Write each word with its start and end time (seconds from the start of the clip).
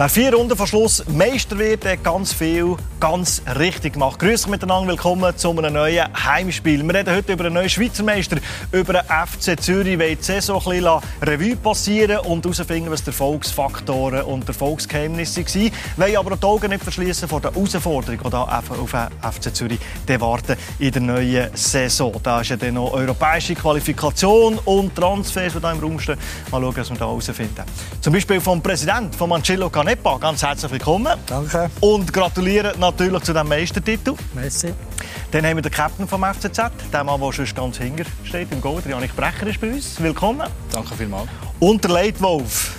Wer 0.00 0.08
vier 0.08 0.32
Runden 0.32 0.56
vor 0.56 0.66
Schluss 0.66 1.04
Meister 1.08 1.58
wird, 1.58 1.84
hat 1.84 2.02
ganz 2.02 2.32
viel 2.32 2.78
ganz 3.00 3.42
richtig 3.58 3.94
gemacht. 3.94 4.18
Grüß 4.18 4.44
euch 4.44 4.50
miteinander, 4.50 4.88
willkommen 4.88 5.36
zu 5.36 5.50
einem 5.50 5.74
neuen 5.74 6.06
Heimspiel. 6.24 6.82
Wir 6.82 6.94
reden 6.94 7.14
heute 7.14 7.32
über 7.34 7.44
einen 7.44 7.54
neuen 7.54 7.68
Schweizer 7.68 8.02
Meister, 8.02 8.38
über 8.72 8.94
den 8.94 9.02
FC 9.02 9.60
Zürich. 9.60 9.98
Wir 9.98 10.16
die 10.16 10.22
Saison 10.22 10.62
ein 10.66 10.84
Revue 11.26 11.56
passieren 11.56 12.18
und 12.20 12.44
herausfinden, 12.44 12.90
was 12.90 13.02
die 13.02 13.08
Erfolgsfaktoren 13.08 14.22
und 14.22 14.48
Erfolgsgeheimnisse 14.48 15.44
waren. 15.44 15.72
Wir 15.96 16.18
aber 16.18 16.36
die 16.36 16.46
Augen 16.46 16.70
nicht 16.70 16.82
verschließen 16.82 17.28
vor 17.28 17.42
der 17.42 17.52
Herausforderung, 17.52 18.18
die 18.22 18.34
auf 18.34 18.90
den 18.90 19.32
FC 19.32 19.54
Zürich 19.54 19.80
warten 20.18 20.56
in 20.78 20.92
der 20.92 21.02
neuen 21.02 21.50
Saison. 21.54 22.12
Da 22.22 22.40
ist 22.40 22.48
ja 22.48 22.56
dann 22.56 22.74
noch 22.74 22.92
europäische 22.92 23.54
Qualifikation 23.54 24.58
und 24.64 24.94
Transfers, 24.94 25.54
die 25.54 25.60
hier 25.60 25.72
im 25.72 25.80
Raum 25.80 26.00
stehen. 26.00 26.18
Mal 26.50 26.60
schauen, 26.60 26.76
was 26.76 26.90
wir 26.90 26.96
da 26.96 27.06
herausfinden. 27.06 27.64
Zum 28.00 28.12
Beispiel 28.12 28.40
vom 28.40 28.62
Präsidenten, 28.62 29.12
von 29.12 29.28
Mancello 29.28 29.70
Canet 29.70 29.89
Canepa, 29.90 30.18
ganz 30.18 30.40
herzlich 30.40 30.70
willkommen. 30.70 31.18
Danke. 31.26 31.68
Und 31.80 32.12
gratulieren 32.12 32.78
natürlich 32.78 33.24
zu 33.24 33.32
diesem 33.32 33.48
Meistertitel. 33.48 34.14
Merci. 34.34 34.72
Dann 35.32 35.44
haben 35.44 35.56
wir 35.56 35.62
den 35.62 35.72
Captain 35.72 36.06
vom 36.06 36.22
FCZ, 36.22 36.70
der 36.92 37.02
Mann, 37.02 37.20
der 37.20 37.32
schon 37.32 37.44
ganz 37.46 37.78
hinter 37.78 38.04
steht 38.22 38.52
im 38.52 38.60
Gold. 38.60 38.86
Janik 38.86 39.16
Brecher 39.16 39.48
ist 39.48 39.60
bei 39.60 39.72
uns. 39.72 40.00
Willkommen. 40.00 40.46
Danke 40.70 40.94
vielmals. 40.94 41.28
Und 41.58 41.82
der 41.82 41.90
Leitwolf, 41.90 42.76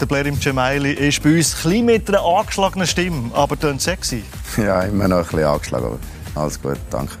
der 0.00 0.06
Blair 0.06 0.26
im 0.26 0.40
Cemaili, 0.40 0.92
ist 0.92 1.24
bei 1.24 1.36
uns 1.36 1.66
ein 1.66 1.86
mit 1.86 2.08
einer 2.08 2.24
angeschlagenen 2.24 2.86
Stimme, 2.86 3.34
aber 3.34 3.58
tönt 3.58 3.82
sexy. 3.82 4.22
Ja, 4.56 4.82
immer 4.82 5.08
noch 5.08 5.16
ein 5.16 5.22
bisschen 5.24 5.44
angeschlagen, 5.44 5.86
aber 5.86 6.40
alles 6.40 6.62
gut, 6.62 6.78
danke. 6.88 7.16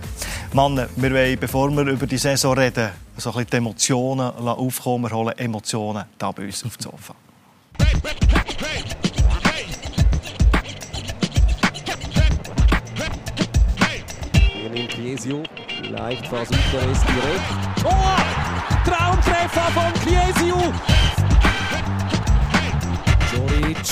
Mann, 0.52 0.86
wir 0.94 1.10
wollen, 1.12 1.38
bevor 1.40 1.72
wir 1.72 1.84
über 1.88 2.06
die 2.06 2.18
Saison 2.18 2.56
reden, 2.56 2.90
so 3.16 3.30
ein 3.30 3.34
bisschen 3.34 3.50
die 3.50 3.56
Emotionen 3.56 4.30
aufkommen. 4.30 5.10
Wir 5.10 5.16
holen 5.16 5.36
Emotionen 5.36 6.04
hier 6.20 6.32
bei 6.32 6.44
uns 6.44 6.64
auf 6.64 6.76
dem 6.76 6.82
Sofa. 6.82 7.16
Chiesio. 15.14 15.42
Vielleicht 15.80 16.26
versucht 16.26 16.74
er 16.74 16.90
es 16.90 17.00
direkt. 17.02 17.80
Tor! 17.80 18.16
Traumtreffer 18.84 19.70
von 19.72 19.92
Chiesio! 20.02 20.72
Joric. 23.32 23.86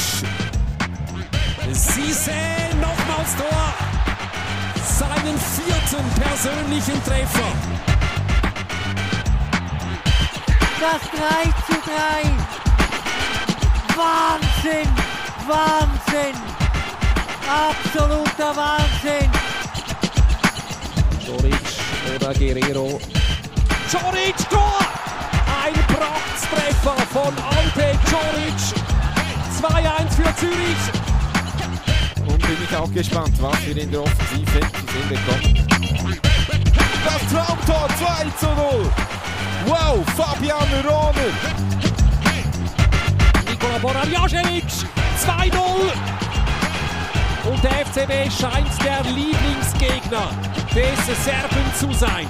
Sisse, 1.73 2.33
nochmals 2.81 3.37
Tor. 3.37 3.75
Seinen 4.85 5.39
vierten 5.39 6.05
persönlichen 6.21 7.05
Treffer. 7.05 7.53
Das 10.81 11.03
3 11.11 11.45
zu 11.67 11.81
3. 11.89 12.31
Wahnsinn! 13.97 14.89
Wahnsinn! 15.47 16.37
Absoluter 17.49 18.57
Wahnsinn! 18.57 19.52
Joric 21.33 21.55
oder 22.15 22.35
Guerrero. 22.35 23.01
Joric, 23.91 24.37
Tor! 24.51 24.79
Ein 25.65 25.73
Prachtstreffer 25.87 26.97
von 27.11 27.33
Ante 27.39 27.99
Joric. 28.11 28.61
2-1 29.59 30.11
für 30.11 30.37
Zürich. 30.37 30.83
Und 32.27 32.39
bin 32.39 32.57
ich 32.69 32.77
auch 32.77 32.93
gespannt, 32.93 33.33
was 33.41 33.67
wir 33.67 33.77
in 33.77 33.91
der 33.91 34.03
Offensive 34.03 34.61
zu 34.61 34.83
sehen 34.93 35.09
bekommen. 35.09 35.67
Das 37.05 37.21
Traumtor 37.33 37.89
2 37.99 38.31
zu 38.39 38.47
0. 38.47 38.91
Wow, 39.67 40.05
Fabian 40.15 40.69
Rohner. 40.85 41.33
Nikola 43.49 43.79
Borajajevic 43.79 44.65
2-0. 45.25 45.63
Und 47.45 47.65
der 47.65 47.87
FCB 47.87 48.31
scheint 48.31 48.85
der 48.85 49.03
Lieblingsgegner 49.11 50.52
des 51.07 51.25
Serben 51.25 51.73
zu 51.79 51.93
sein. 51.93 52.27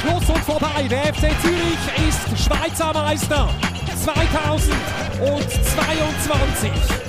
Schluss 0.00 0.28
und 0.28 0.38
vorbei. 0.38 0.88
Der 0.88 1.14
FC 1.14 1.30
Zürich 1.40 1.78
ist 2.08 2.28
Schweizer 2.44 2.92
Meister 2.92 3.48
2022. 4.04 7.01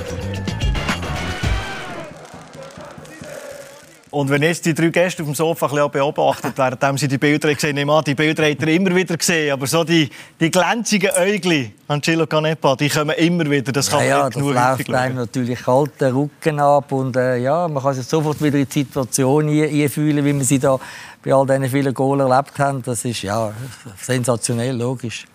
Und 4.14 4.30
wenn 4.30 4.44
jetzt 4.44 4.64
die 4.68 4.76
drei 4.76 4.90
Gäste 4.90 5.24
auf 5.24 5.28
dem 5.28 5.34
Sofa 5.34 5.66
ein 5.66 5.72
bisschen 5.72 5.90
beobachtet, 5.92 6.54
während 6.56 7.00
sie 7.00 7.08
die 7.08 7.18
Bilder 7.18 7.52
gesehen 7.52 7.80
haben, 7.80 8.04
die 8.04 8.14
Bilder 8.14 8.48
hat 8.48 8.62
er 8.62 8.68
immer 8.68 8.96
wieder 8.96 9.18
gesehen, 9.18 9.52
aber 9.52 9.66
so 9.66 9.84
die, 9.84 10.08
die 10.40 10.52
glänzigen 10.52 11.10
Äugli 11.18 11.72
Angelo 11.88 12.28
Canepa, 12.28 12.76
die 12.76 12.90
kommen 12.90 13.16
immer 13.18 13.50
wieder, 13.50 13.72
das 13.72 13.90
kann 13.90 14.06
ja, 14.06 14.20
man 14.20 14.24
ja, 14.26 14.30
genug 14.30 14.54
das 14.54 14.78
läuft 14.78 14.94
einem 14.94 15.16
natürlich 15.16 15.64
kalt 15.64 16.00
den 16.00 16.14
Rücken 16.14 16.60
ab 16.60 16.92
und 16.92 17.16
äh, 17.16 17.38
ja, 17.38 17.68
man 17.68 17.82
kann 17.82 17.96
sich 17.96 18.06
sofort 18.06 18.40
wieder 18.40 18.60
in 18.60 18.68
die 18.68 18.72
Situation 18.72 19.50
einfühlen, 19.50 20.24
wie 20.24 20.34
wir 20.36 20.46
sie 20.46 20.60
da 20.60 20.80
bei 21.24 21.34
all 21.34 21.48
diesen 21.48 21.70
vielen 21.70 21.94
Goals 21.96 22.22
erlebt 22.22 22.60
haben. 22.60 22.84
Das 22.84 23.04
ist 23.06 23.24
ja 23.24 23.52
sensationell, 23.98 24.78
logisch. 24.78 25.26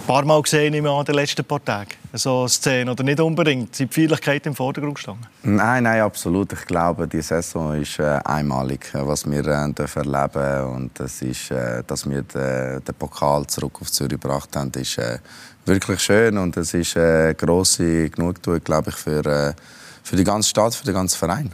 Ein 0.00 0.06
paar 0.06 0.24
Mal 0.24 0.42
gesehen 0.42 0.74
in 0.74 0.84
den 0.84 1.14
letzten 1.14 1.44
paar 1.44 1.64
Tagen 1.64 1.90
so 2.12 2.46
Szenen 2.48 2.88
oder 2.88 3.04
nicht 3.04 3.20
unbedingt? 3.20 3.74
Sind 3.74 3.90
die 3.90 4.00
Feierlichkeiten 4.00 4.48
im 4.48 4.56
Vordergrund 4.56 4.96
gestanden? 4.96 5.26
Nein, 5.42 5.84
nein, 5.84 6.02
absolut. 6.02 6.52
Ich 6.52 6.66
glaube, 6.66 7.06
die 7.08 7.22
Saison 7.22 7.80
ist 7.80 7.98
äh, 7.98 8.18
einmalig, 8.24 8.90
was 8.92 9.30
wir 9.30 9.46
äh, 9.46 9.72
dürfen 9.72 10.12
erleben 10.12 10.74
und 10.74 11.00
das 11.00 11.22
ist, 11.22 11.50
äh, 11.50 11.82
dass 11.86 12.08
wir 12.08 12.22
den, 12.22 12.82
Pokal 12.98 13.46
zurück 13.46 13.78
auf 13.80 13.90
Zürich 13.90 14.20
gebracht 14.20 14.54
haben, 14.56 14.70
ist 14.74 14.98
äh, 14.98 15.18
wirklich 15.64 16.00
schön 16.00 16.36
und 16.36 16.56
es 16.56 16.74
ist 16.74 16.96
eine 16.96 17.28
äh, 17.28 17.34
grosse 17.34 18.10
Genugtuung, 18.10 18.62
glaube 18.62 18.90
ich, 18.90 18.96
für, 18.96 19.24
äh, 19.24 19.54
für 20.02 20.16
die 20.16 20.24
ganze 20.24 20.48
Stadt, 20.50 20.74
für 20.74 20.84
den 20.84 20.94
ganzen 20.94 21.18
Verein. 21.18 21.52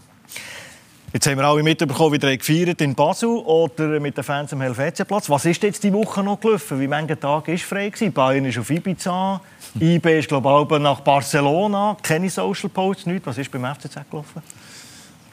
Jetzt 1.11 1.27
haben 1.27 1.39
wir 1.39 1.45
alle 1.45 1.63
mitbekommen, 1.63 2.21
wie 2.21 2.27
ihr 2.27 2.37
gefeiert 2.37 2.83
in 2.83 2.95
Basel 2.95 3.31
oder 3.31 3.99
mit 3.99 4.19
den 4.19 4.23
Fans 4.23 4.53
am 4.53 4.61
Helvetiaplatz. 4.61 5.31
Was 5.31 5.47
ist 5.47 5.63
jetzt 5.63 5.83
die 5.83 5.91
Woche 5.91 6.23
noch 6.23 6.39
gelaufen? 6.39 6.79
Wie 6.79 6.87
viele 6.87 7.19
Tage 7.19 7.53
war 7.53 7.59
frei? 7.59 7.91
Bayern 8.11 8.45
ist 8.45 8.59
auf 8.59 8.69
Ibiza, 8.69 9.41
IB 9.81 10.19
ist 10.19 10.29
glaube 10.29 10.69
ich 10.71 10.79
nach 10.83 11.01
Barcelona. 11.01 11.97
Keine 12.03 12.29
Social 12.29 12.69
Posts, 12.69 13.07
nichts. 13.07 13.27
Was 13.27 13.39
ist 13.39 13.51
beim 13.51 13.65
FCZ 13.65 14.11
gelaufen? 14.11 14.43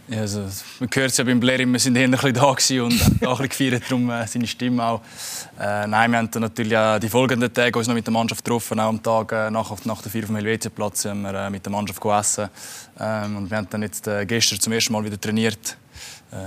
Ja, 0.07 0.19
also, 0.19 0.41
man 0.79 0.89
hört 0.93 1.09
es 1.09 1.17
ja 1.17 1.23
beim 1.23 1.39
Blair, 1.39 1.66
wir 1.66 1.79
sind 1.79 1.95
eher 1.95 2.07
bisschen 2.07 2.33
da 2.33 2.43
und 2.43 2.55
auch 3.25 3.39
ein 3.39 3.47
bisschen 3.47 3.49
gefeiert, 3.49 3.83
darum 3.89 4.07
äh, 4.11 4.27
seine 4.27 4.45
Stimme 4.45 4.83
auch. 4.83 5.01
Äh, 5.59 5.88
nein, 5.88 6.11
wir 6.11 6.19
haben 6.19 6.29
dann 6.29 6.43
natürlich 6.43 6.77
auch 6.77 6.99
die 6.99 7.09
folgenden 7.09 7.51
Tage 7.51 7.79
uns 7.79 7.88
noch 7.88 7.95
mit 7.95 8.05
der 8.05 8.13
Mannschaft 8.13 8.45
getroffen, 8.45 8.79
auch 8.79 8.89
am 8.89 9.01
Tag 9.01 9.31
äh, 9.31 9.49
nach, 9.49 9.71
nach 9.83 10.03
der 10.03 10.11
Feier 10.11 10.27
vom 10.27 10.35
Helvetiaplatz 10.35 11.05
haben 11.05 11.23
wir 11.23 11.33
äh, 11.33 11.49
mit 11.49 11.65
der 11.65 11.71
Mannschaft 11.71 11.99
gegessen. 11.99 12.49
Ähm, 12.99 13.38
und 13.38 13.49
wir 13.49 13.57
haben 13.57 13.67
dann 13.71 13.81
jetzt 13.81 14.07
äh, 14.07 14.27
gestern 14.27 14.59
zum 14.59 14.73
ersten 14.73 14.94
Mal 14.94 15.03
wieder 15.03 15.19
trainiert. 15.19 15.75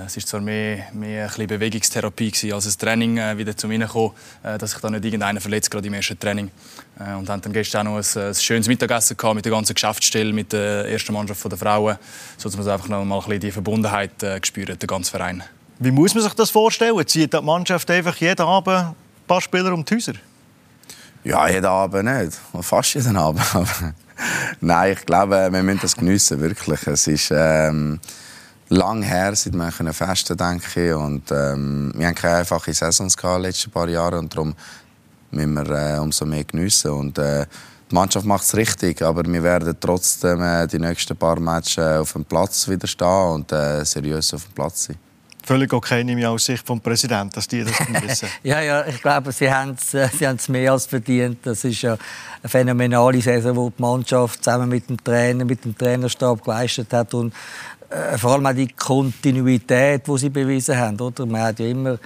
Es 0.06 0.16
war 0.16 0.24
zwar 0.24 0.40
mehr, 0.40 0.88
mehr 0.92 1.30
ein 1.34 1.46
Bewegungstherapie 1.46 2.30
gewesen, 2.30 2.52
als 2.52 2.66
ein 2.66 2.78
Training 2.78 3.38
wieder 3.38 3.56
zum 3.56 3.70
Reinkommen, 3.70 4.10
dass 4.42 4.72
sich 4.72 4.80
da 4.80 4.90
nicht 4.90 5.04
irgendeiner 5.04 5.40
verletzt, 5.40 5.70
gerade 5.70 5.86
im 5.86 5.94
ersten 5.94 6.18
Training. 6.18 6.50
Äh, 6.98 7.14
und 7.14 7.28
haben 7.28 7.40
dann 7.40 7.52
gestern 7.52 7.86
auch 7.86 7.96
noch 7.96 8.16
ein, 8.16 8.28
ein 8.28 8.34
schönes 8.34 8.66
Mittagessen 8.66 9.16
gehabt 9.16 9.34
mit 9.36 9.44
der 9.44 9.52
ganzen 9.52 9.74
Geschäftsstelle, 9.74 10.32
mit 10.32 10.52
der 10.52 10.88
ersten 10.90 11.12
Mannschaft 11.12 11.44
der 11.50 11.58
Frauen, 11.58 11.96
so 12.36 12.48
dass 12.48 12.58
man 12.58 12.68
einfach 12.68 12.88
noch 12.88 13.04
mal 13.04 13.16
ein 13.16 13.24
bisschen 13.24 13.40
die 13.40 13.50
Verbundenheit 13.52 14.22
äh, 14.22 14.40
gespürt, 14.40 14.80
der 14.80 14.86
ganze 14.86 15.10
Verein. 15.10 15.42
Wie 15.78 15.90
muss 15.90 16.14
man 16.14 16.24
sich 16.24 16.34
das 16.34 16.50
vorstellen? 16.50 17.06
Zieht 17.06 17.32
die 17.32 17.40
Mannschaft 17.40 17.90
einfach 17.90 18.16
jeden 18.16 18.42
Abend 18.42 18.76
ein 18.76 18.94
paar 19.26 19.40
Spieler 19.40 19.72
um 19.72 19.84
die 19.84 19.94
Häuser? 19.94 20.14
Ja, 21.22 21.48
jeden 21.48 21.66
Abend 21.66 22.04
nicht. 22.04 22.38
Fast 22.62 22.94
jeden 22.94 23.16
Abend. 23.16 23.42
Nein, 24.60 24.92
ich 24.94 25.06
glaube, 25.06 25.48
wir 25.52 25.62
müssen 25.62 25.80
das 25.80 25.96
geniessen, 25.96 26.40
wirklich. 26.40 26.86
Es 26.86 27.06
ist... 27.06 27.30
Ähm 27.32 28.00
lang 28.70 29.02
her, 29.02 29.34
seit 29.34 29.54
wir 29.54 29.70
können 29.70 29.94
festen 29.94 30.36
denke 30.36 30.98
und 30.98 31.30
ähm, 31.30 31.92
wir 31.96 32.06
haben 32.06 32.14
keine 32.14 32.36
einfache 32.36 32.72
Saisons 32.74 33.16
gehabt 33.16 33.36
in 33.36 33.42
den 33.42 33.48
letzten 33.50 33.70
paar 33.70 33.88
Jahren 33.88 34.18
und 34.18 34.34
darum 34.34 34.54
müssen 35.30 35.54
wir 35.54 35.96
äh, 35.96 35.98
umso 35.98 36.24
mehr 36.24 36.44
geniessen 36.44 36.90
und 36.90 37.18
äh, 37.18 37.46
die 37.90 37.94
Mannschaft 37.94 38.26
macht 38.26 38.44
es 38.44 38.54
richtig, 38.54 39.00
aber 39.02 39.24
wir 39.24 39.42
werden 39.42 39.74
trotzdem 39.80 40.42
äh, 40.42 40.66
die 40.66 40.78
nächsten 40.78 41.16
paar 41.16 41.40
Matches 41.40 41.78
äh, 41.78 41.98
auf 41.98 42.12
dem 42.12 42.24
Platz 42.24 42.68
wieder 42.68 42.86
stehen 42.86 43.32
und 43.32 43.52
äh, 43.52 43.84
seriös 43.84 44.34
auf 44.34 44.44
dem 44.44 44.52
Platz 44.52 44.84
sein. 44.84 44.96
Völlig 45.42 45.72
okay, 45.72 46.04
nehme 46.04 46.20
ich 46.20 46.26
aus 46.26 46.44
Sicht 46.44 46.66
vom 46.66 46.78
Präsidenten, 46.78 47.30
dass 47.30 47.48
die 47.48 47.64
das 47.64 47.72
wissen. 48.02 48.28
ja, 48.42 48.60
ja, 48.60 48.86
ich 48.86 49.00
glaube, 49.00 49.32
sie 49.32 49.50
haben 49.50 49.76
es 49.80 49.94
äh, 49.94 50.52
mehr 50.52 50.72
als 50.72 50.84
verdient. 50.84 51.38
Das 51.44 51.64
ist 51.64 51.80
ja 51.80 51.92
eine 52.42 52.48
phänomenale 52.50 53.22
Saison, 53.22 53.54
die 53.70 53.76
die 53.76 53.82
Mannschaft 53.82 54.44
zusammen 54.44 54.68
mit 54.68 54.90
dem 54.90 55.02
Trainer, 55.02 55.46
mit 55.46 55.64
dem 55.64 55.76
Trainerstab 55.76 56.44
geleistet 56.44 56.92
hat 56.92 57.14
und 57.14 57.32
äh, 57.88 58.18
vor 58.18 58.32
allem 58.32 58.44
auch 58.44 58.52
die 58.52 58.68
Kontinuität, 58.68 60.06
die 60.06 60.18
sie 60.18 60.28
bewiesen 60.28 60.76
haben. 60.76 61.00
Oder? 61.00 61.24
Man 61.24 61.40
hat 61.40 61.58
ja 61.60 61.66
immer 61.66 61.98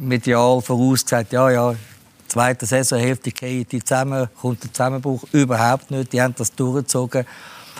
medial 0.00 0.60
vorausgesagt, 0.60 1.32
ja, 1.32 1.48
ja, 1.48 1.74
zweite 2.28 2.66
Saisonhälfte 2.66 3.30
geht 3.30 3.72
die 3.72 3.82
zusammen, 3.82 4.28
kommt 4.40 4.62
der 4.62 4.72
Zusammenbruch. 4.72 5.24
Überhaupt 5.32 5.90
nicht, 5.90 6.12
die 6.12 6.20
haben 6.20 6.34
das 6.36 6.54
durchgezogen. 6.54 7.26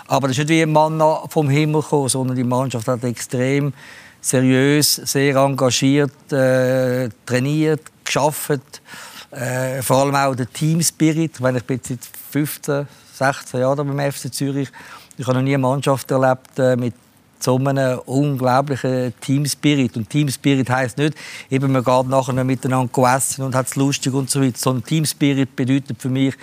Aber 0.09 0.29
das 0.29 0.39
ist 0.39 0.49
nicht 0.49 0.51
wie 0.51 0.63
ein 0.63 0.73
Mann 0.73 1.01
vom 1.29 1.49
Himmel 1.49 1.83
gekommen, 1.83 2.09
sondern 2.09 2.37
die 2.37 2.45
Mannschaft 2.45 2.87
hat 2.87 3.03
extrem 3.05 3.73
seriös, 4.21 4.95
sehr 4.95 5.37
engagiert, 5.37 6.33
äh, 6.33 7.09
trainiert, 7.25 7.83
geschafft. 8.05 8.83
Äh, 9.31 9.83
vor 9.83 9.99
allem 9.99 10.15
auch 10.15 10.35
der 10.35 10.51
Team 10.51 10.83
Spirit. 10.83 11.43
Wenn 11.43 11.57
ich 11.57 11.65
bin 11.65 11.77
jetzt 11.77 11.89
seit 11.89 12.01
15, 12.31 12.87
16 13.15 13.61
Jahren 13.61 13.87
beim 13.87 14.13
FC 14.13 14.33
Zürich. 14.33 14.69
Ich 15.17 15.27
habe 15.27 15.39
noch 15.39 15.43
nie 15.43 15.55
eine 15.55 15.59
Mannschaft 15.59 16.11
erlebt 16.11 16.59
äh, 16.59 16.77
mit 16.77 16.95
so 17.38 17.56
einem 17.56 17.99
unglaublichen 18.06 19.15
Team 19.21 19.47
Spirit. 19.47 19.97
Und 19.97 20.11
Team 20.11 20.29
Spirit 20.29 20.69
heisst 20.71 20.99
nicht, 20.99 21.17
eben 21.50 21.73
man 21.73 21.85
geht 21.85 22.09
nachher 22.09 22.44
miteinander 22.44 23.17
essen 23.17 23.44
und 23.44 23.55
hat 23.55 23.67
es 23.67 23.77
lustig 23.77 24.12
und 24.15 24.31
so 24.31 24.43
weiter. 24.43 24.59
Sondern 24.59 24.85
Team 24.85 25.05
Spirit 25.05 25.55
bedeutet 25.55 26.00
für 26.00 26.09
mich, 26.09 26.35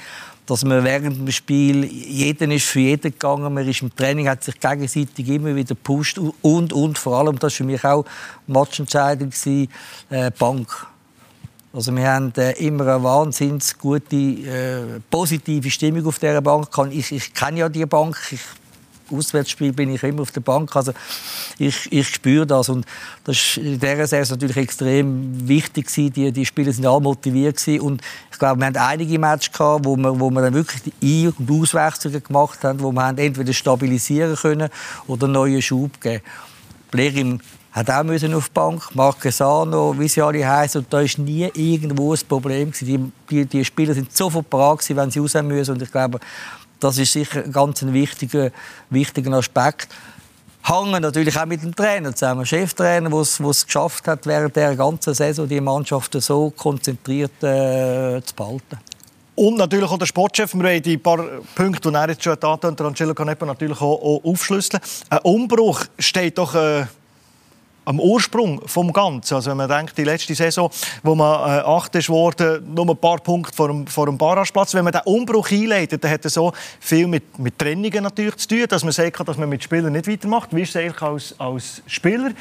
dass 0.45 0.65
man 0.65 0.83
während 0.83 1.17
dem 1.17 1.31
Spiel, 1.31 1.85
jeder 1.85 2.49
ist 2.51 2.65
für 2.65 2.81
jeden 2.81 3.11
gegangen, 3.11 3.53
man 3.53 3.67
ist 3.67 3.81
im 3.81 3.95
Training, 3.95 4.27
hat 4.27 4.43
sich 4.43 4.59
gegenseitig 4.59 5.27
immer 5.29 5.55
wieder 5.55 5.69
gepusht 5.69 6.19
und, 6.41 6.73
und 6.73 6.97
vor 6.97 7.19
allem, 7.19 7.39
das 7.39 7.53
war 7.53 7.57
für 7.57 7.63
mich 7.63 7.83
auch 7.85 8.05
matchentscheidend, 8.47 9.33
äh, 9.45 10.31
Bank. 10.37 10.87
Also 11.71 11.95
wir 11.95 12.07
haben 12.07 12.31
äh, 12.37 12.51
immer 12.63 12.87
eine 12.87 13.03
wahnsinnig 13.03 13.77
gute, 13.79 14.15
äh, 14.15 14.99
positive 15.09 15.71
Stimmung 15.71 16.05
auf 16.05 16.19
dieser 16.19 16.41
Bank. 16.41 16.67
Ich, 16.91 17.11
ich 17.11 17.33
kenne 17.33 17.61
ja 17.61 17.69
die 17.69 17.85
Bank, 17.85 18.15
ich 18.29 18.41
Auswärtsspiel 19.13 19.73
bin 19.73 19.93
ich 19.93 20.03
immer 20.03 20.21
auf 20.21 20.31
der 20.31 20.41
Bank. 20.41 20.75
Also 20.75 20.93
ich, 21.57 21.91
ich 21.91 22.07
spüre 22.07 22.45
das 22.45 22.69
und 22.69 22.85
das 23.23 23.37
ist 23.37 23.57
in 23.57 23.79
dieser 23.79 24.07
Saison 24.07 24.35
natürlich 24.35 24.57
extrem 24.57 25.47
wichtig 25.47 25.87
gewesen. 25.87 26.13
Die, 26.13 26.31
die 26.31 26.45
Spieler 26.45 26.73
sind 26.73 26.85
alle 26.85 27.01
motiviert 27.01 27.57
gewesen. 27.57 27.81
und 27.81 28.01
ich 28.31 28.39
glaube, 28.39 28.59
wir 28.59 28.67
hatten 28.67 28.77
einige 28.77 29.19
Matches 29.19 29.51
gehabt, 29.51 29.85
wo 29.85 29.95
wir, 29.95 30.19
wo 30.19 30.29
wir 30.29 30.41
dann 30.41 30.53
wirklich 30.53 30.81
die 30.83 31.27
Ein- 31.27 31.33
und 31.37 31.61
Auswechslungen 31.61 32.23
gemacht 32.23 32.63
haben, 32.63 32.79
wo 32.81 32.91
wir 32.91 33.03
haben 33.03 33.17
entweder 33.17 33.53
stabilisieren 33.53 34.35
können 34.35 34.69
oder 35.07 35.25
einen 35.25 35.33
neuen 35.33 35.61
Schub 35.61 35.99
geben. 36.01 36.21
Blerim 36.91 37.39
hat 37.73 37.89
auch 37.89 38.03
müssen 38.03 38.33
auf 38.35 38.49
die 38.49 38.53
Bank, 38.53 38.93
Marquesano, 38.93 39.97
wie 39.97 40.07
sie 40.07 40.21
alle 40.21 40.47
heißen, 40.47 40.81
und 40.81 40.93
da 40.93 41.01
ist 41.01 41.17
nie 41.17 41.49
irgendwo 41.55 42.13
ein 42.13 42.19
Problem. 42.29 42.71
Die, 42.79 43.11
die, 43.29 43.45
die 43.45 43.65
Spieler 43.65 43.95
sind 43.95 44.15
bereit 44.15 44.79
gewesen, 44.79 44.95
wenn 44.95 45.09
sie 45.09 45.19
raus 45.19 45.33
müssen 45.41 45.71
und 45.71 45.81
ich 45.81 45.91
glaube, 45.91 46.19
das 46.83 46.97
ist 46.97 47.13
sicher 47.13 47.43
ein 47.43 47.51
ganz 47.51 47.83
wichtiger, 47.83 48.51
wichtiger 48.89 49.33
Aspekt. 49.33 49.87
Hängen 50.63 51.01
natürlich 51.01 51.37
auch 51.37 51.45
mit 51.45 51.61
dem 51.61 51.75
Trainer 51.75 52.15
zusammen, 52.15 52.45
Cheftrainer, 52.45 53.09
der 53.09 53.19
es 53.19 53.65
geschafft 53.65 54.07
hat, 54.07 54.25
während 54.25 54.55
der 54.55 54.75
ganzen 54.75 55.13
Saison 55.13 55.47
die 55.47 55.59
Mannschaft 55.59 56.13
so 56.21 56.51
konzentriert 56.51 57.43
äh, 57.43 58.21
zu 58.23 58.35
behalten. 58.35 58.77
Und 59.35 59.57
natürlich 59.57 59.89
auch 59.89 59.97
der 59.97 60.05
Sportchef. 60.05 60.53
Wir 60.53 60.63
wollen 60.63 60.81
die 60.81 60.97
paar 60.97 61.25
Punkte, 61.55 61.89
die 61.89 61.95
er 61.95 62.09
jetzt 62.09 62.23
schon 62.23 62.37
hat, 62.41 62.81
Angelo 62.81 63.13
Canepa 63.13 63.45
natürlich 63.45 63.81
auch, 63.81 63.99
auch 64.01 64.23
aufschlüsseln. 64.23 64.81
Ein 65.09 65.19
Umbruch 65.19 65.85
steht 65.97 66.37
doch... 66.37 66.55
Äh 66.55 66.85
am 67.85 67.99
Ursprung 67.99 68.61
vom 68.65 68.91
Ganzen. 68.93 69.35
Also 69.35 69.51
wenn 69.51 69.57
man 69.57 69.69
denkt, 69.69 69.97
die 69.97 70.03
letzte 70.03 70.35
Saison, 70.35 70.69
wo 71.01 71.15
man 71.15 71.49
äh, 71.49 71.61
acht 71.61 71.93
ist 71.95 72.09
worden, 72.09 72.73
nur 72.73 72.89
ein 72.89 72.97
paar 72.97 73.17
Punkte 73.19 73.53
vor 73.53 73.67
dem, 73.67 73.87
vor 73.87 74.05
dem 74.05 74.17
Barrageplatz. 74.17 74.73
Wenn 74.73 74.83
man 74.83 74.93
den 74.93 75.01
Umbruch 75.05 75.51
einleitet, 75.51 76.03
dann 76.03 76.11
hat 76.11 76.23
er 76.23 76.29
so 76.29 76.53
viel 76.79 77.07
mit, 77.07 77.37
mit 77.39 77.57
Trennungen 77.57 78.03
natürlich 78.03 78.37
zu 78.37 78.47
tun, 78.47 78.65
dass 78.69 78.83
man 78.83 78.93
sagt, 78.93 79.27
dass 79.27 79.37
man 79.37 79.49
mit 79.49 79.63
Spielern 79.63 79.93
nicht 79.93 80.07
weitermacht. 80.07 80.55
Wie 80.55 80.61
ist 80.61 80.69
es 80.69 80.75
eigentlich 80.75 81.01
als, 81.01 81.35
als 81.39 81.81
Spieler 81.87 82.31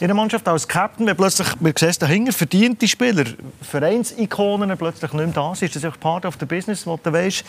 in 0.00 0.06
der 0.06 0.14
Mannschaft, 0.14 0.46
als 0.48 0.66
Captain, 0.66 1.06
wenn 1.06 1.16
plötzlich, 1.16 1.48
wir 1.60 1.72
sehen 1.78 1.94
dahinter, 1.98 2.32
verdiente 2.32 2.88
Spieler, 2.88 3.24
Vereinsikonen 3.60 4.76
plötzlich 4.76 5.12
nicht 5.12 5.24
mehr 5.24 5.34
da 5.34 5.54
sind? 5.54 5.74
Ist 5.74 5.84
das 5.84 5.92
auch 5.92 5.98
Part 5.98 6.24
of 6.24 6.36
the 6.38 6.46
Business, 6.46 6.86
wo 6.86 6.98
du 7.02 7.12
weißt, 7.12 7.44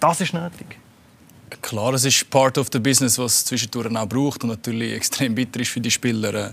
das 0.00 0.20
ist 0.20 0.34
nötig? 0.34 0.81
Klar, 1.60 1.92
es 1.94 2.04
ist 2.04 2.30
Part 2.30 2.56
of 2.56 2.68
the 2.72 2.78
Business, 2.78 3.18
was 3.18 3.34
es 3.34 3.44
zwischendurch 3.44 3.94
auch 3.94 4.08
braucht 4.08 4.42
und 4.42 4.50
natürlich 4.50 4.92
extrem 4.92 5.34
bitter 5.34 5.60
ist 5.60 5.70
für 5.70 5.80
die 5.80 5.90
Spieler. 5.90 6.32
Äh, 6.32 6.50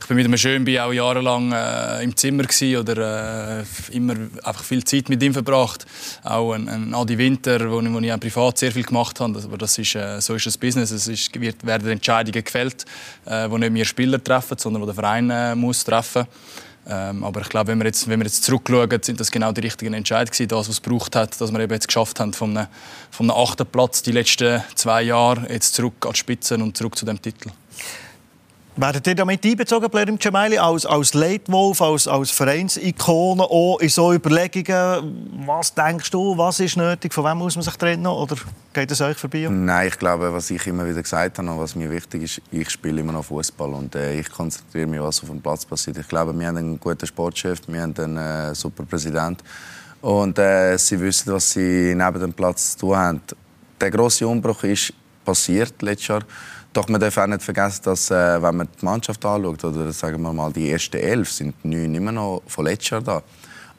ich 0.00 0.06
bin 0.06 0.16
mit 0.16 0.26
einem 0.26 0.36
Schönbi 0.36 0.78
auch 0.78 0.92
jahrelang 0.92 1.52
äh, 1.52 2.02
im 2.04 2.16
Zimmer 2.16 2.44
gewesen, 2.44 2.76
oder 2.76 3.60
äh, 3.60 3.64
immer 3.92 4.14
einfach 4.44 4.62
viel 4.62 4.84
Zeit 4.84 5.08
mit 5.08 5.22
ihm 5.22 5.32
verbracht. 5.32 5.86
Auch 6.22 6.52
ein, 6.52 6.68
ein 6.68 6.94
Adi 6.94 7.18
Winter, 7.18 7.70
wo, 7.70 7.82
wo 7.82 7.98
ich 7.98 8.12
auch 8.12 8.20
privat 8.20 8.58
sehr 8.58 8.70
viel 8.70 8.84
gemacht 8.84 9.18
habe. 9.18 9.38
Aber 9.42 9.58
das 9.58 9.78
ist, 9.78 9.94
äh, 9.96 10.20
so 10.20 10.34
ist 10.34 10.46
das 10.46 10.56
Business. 10.56 10.90
Es 10.90 11.08
ist, 11.08 11.40
wird, 11.40 11.66
werden 11.66 11.90
Entscheidungen 11.90 12.44
gefällt, 12.44 12.84
äh, 13.24 13.50
wo 13.50 13.58
nicht 13.58 13.74
wir 13.74 13.84
Spieler 13.84 14.22
treffen, 14.22 14.58
sondern 14.58 14.82
wo 14.82 14.86
der 14.86 14.94
Verein 14.94 15.30
äh, 15.30 15.54
muss 15.54 15.82
treffen. 15.82 16.26
Ähm, 16.88 17.24
aber 17.24 17.40
ich 17.40 17.48
glaube, 17.48 17.68
wenn 17.68 17.78
wir 17.78 17.86
jetzt, 17.86 18.08
wenn 18.08 18.20
wir 18.20 18.26
jetzt 18.26 18.44
zurückschauen, 18.44 19.02
sind 19.02 19.18
das 19.18 19.30
genau 19.30 19.50
die 19.52 19.60
richtigen 19.60 19.92
Entscheidungen 19.92 20.30
gewesen, 20.30 20.48
das, 20.48 20.68
was 20.68 20.76
es 20.76 20.82
gebraucht 20.82 21.16
hat, 21.16 21.40
dass 21.40 21.52
wir 21.52 21.60
eben 21.60 21.72
jetzt 21.72 21.88
geschafft 21.88 22.20
haben, 22.20 22.32
vom, 22.32 22.58
vom 23.10 23.30
achten 23.30 23.66
Platz 23.66 24.02
die 24.02 24.12
letzten 24.12 24.62
zwei 24.76 25.02
Jahre 25.02 25.46
jetzt 25.50 25.74
zurück 25.74 26.06
an 26.06 26.12
die 26.12 26.18
Spitze 26.18 26.54
und 26.54 26.76
zurück 26.76 26.96
zu 26.96 27.04
dem 27.04 27.20
Titel. 27.20 27.50
Werdet 28.78 29.06
ihr 29.06 29.14
damit 29.14 29.42
einbezogen, 29.42 29.88
Blair 29.88 30.06
Cemaili, 30.20 30.58
als, 30.58 30.84
als 30.84 31.14
Leitwolf, 31.14 31.80
als, 31.80 32.06
als 32.06 32.30
Vereinsikone, 32.30 33.42
auch 33.42 33.78
in 33.78 33.88
so 33.88 34.12
Überlegungen, 34.12 35.32
was 35.46 35.72
denkst 35.72 36.10
du, 36.10 36.36
was 36.36 36.60
ist 36.60 36.76
nötig, 36.76 37.14
von 37.14 37.24
wem 37.24 37.38
muss 37.38 37.56
man 37.56 37.62
sich 37.62 37.74
trennen, 37.76 38.06
oder 38.06 38.36
geht 38.74 38.90
es 38.90 39.00
euch 39.00 39.16
vorbei? 39.16 39.48
Nein, 39.50 39.88
ich 39.88 39.98
glaube, 39.98 40.30
was 40.30 40.50
ich 40.50 40.66
immer 40.66 40.86
wieder 40.86 41.00
gesagt 41.00 41.38
habe 41.38 41.50
und 41.50 41.58
was 41.58 41.74
mir 41.74 41.90
wichtig 41.90 42.24
ist, 42.24 42.42
ich 42.50 42.68
spiele 42.68 43.00
immer 43.00 43.12
noch 43.12 43.24
Fußball 43.24 43.72
und 43.72 43.94
äh, 43.94 44.20
ich 44.20 44.30
konzentriere 44.30 44.86
mich, 44.86 45.00
was 45.00 45.22
auf 45.22 45.30
dem 45.30 45.40
Platz 45.40 45.64
passiert. 45.64 45.96
Ich 45.96 46.08
glaube, 46.08 46.38
wir 46.38 46.46
haben 46.46 46.58
einen 46.58 46.78
guten 46.78 47.06
Sportchef, 47.06 47.62
wir 47.68 47.80
haben 47.80 47.94
einen 47.96 48.18
äh, 48.18 48.54
super 48.54 48.84
Präsident 48.84 49.42
und 50.02 50.38
äh, 50.38 50.76
sie 50.76 51.00
wissen, 51.00 51.32
was 51.32 51.50
sie 51.50 51.94
neben 51.96 52.20
dem 52.20 52.34
Platz 52.34 52.72
zu 52.72 52.80
tun 52.80 52.96
haben. 52.96 53.22
Der 53.80 53.90
grosse 53.90 54.28
Umbruch 54.28 54.64
ist 54.64 54.92
passiert 55.24 55.80
letztes 55.80 56.08
Jahr 56.08 56.20
doch 56.76 56.88
man 56.88 57.00
darf 57.00 57.16
auch 57.16 57.26
nicht 57.26 57.42
vergessen, 57.42 57.82
dass 57.84 58.10
äh, 58.10 58.42
wenn 58.42 58.56
man 58.56 58.68
die 58.80 58.84
Mannschaft 58.84 59.24
anschaut, 59.24 59.64
oder 59.64 59.92
sagen 59.92 60.20
wir 60.22 60.32
mal 60.32 60.52
die 60.52 60.70
ersten 60.70 60.98
elf, 60.98 61.32
sind 61.32 61.64
neun 61.64 61.94
immer 61.94 62.12
noch 62.12 62.42
von 62.46 62.66
letztes 62.66 62.90
Jahr 62.90 63.02
da. 63.02 63.22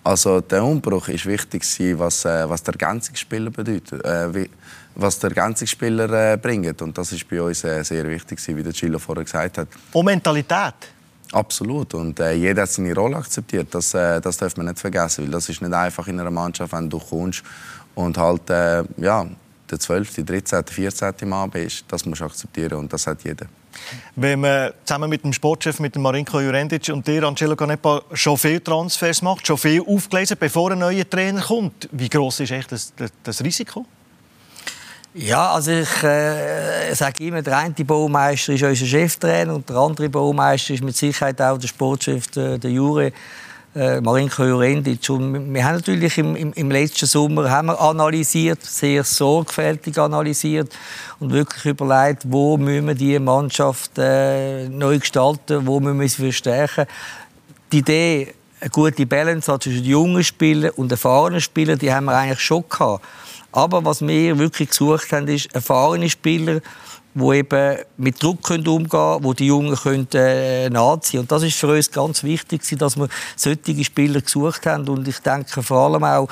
Also 0.04 0.42
der 0.42 0.64
Umbruch 0.64 1.10
ist 1.10 1.26
wichtig, 1.26 1.64
was, 2.00 2.26
äh, 2.26 2.50
was 2.50 2.64
der 2.64 2.74
Ergänzungsspieler 2.74 3.52
bedeutet, 3.52 4.04
äh, 4.04 4.34
wie, 4.34 4.50
was 4.96 5.20
der 5.20 5.30
Ergänzungsspieler 5.30 6.34
äh, 6.34 6.38
bringt. 6.38 6.82
Und 6.82 6.98
das 6.98 7.12
ist 7.12 7.30
bei 7.30 7.42
uns 7.42 7.64
äh, 7.64 7.84
sehr 7.84 8.08
wichtig, 8.08 8.40
wie 8.48 8.64
der 8.64 8.74
Chilo 8.74 9.00
vorher 9.00 9.26
gesagt 9.26 9.60
hat. 9.60 9.68
Und 9.92 10.06
Mentalität? 10.06 10.76
Absolut. 11.34 11.94
Und 11.94 12.20
äh, 12.20 12.34
jeder 12.34 12.64
hat 12.64 12.70
seine 12.70 12.96
Rolle 12.96 13.18
akzeptiert. 13.18 13.68
Das, 13.72 13.94
äh, 13.94 14.22
das 14.22 14.38
darf 14.38 14.56
man 14.58 14.68
nicht 14.68 14.80
vergessen, 14.80 15.26
weil 15.26 15.32
das 15.32 15.50
ist 15.50 15.62
nicht 15.62 15.74
einfach 15.74 16.08
in 16.08 16.20
einer 16.20 16.32
Mannschaft, 16.32 16.74
wenn 16.74 16.90
du 16.90 17.00
kommst 17.00 17.44
und 17.96 18.18
halt 18.18 18.44
ja 18.98 19.28
der 19.70 19.80
12., 19.80 20.26
13., 20.26 20.64
14. 20.66 21.14
Mann 21.26 21.50
bist, 21.50 21.86
das 21.88 22.06
musst 22.06 22.22
du 22.22 22.26
akzeptieren 22.26 22.74
und 22.74 22.92
das 22.92 23.08
hat 23.08 23.24
jeder. 23.24 23.48
Wenn 24.16 24.42
man 24.42 24.72
zusammen 24.84 25.10
mit 25.10 25.24
dem 25.24 25.34
Sportchef, 25.34 25.80
mit 25.80 25.96
dem 25.96 26.02
Marinko 26.02 26.40
Jurendic 26.40 26.90
und 26.90 27.06
dir, 27.08 27.24
Angelo 27.24 27.56
Canepa, 27.56 28.02
schon 28.14 28.38
viele 28.38 28.64
Transfers 28.64 29.22
macht, 29.22 29.46
schon 29.46 29.58
viel 29.58 29.82
aufgelesen, 29.82 30.38
bevor 30.40 30.72
ein 30.72 30.80
neuer 30.80 31.08
Trainer 31.08 31.42
kommt, 31.42 31.88
wie 31.92 32.10
groß 32.10 32.42
ist 32.42 32.52
echt 32.52 32.72
das, 32.72 32.94
das, 32.96 33.12
das 33.24 33.44
Risiko? 33.44 33.86
Ja, 35.14 35.52
also 35.52 35.72
ich 35.72 36.04
äh, 36.04 36.94
sage 36.94 37.24
immer, 37.26 37.42
der 37.42 37.58
eine 37.58 37.74
Baumeister 37.74 38.54
ist 38.54 38.64
unser 38.64 38.86
Cheftrainer 38.86 39.56
und 39.56 39.68
der 39.68 39.78
andere 39.78 40.10
Baumeister 40.10 40.76
ist 40.76 40.84
mit 40.84 40.96
Sicherheit 40.96 41.42
auch 41.42 41.58
der 41.58 41.68
Sportchef, 41.68 42.28
der, 42.28 42.58
der 42.58 42.70
Jure 42.70 43.12
äh, 43.78 44.02
Marinko 44.02 44.44
Jurendic. 44.44 45.08
Wir 45.08 45.66
haben 45.66 45.76
natürlich 45.76 46.18
im, 46.18 46.36
im, 46.36 46.54
im, 46.54 46.72
letzten 46.72 47.06
Sommer 47.06 47.50
haben 47.50 47.68
wir 47.68 47.80
analysiert, 47.80 48.64
sehr 48.64 49.04
sorgfältig 49.04 49.98
analysiert 50.00 50.76
und 51.20 51.32
wirklich 51.32 51.66
überlegt, 51.66 52.24
wo 52.26 52.58
müssen 52.58 52.88
wir 52.88 52.96
die 52.96 53.20
Mannschaft 53.20 53.92
äh, 53.98 54.68
neu 54.68 55.00
gestalten, 55.00 55.68
wo 55.68 55.80
müssen 55.80 56.00
wir 56.00 56.10
sie 56.10 56.24
verstärken. 56.24 56.86
Die 57.72 57.80
Idee, 57.80 58.34
eine 58.60 58.70
gute 58.72 59.06
Balance 59.06 59.56
zwischen 59.60 59.84
jungen 59.84 60.24
Spielern 60.24 60.72
und 60.72 60.92
erfahrenen 60.92 61.42
Spielern, 61.42 61.78
die 61.78 61.94
haben 61.94 62.06
wir 62.06 62.18
eigentlich 62.18 62.40
schon 62.40 62.64
gehabt. 62.68 63.06
Aber 63.52 63.86
was 63.86 64.02
wir 64.02 64.40
wirklich 64.40 64.70
gesucht 64.70 65.12
haben, 65.12 65.28
ist 65.28 65.54
erfahrene 65.54 66.10
Spieler, 66.10 66.62
wo 67.20 67.34
eben 67.34 67.80
mit 67.98 68.22
Druck 68.22 68.48
umgehen 68.50 68.90
können, 68.90 69.24
wo 69.24 69.34
die 69.34 69.48
Jungen 69.48 69.76
können, 69.76 70.08
äh, 70.14 70.70
nachziehen 70.70 71.22
Und 71.22 71.32
das 71.32 71.42
ist 71.42 71.58
für 71.58 71.68
uns 71.68 71.92
ganz 71.92 72.24
wichtig, 72.24 72.62
dass 72.78 72.96
wir 72.96 73.08
solche 73.36 73.84
Spieler 73.84 74.22
gesucht 74.22 74.68
haben. 74.68 74.88
Und 74.88 75.08
ich 75.08 75.18
denke 75.20 75.64
vor 75.64 75.78
allem 75.78 76.04
auch 76.04 76.28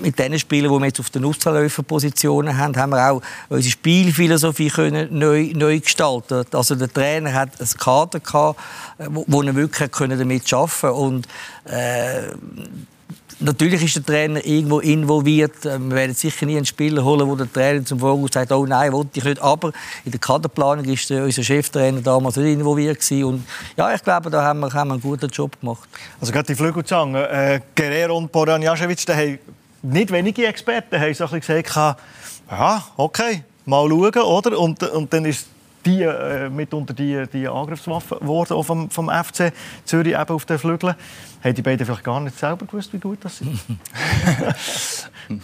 mit 0.00 0.18
den 0.18 0.38
Spielern, 0.38 0.72
die 0.72 0.78
wir 0.78 0.86
jetzt 0.86 1.00
auf 1.00 1.10
den 1.10 1.24
Außenläuferpositionen 1.24 2.56
haben, 2.56 2.76
haben 2.76 2.90
wir 2.90 3.10
auch 3.10 3.22
unsere 3.48 3.72
Spielphilosophie 3.72 4.68
können 4.68 5.08
neu, 5.18 5.50
neu 5.54 5.80
gestalten 5.80 6.44
Also 6.52 6.76
der 6.76 6.92
Trainer 6.92 7.34
hat 7.34 7.60
ein 7.60 7.68
Kader 7.78 8.20
gehabt, 8.20 8.60
wo, 9.08 9.24
wo 9.26 9.42
er 9.42 9.54
wirklich 9.56 9.90
damit 9.90 10.52
arbeiten 10.52 10.80
konnte. 10.80 10.92
Und 10.92 11.26
äh, 11.64 12.28
Natürlich 13.44 13.82
ist 13.82 13.96
der 13.96 14.04
Trainer 14.04 14.44
irgendwo 14.44 14.78
involviert. 14.78 15.66
Äh, 15.66 15.78
wir 15.78 15.96
werden 15.96 16.14
sicher 16.14 16.46
nie 16.46 16.56
einen 16.56 16.64
Spieler 16.64 17.04
holen, 17.04 17.28
wo 17.28 17.34
der 17.34 17.52
Trainer 17.52 17.84
zum 17.84 17.98
Voraus 17.98 18.30
sagt, 18.32 18.52
oh 18.52 18.64
nein, 18.64 18.92
wollte 18.92 19.18
ich 19.18 19.24
nicht. 19.24 19.42
Aber 19.42 19.72
in 20.04 20.12
der 20.12 20.20
Kaderplanung 20.20 20.84
ist 20.84 21.10
unser 21.10 21.42
Cheftrainer 21.42 22.00
damals 22.00 22.36
nicht 22.36 22.52
involviert 22.52 23.00
gewesen. 23.00 23.24
Und 23.24 23.46
ja, 23.76 23.92
ich 23.92 24.02
glaube, 24.02 24.30
da 24.30 24.44
haben 24.44 24.60
wir, 24.60 24.72
haben 24.72 24.88
wir 24.88 24.94
einen 24.94 25.02
guten 25.02 25.28
Job 25.28 25.58
gemacht. 25.60 25.88
Also 26.20 26.32
gerade 26.32 26.46
die 26.46 26.54
Flügelzange, 26.54 27.28
äh, 27.28 27.60
Guerrero 27.74 28.16
und 28.16 28.30
Boran 28.30 28.62
Jaschewitsch, 28.62 29.08
haben 29.08 29.38
nicht 29.82 30.12
wenige 30.12 30.46
Experten 30.46 31.00
haben 31.00 31.12
so 31.12 31.24
ein 31.24 31.30
bisschen 31.40 31.62
gesagt, 31.62 31.98
ja, 32.48 32.84
okay, 32.96 33.42
mal 33.66 33.88
schauen, 33.88 34.22
oder? 34.22 34.58
Und, 34.58 34.82
und 34.84 35.12
dann 35.12 35.24
ist 35.24 35.46
die 35.84 36.02
äh, 36.02 36.48
mitunter 36.48 36.94
die, 36.94 37.24
die 37.32 37.48
Angriffswaffe 37.48 38.16
geworden, 38.16 38.54
auch 38.54 38.62
vom, 38.62 38.90
vom 38.90 39.08
FC 39.08 39.52
Zürich 39.84 40.14
eben 40.14 40.30
auf 40.30 40.44
den 40.44 40.58
Flügeln. 40.58 40.94
Haben 41.42 41.54
die 41.54 41.62
beiden 41.62 41.84
vielleicht 41.84 42.04
gar 42.04 42.20
nicht 42.20 42.38
selber 42.38 42.66
gewusst, 42.66 42.92
wie 42.92 42.98
gut 42.98 43.18
das 43.22 43.38
sind? 43.38 43.60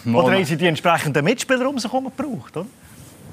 oder 0.14 0.32
haben 0.32 0.44
sie 0.44 0.56
die 0.56 0.66
entsprechenden 0.66 1.24
Mitspieler 1.24 1.68
um 1.68 1.78
sich 1.78 1.90
herum 1.90 2.04
gebraucht? 2.04 2.56
Oder? 2.56 2.66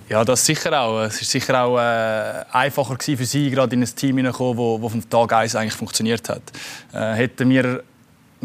Ja, 0.08 0.24
das 0.24 0.46
sicher 0.46 0.80
auch. 0.80 1.02
Es 1.02 1.20
war 1.20 1.26
sicher 1.26 1.64
auch 1.64 1.80
äh, 1.80 2.46
einfacher 2.52 2.96
für 3.00 3.26
sie, 3.26 3.50
gerade 3.50 3.76
in 3.76 3.82
ein 3.82 3.96
Team 3.96 4.18
hineinzukommen, 4.18 4.82
wo 4.82 4.90
vom 4.90 5.10
Tag 5.10 5.34
1 5.34 5.56
eigentlich 5.56 5.74
funktioniert 5.74 6.30
hat. 6.30 6.44
Äh, 6.94 7.14
hätten 7.14 7.50
wir 7.50 7.84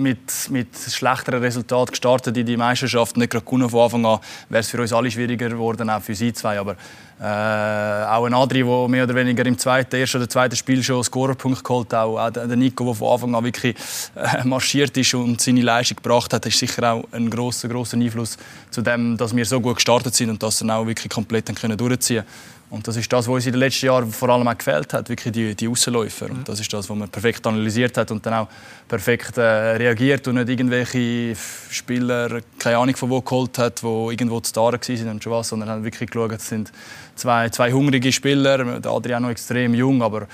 mit, 0.01 0.49
mit 0.51 0.69
schlechteren 0.77 1.41
Resultaten 1.41 1.91
gestartet 1.91 2.37
in 2.37 2.47
die 2.47 2.57
Meisterschaft, 2.57 3.17
nicht 3.17 3.31
gerade 3.31 3.45
gewonnen 3.45 3.69
von 3.69 3.81
Anfang 3.83 4.07
an, 4.07 4.19
wäre 4.49 4.61
es 4.61 4.71
für 4.71 4.81
uns 4.81 4.93
alle 4.93 5.11
schwieriger 5.11 5.49
geworden, 5.49 5.89
auch 5.91 6.03
für 6.03 6.15
sie 6.15 6.33
zwei. 6.33 6.59
Aber 6.59 6.77
äh, 7.21 8.05
auch 8.07 8.25
ein 8.25 8.35
Adri, 8.35 8.65
der 8.65 8.89
mehr 8.89 9.05
oder 9.05 9.15
weniger 9.15 9.45
im 9.45 9.59
zweiten, 9.59 9.95
ersten 9.97 10.17
oder 10.17 10.29
zweiten 10.29 10.57
Spiel 10.57 10.83
schon 10.83 10.97
einen 10.97 11.05
Scorerpunkt 11.05 11.63
geholt 11.63 11.93
hat, 11.93 12.01
auch, 12.01 12.19
auch 12.19 12.31
der 12.31 12.57
Nico, 12.57 12.85
der 12.85 12.95
von 12.95 13.13
Anfang 13.13 13.35
an 13.35 13.45
wirklich 13.45 13.77
äh, 14.15 14.45
marschiert 14.45 14.97
ist 14.97 15.13
und 15.15 15.41
seine 15.41 15.61
Leistung 15.61 15.97
gebracht 15.97 16.33
hat, 16.33 16.47
ist 16.47 16.59
sicher 16.59 16.93
auch 16.93 17.05
ein 17.13 17.29
großer 17.29 17.69
großer 17.69 17.97
Einfluss 17.99 18.39
zu 18.71 18.83
dem, 18.83 19.17
dass 19.17 19.37
wir 19.37 19.45
so 19.45 19.61
gut 19.61 19.77
gestartet 19.77 20.15
sind 20.15 20.31
und 20.31 20.43
das 20.43 20.59
dann 20.59 20.71
auch 20.71 20.87
wirklich 20.87 21.11
komplett 21.11 21.49
durchziehen 21.49 22.23
können. 22.23 22.27
Und 22.71 22.87
das 22.87 22.97
ist 22.97 23.13
das, 23.13 23.27
was 23.27 23.35
uns 23.35 23.47
in 23.47 23.53
den 23.53 23.59
letzten 23.59 23.87
Jahren 23.87 24.13
vor 24.13 24.29
allem 24.29 24.47
auch 24.47 24.57
gefällt 24.57 24.93
hat, 24.93 25.09
wirklich 25.09 25.33
die, 25.33 25.57
die 25.57 25.67
Außenläufer. 25.67 26.31
Und 26.31 26.49
das 26.49 26.61
ist 26.61 26.73
das, 26.73 26.89
was 26.89 26.97
man 26.97 27.09
perfekt 27.09 27.45
analysiert 27.45 27.97
hat 27.97 28.13
und 28.13 28.25
dann 28.25 28.35
auch 28.35 28.49
perfekt 28.87 29.39
äh, 29.39 29.43
reagiert 29.43 30.29
und 30.29 30.37
nicht 30.37 30.49
irgendwelche 30.49 31.35
Spieler, 31.69 32.41
keine 32.61 32.79
Ahnung 32.79 32.95
von 32.95 33.11
wo 33.11 33.21
geholt 33.21 33.59
hat, 33.59 33.83
die 33.83 33.87
irgendwo 33.87 34.39
zu 34.39 34.53
Tare 34.53 34.79
waren 34.79 35.09
und 35.09 35.23
schon 35.23 35.33
was, 35.33 35.49
sondern 35.49 35.69
haben 35.69 35.85
wirklich 35.85 36.11
geschaut, 36.11 36.31
es 36.31 36.49
sind 36.49 36.71
zwei, 37.17 37.49
zwei 37.49 37.73
hungrige 37.73 38.13
Spieler, 38.13 38.79
der 38.81 38.91
Adrian 38.93 39.23
noch 39.23 39.31
extrem 39.31 39.75
jung, 39.75 40.01
aber 40.01 40.29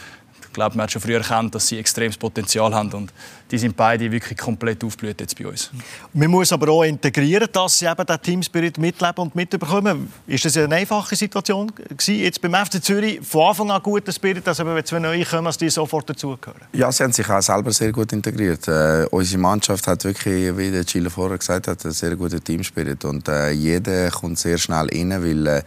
glaube, 0.57 0.77
man 0.77 0.85
hat 0.85 0.93
schon 0.93 1.03
früher 1.03 1.19
erkannt, 1.19 1.55
dass 1.55 1.69
sie 1.69 1.79
extremes 1.79 2.17
Potenzial 2.17 2.75
haben 2.75 2.93
und 2.93 3.13
die 3.51 3.59
sind 3.59 3.77
beide 3.77 4.11
wirklich 4.11 4.37
komplett 4.37 4.83
aufgeblüht 4.83 5.21
jetzt 5.21 5.39
bei 5.39 5.47
uns. 5.47 5.71
Man 6.13 6.31
muss 6.31 6.51
aber 6.53 6.69
auch 6.73 6.83
integrieren, 6.83 7.49
dass 7.53 7.79
sie 7.79 7.87
eben 7.87 8.05
den 8.05 8.21
Teamspirit 8.21 8.77
mitleben 8.79 9.19
und 9.19 9.35
mitbekommen. 9.37 10.13
Ist 10.27 10.45
das 10.45 10.57
eine 10.57 10.75
einfache 10.75 11.15
Situation 11.15 11.73
gewesen? 11.75 12.17
Jetzt 12.17 12.41
beim 12.41 12.55
FC 12.55 12.83
Zürich 12.83 13.21
von 13.23 13.49
Anfang 13.49 13.71
an 13.71 13.83
guter 13.83 14.11
Spirit, 14.11 14.47
dass 14.47 14.59
wenn 14.59 14.85
zwei 14.85 14.99
neue 14.99 15.25
kommen, 15.25 15.45
dass 15.45 15.59
die 15.59 15.71
sofort 15.71 16.11
dazugehören? 16.11 16.63
Ja, 16.73 16.91
sie 16.91 17.05
haben 17.05 17.13
sich 17.13 17.29
auch 17.29 17.43
selber 17.43 17.73
sehr 17.73 17.93
gut 17.93 18.13
integriert. 18.13 18.67
Äh, 18.67 19.07
unsere 19.11 19.41
Mannschaft 19.41 19.87
hat 19.87 20.03
wirklich, 20.05 20.57
wie 20.57 20.71
der 20.71 20.85
Chile 20.85 21.11
vorher 21.11 21.39
gesagt 21.39 21.69
hat, 21.69 21.85
einen 21.85 21.95
sehr 21.95 22.17
guten 22.17 22.43
Teamspirit 22.43 23.05
und 23.05 23.29
äh, 23.29 23.51
jeder 23.51 24.11
kommt 24.11 24.39
sehr 24.39 24.59
schnell 24.59 24.89
rein, 24.91 25.11
weil 25.11 25.47
äh, 25.47 25.63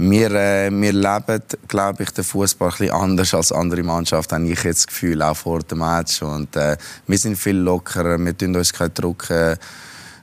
wir, 0.00 0.30
äh, 0.30 0.70
wir 0.70 0.92
leben, 0.92 1.42
glaube 1.68 2.02
ich, 2.02 2.10
den 2.10 2.24
Fußball 2.24 2.72
ein 2.80 2.90
anders 2.90 3.34
als 3.34 3.52
andere 3.52 3.82
Mannschaften. 3.82 4.36
Habe 4.36 4.48
ich 4.48 4.64
jetzt 4.64 4.80
das 4.80 4.86
Gefühl, 4.86 5.22
auch 5.22 5.36
vor 5.36 5.60
dem 5.60 5.78
Match. 5.78 6.22
Und, 6.22 6.56
äh, 6.56 6.76
wir 7.06 7.18
sind 7.18 7.36
viel 7.36 7.56
lockerer, 7.56 8.18
wir 8.18 8.36
tun 8.36 8.56
uns 8.56 8.72
keinen 8.72 8.94
Druck 8.94 9.28
äh, 9.30 9.56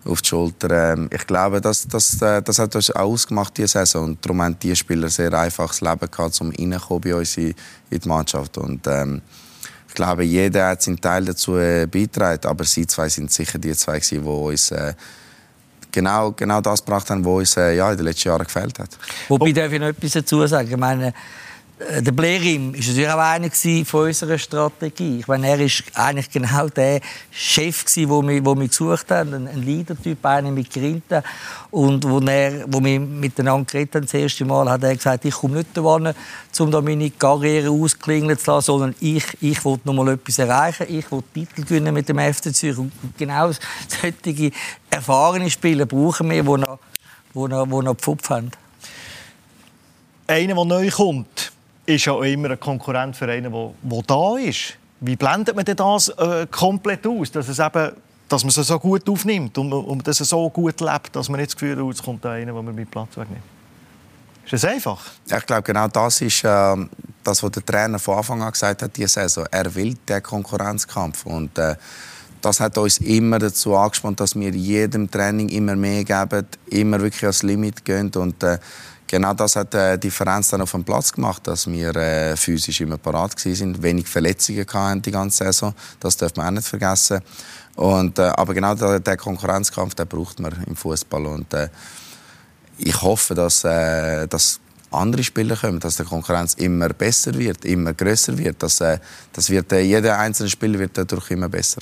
auf 0.05 0.22
die 0.22 0.27
Schulter. 0.29 0.93
Ähm, 0.93 1.10
ich 1.12 1.27
glaube, 1.27 1.62
das, 1.62 1.88
das, 1.88 2.22
äh, 2.22 2.41
das 2.41 2.60
hat 2.60 2.75
uns 2.75 2.91
auch 2.91 3.01
ausgemacht 3.01 3.57
diese 3.57 3.67
Saison. 3.67 4.05
Und 4.05 4.25
darum 4.25 4.41
haben 4.41 4.57
die 4.60 4.75
Spieler 4.75 5.10
sehr 5.10 5.34
einfaches 5.34 5.81
Leben 5.81 6.10
gehabt, 6.10 6.41
um 6.41 6.50
reinkommen 6.50 7.01
bei 7.01 7.15
uns 7.15 7.38
in, 7.38 7.53
in 7.89 8.00
die 8.00 8.07
Mannschaft. 8.07 8.57
Und, 8.57 8.88
ähm, 8.88 9.22
ich 9.88 9.93
glaube, 9.93 10.24
jeder 10.24 10.69
hat 10.69 10.81
seinen 10.81 11.00
Teil 11.00 11.25
dazu 11.25 11.55
äh, 11.57 11.86
beigetragen. 11.86 12.48
Aber 12.48 12.63
sie 12.63 12.88
zwei 12.88 13.10
sind 13.10 13.31
sicher 13.31 13.60
die 13.60 13.75
zwei, 13.75 14.00
die 14.00 14.17
uns 14.17 14.72
äh, 14.72 14.93
genau, 15.97 16.31
genau 16.31 16.61
das 16.61 16.85
gebracht 16.85 17.09
haben, 17.09 17.25
was 17.25 17.33
uns 17.33 17.57
äh, 17.57 17.75
ja, 17.75 17.91
in 17.91 17.97
den 17.97 18.05
letzten 18.05 18.29
Jahren 18.29 18.43
gefällt 18.43 18.77
hat. 18.77 18.89
Wobei 19.27 19.51
darf 19.51 19.71
ich 19.71 19.79
noch 19.79 19.87
etwas 19.87 20.11
dazu 20.11 20.45
sagen. 20.45 20.69
Ich 20.69 20.77
meine, 20.77 21.13
der 21.79 22.12
Blerim 22.12 22.74
war 22.74 22.79
natürlich 22.79 23.07
auch 23.07 23.19
einer 23.19 23.86
von 23.86 24.07
unserer 24.07 24.38
Strategie. 24.39 25.19
Ich 25.19 25.27
meine, 25.27 25.48
er 25.48 25.60
war 25.60 25.69
eigentlich 25.93 26.31
genau 26.31 26.69
der 26.69 27.01
Chef, 27.29 27.84
den 27.93 28.10
wir, 28.10 28.46
wo 28.46 28.55
wir 28.55 28.67
gesucht 28.67 29.12
haben, 29.12 29.48
ein 29.48 29.63
Leader-Typ, 29.63 30.25
einer 30.25 30.50
mit 30.50 30.72
Grinten. 30.72 31.22
Und 31.69 32.03
wo, 32.10 32.19
er, 32.22 32.65
wo 32.67 32.84
wir 32.84 33.00
miteinander 33.00 33.65
geredet 33.65 33.93
haben, 33.93 34.05
das 34.05 34.13
erste 34.15 34.43
Mal, 34.43 34.67
hat 34.67 34.84
er 34.84 34.96
gesagt, 34.96 35.25
ich 35.25 35.36
komme 35.36 35.57
nicht 35.57 35.77
dahin, 35.77 36.13
um 36.60 36.72
da 36.72 36.81
meine 36.81 37.12
Karriere 37.12 37.69
ausklingen 37.69 38.39
zu 38.39 38.50
lassen, 38.51 38.65
sondern 38.65 38.96
ich, 39.00 39.25
ich 39.39 39.63
will 39.63 39.79
noch 39.84 39.93
mal 39.93 40.13
etwas 40.13 40.39
erreichen, 40.39 40.88
ich 40.89 41.12
will 41.12 41.22
Titel 41.31 41.62
gewinnen 41.62 41.93
mit 41.93 42.10
dem 42.10 42.17
FC 42.17 42.55
Zürich. 42.55 42.79
Und 42.79 42.91
genau 43.19 43.51
solche 43.51 44.51
erfahrene 44.89 45.51
Spieler 45.51 45.86
brauchen 45.86 46.27
wir, 46.31 46.41
die 46.41 46.50
noch, 46.50 46.79
die 47.36 47.39
noch, 47.39 47.65
die 47.65 47.86
noch 47.86 47.98
Pfupf 47.98 48.31
haben. 48.31 48.50
Einer, 50.25 50.55
der 50.55 50.65
neu 50.65 50.89
kommt, 50.89 51.51
ist 51.88 52.06
ja 52.06 52.22
immer 52.22 52.51
ein 52.51 52.60
Konkurrent 52.60 53.15
für 53.15 53.29
einen, 53.32 53.51
der, 53.51 54.01
da 54.06 54.38
ist. 54.38 54.77
Wie 55.00 55.15
blendet 55.15 55.56
man 55.56 55.63
denn 55.63 55.77
das 55.77 56.10
äh, 56.10 56.46
komplett 56.51 57.06
aus, 57.08 57.32
dass, 57.32 57.48
es 57.48 57.60
eben, 57.60 57.91
dass 58.27 58.44
man 58.44 58.50
es 58.50 58.56
so 58.56 58.79
gut 58.79 59.08
aufnimmt 59.10 59.58
und, 59.58 59.72
und 59.72 60.08
dass 60.08 60.20
es 60.20 60.29
so 60.29 60.50
gut 60.50 60.82
lebt, 60.82 61.15
dass 61.15 61.29
man 61.29 61.39
nicht 61.39 61.51
das 61.51 61.56
Gefühl 61.56 61.77
hat, 61.77 61.96
es 61.96 62.03
kommt 62.03 62.25
da 62.25 62.32
einer, 62.32 62.51
der 62.51 62.62
mir 62.62 62.74
meinen 62.74 62.88
Platz 62.88 63.15
wegnimmt? 63.15 63.44
Ist 64.44 64.53
das 64.53 64.65
einfach? 64.65 65.01
Ja, 65.27 65.38
ich 65.38 65.46
glaube, 65.46 65.62
genau 65.63 65.88
das 65.88 66.22
ist 66.22 66.44
äh, 66.44 66.75
das, 67.24 67.44
was 67.44 67.51
der 67.51 67.65
Trainer 67.65 68.00
von 68.00 68.17
Anfang 68.17 68.41
an 68.41 68.51
gesagt 68.51 68.82
hat, 68.82 68.96
diese 68.96 69.08
Saison. 69.08 69.46
Er 69.51 69.74
will 69.74 69.96
den 70.08 70.24
Konkurrenzkampf 70.24 71.25
und 71.25 71.58
äh, 71.58 71.75
das 72.41 72.60
hat 72.60 72.77
uns 72.77 73.00
immer 73.00 73.39
dazu 73.39 73.75
angespannt, 73.75 74.20
dass 74.20 74.36
wir 74.36 74.50
jedem 74.51 75.10
Training 75.10 75.50
immer 75.50 75.75
mehr 75.75 76.03
geben, 76.03 76.48
immer 76.67 77.00
wirklich 77.01 77.24
ans 77.24 77.44
Limit 77.44 77.84
gehen 77.84 78.12
und 78.15 78.41
äh, 78.44 78.60
genau 79.08 79.34
das 79.34 79.56
hat 79.56 79.74
die 79.74 79.77
äh, 79.77 79.98
Differenz 79.98 80.50
dann 80.50 80.62
auf 80.62 80.72
dem 80.72 80.84
Platz 80.84 81.12
gemacht, 81.12 81.48
dass 81.48 81.67
wir 81.67 81.96
äh, 81.96 82.36
physisch 82.36 82.82
immer 82.82 82.98
parat 82.98 83.39
sind, 83.39 83.82
wenig 83.82 84.08
Verletzungen 84.08 84.65
hatten 84.72 85.01
die 85.01 85.12
ganze 85.12 85.46
Saison. 85.46 85.74
Das 86.00 86.17
darf 86.17 86.36
man 86.36 86.48
auch 86.48 86.51
nicht 86.51 86.67
vergessen. 86.67 87.22
Und, 87.75 88.20
äh, 88.20 88.24
aber 88.24 88.53
genau 88.53 88.75
der, 88.75 89.00
der 89.00 89.17
Konkurrenzkampf, 89.17 89.96
den 89.96 90.08
braucht 90.08 90.39
man 90.39 90.53
im 90.67 90.75
Fußball 90.75 91.25
und 91.25 91.53
äh, 91.53 91.70
ich 92.79 93.01
hoffe, 93.01 93.34
dass, 93.34 93.62
dass 93.62 94.60
andere 94.91 95.24
Spieler 95.24 95.56
kommen, 95.56 95.79
dass 95.79 95.98
die 95.98 96.03
Konkurrenz 96.03 96.53
immer 96.53 96.89
besser 96.89 97.34
wird, 97.34 97.65
immer 97.65 97.96
größer 97.96 98.38
wird. 98.38 98.62
Dass, 98.62 98.77
das 98.77 99.50
wird 99.50 99.72
jeder 99.72 100.20
einzelne 100.20 100.48
Spieler 100.48 100.77
wird 100.77 100.96
dadurch 100.96 101.32
immer 101.32 101.50
besser. 101.50 101.82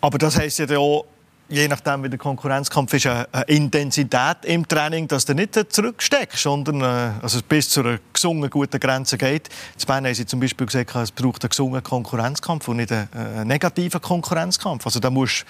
Aber 0.00 0.18
das 0.18 0.38
heißt 0.38 0.58
ja 0.58 0.78
auch 0.78 1.06
je 1.48 1.68
nachdem, 1.68 2.02
wie 2.02 2.08
der 2.08 2.18
Konkurrenzkampf 2.18 2.94
ist, 2.94 3.06
eine 3.06 3.26
Intensität 3.46 4.38
im 4.44 4.66
Training, 4.66 5.06
dass 5.08 5.24
du 5.24 5.34
nicht 5.34 5.54
zurücksteckst, 5.72 6.42
sondern 6.42 6.80
äh, 6.80 7.12
also 7.22 7.40
bis 7.48 7.68
zu 7.70 7.80
einer 7.80 7.98
gesungenen 8.12 8.50
guten 8.50 8.80
Grenze 8.80 9.16
geht. 9.16 9.48
In 9.78 9.86
Bern 9.86 10.06
haben 10.06 10.14
sie 10.14 10.26
zum 10.26 10.40
Beispiel 10.40 10.66
gesagt, 10.66 10.94
es 10.96 11.12
braucht 11.12 11.44
einen 11.44 11.50
gesungenen 11.50 11.82
Konkurrenzkampf 11.82 12.68
und 12.68 12.78
nicht 12.78 12.92
einen, 12.92 13.46
negativen 13.46 14.00
Konkurrenzkampf. 14.00 14.84
Also 14.84 15.00
da 15.00 15.10
musst 15.10 15.44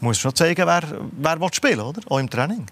du 0.00 0.14
schon 0.14 0.34
zeigen, 0.34 0.66
wer, 0.66 0.82
wer 1.12 1.40
will 1.40 1.52
spielen 1.52 1.80
oder? 1.80 2.00
Auch 2.08 2.18
im 2.18 2.28
Training. 2.28 2.66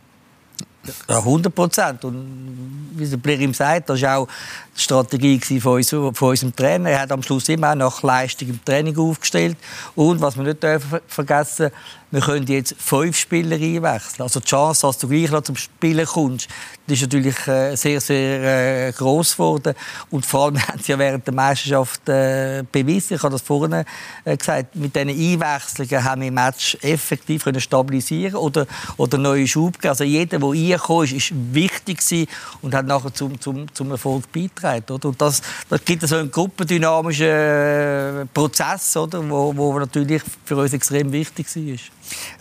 Ja, 1.09 1.19
100 1.19 1.55
Prozent. 1.55 2.05
Und 2.05 2.91
wie 2.95 3.07
der 3.07 3.17
Blerim 3.17 3.53
sagt, 3.53 3.91
das 3.91 4.01
war 4.03 4.19
auch 4.19 4.29
die 4.77 4.81
Strategie 4.81 5.61
von, 5.61 5.75
uns, 5.75 5.91
von 5.91 6.13
unserem 6.13 6.55
Trainer. 6.55 6.91
Er 6.91 7.01
hat 7.03 7.13
am 7.13 7.23
Schluss 7.23 7.49
immer 7.49 7.75
nach 7.75 8.03
Leistung 8.03 8.49
im 8.49 8.65
Training 8.65 8.97
aufgestellt. 8.99 9.57
Und 9.95 10.21
was 10.21 10.37
wir 10.37 10.45
nicht 10.45 10.65
vergessen 11.09 11.71
wir 12.11 12.21
können 12.21 12.47
jetzt 12.47 12.75
fünf 12.79 13.19
Spieler 13.19 13.57
einwechseln. 13.57 14.23
Also 14.23 14.41
die 14.41 14.47
Chance, 14.47 14.87
dass 14.87 14.99
du 14.99 15.09
gleich 15.09 15.31
noch 15.31 15.43
zum 15.43 15.57
Spielen 15.57 16.07
kommst, 16.07 16.49
ist 16.87 17.03
natürlich 17.03 17.47
äh, 17.47 17.77
sehr, 17.77 18.01
sehr 18.01 18.89
äh, 18.89 18.93
groß 18.93 19.33
geworden. 19.33 19.75
Und 20.11 20.25
vor 20.25 20.47
allem 20.47 20.69
haben 20.69 20.79
sie 20.79 20.93
ja 20.93 20.99
während 20.99 21.27
der 21.27 21.35
Meisterschaft 21.35 22.09
äh, 22.09 22.65
bewiesen, 22.73 23.17
ich 23.17 23.23
habe 23.23 23.33
das 23.33 23.43
vorhin 23.43 23.85
gesagt, 24.25 24.75
mit 24.75 24.97
diesen 24.97 25.11
Einwechslungen 25.11 26.05
haben 26.05 26.23
wir 26.23 26.33
Match 26.33 26.79
effektiv 26.81 27.45
stabilisieren 27.59 28.37
oder, 28.37 28.67
oder 28.97 29.19
neue 29.19 29.47
Schub 29.47 29.75
geben. 29.79 29.91
Also 29.91 30.05
jeder, 30.05 30.39
der 30.39 30.41
reingekommen 30.73 31.05
ist, 31.05 31.13
ist 31.13 31.33
wichtig 31.53 31.99
gewesen 31.99 32.29
und 32.63 32.75
hat 32.75 32.87
nachher 32.87 33.13
zum, 33.13 33.41
zum, 33.41 33.73
zum 33.75 33.91
Erfolg 33.91 34.31
beigetragen. 34.33 34.85
Oder? 34.91 35.09
Und 35.09 35.21
das, 35.21 35.43
das 35.69 35.85
gibt 35.85 36.03
so 36.07 36.17
einen 36.17 36.31
gruppendynamischen 36.31 37.27
äh, 37.27 38.27
Prozess, 38.33 38.97
oder? 38.97 39.29
Wo, 39.29 39.57
wo 39.57 39.79
natürlich 39.79 40.23
für 40.45 40.57
uns 40.57 40.73
extrem 40.73 41.13
wichtig 41.13 41.47
war. 41.55 41.79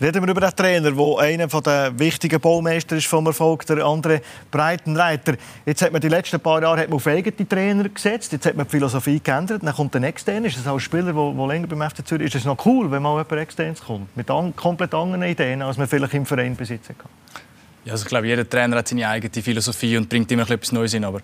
Reden 0.01 0.24
wir 0.24 0.29
über 0.29 0.41
den 0.41 0.55
Trainer, 0.55 0.91
der 0.91 1.17
einer 1.19 1.48
der 1.48 2.00
wichtigen 2.00 2.39
Baumeister 2.39 2.96
ist 2.96 3.07
vom 3.07 3.25
Erfolg, 3.25 3.65
der 3.65 3.86
andere 3.86 4.22
Breitenreiter. 4.51 5.36
Jetzt 5.65 5.81
hat 5.81 5.91
man 5.91 6.01
die 6.01 6.10
letzten 6.10 6.39
paar 6.39 6.62
Jahre 6.62 6.81
hat 6.81 6.89
man 6.89 6.98
auf 6.98 7.07
eigene 7.07 7.48
Trainer 7.48 7.89
gesetzt, 7.89 8.31
jetzt 8.31 8.46
hat 8.46 8.55
man 8.55 8.65
die 8.65 8.72
Philosophie 8.72 9.19
geändert, 9.19 9.63
dann 9.63 9.75
kommt 9.75 9.96
ein 9.96 10.03
extern, 10.03 10.46
ist 10.46 10.57
das 10.57 10.67
auch 10.67 10.79
Spieler, 10.79 11.13
der, 11.13 11.34
der 11.34 11.48
länger 11.48 11.67
beim 11.67 11.89
FC 11.89 12.05
Zürich 12.05 12.27
ist, 12.27 12.36
ist 12.36 12.41
es 12.41 12.46
noch 12.46 12.65
cool, 12.65 12.89
wenn 12.91 13.01
mal 13.01 13.17
jemand 13.17 13.31
externes 13.34 13.81
kommt, 13.81 14.15
mit 14.15 14.29
an, 14.29 14.55
komplett 14.55 14.93
anderen 14.93 15.24
Ideen, 15.24 15.62
als 15.62 15.77
man 15.77 15.88
vielleicht 15.88 16.13
im 16.13 16.25
Verein 16.25 16.55
besitzen 16.55 16.96
kann. 16.98 17.10
Ja, 17.88 17.94
also 17.94 18.03
ich 18.03 18.10
glaube, 18.10 18.27
jeder 18.27 18.48
Trainer 18.48 18.75
hat 18.75 18.89
seine 18.89 19.08
eigene 19.08 19.41
Philosophie 19.41 19.96
und 19.96 20.10
bringt 20.10 20.29
immer 20.29 20.50
etwas 20.50 20.74
Neues 20.74 20.94
in. 20.94 21.06
Aber 21.06 21.22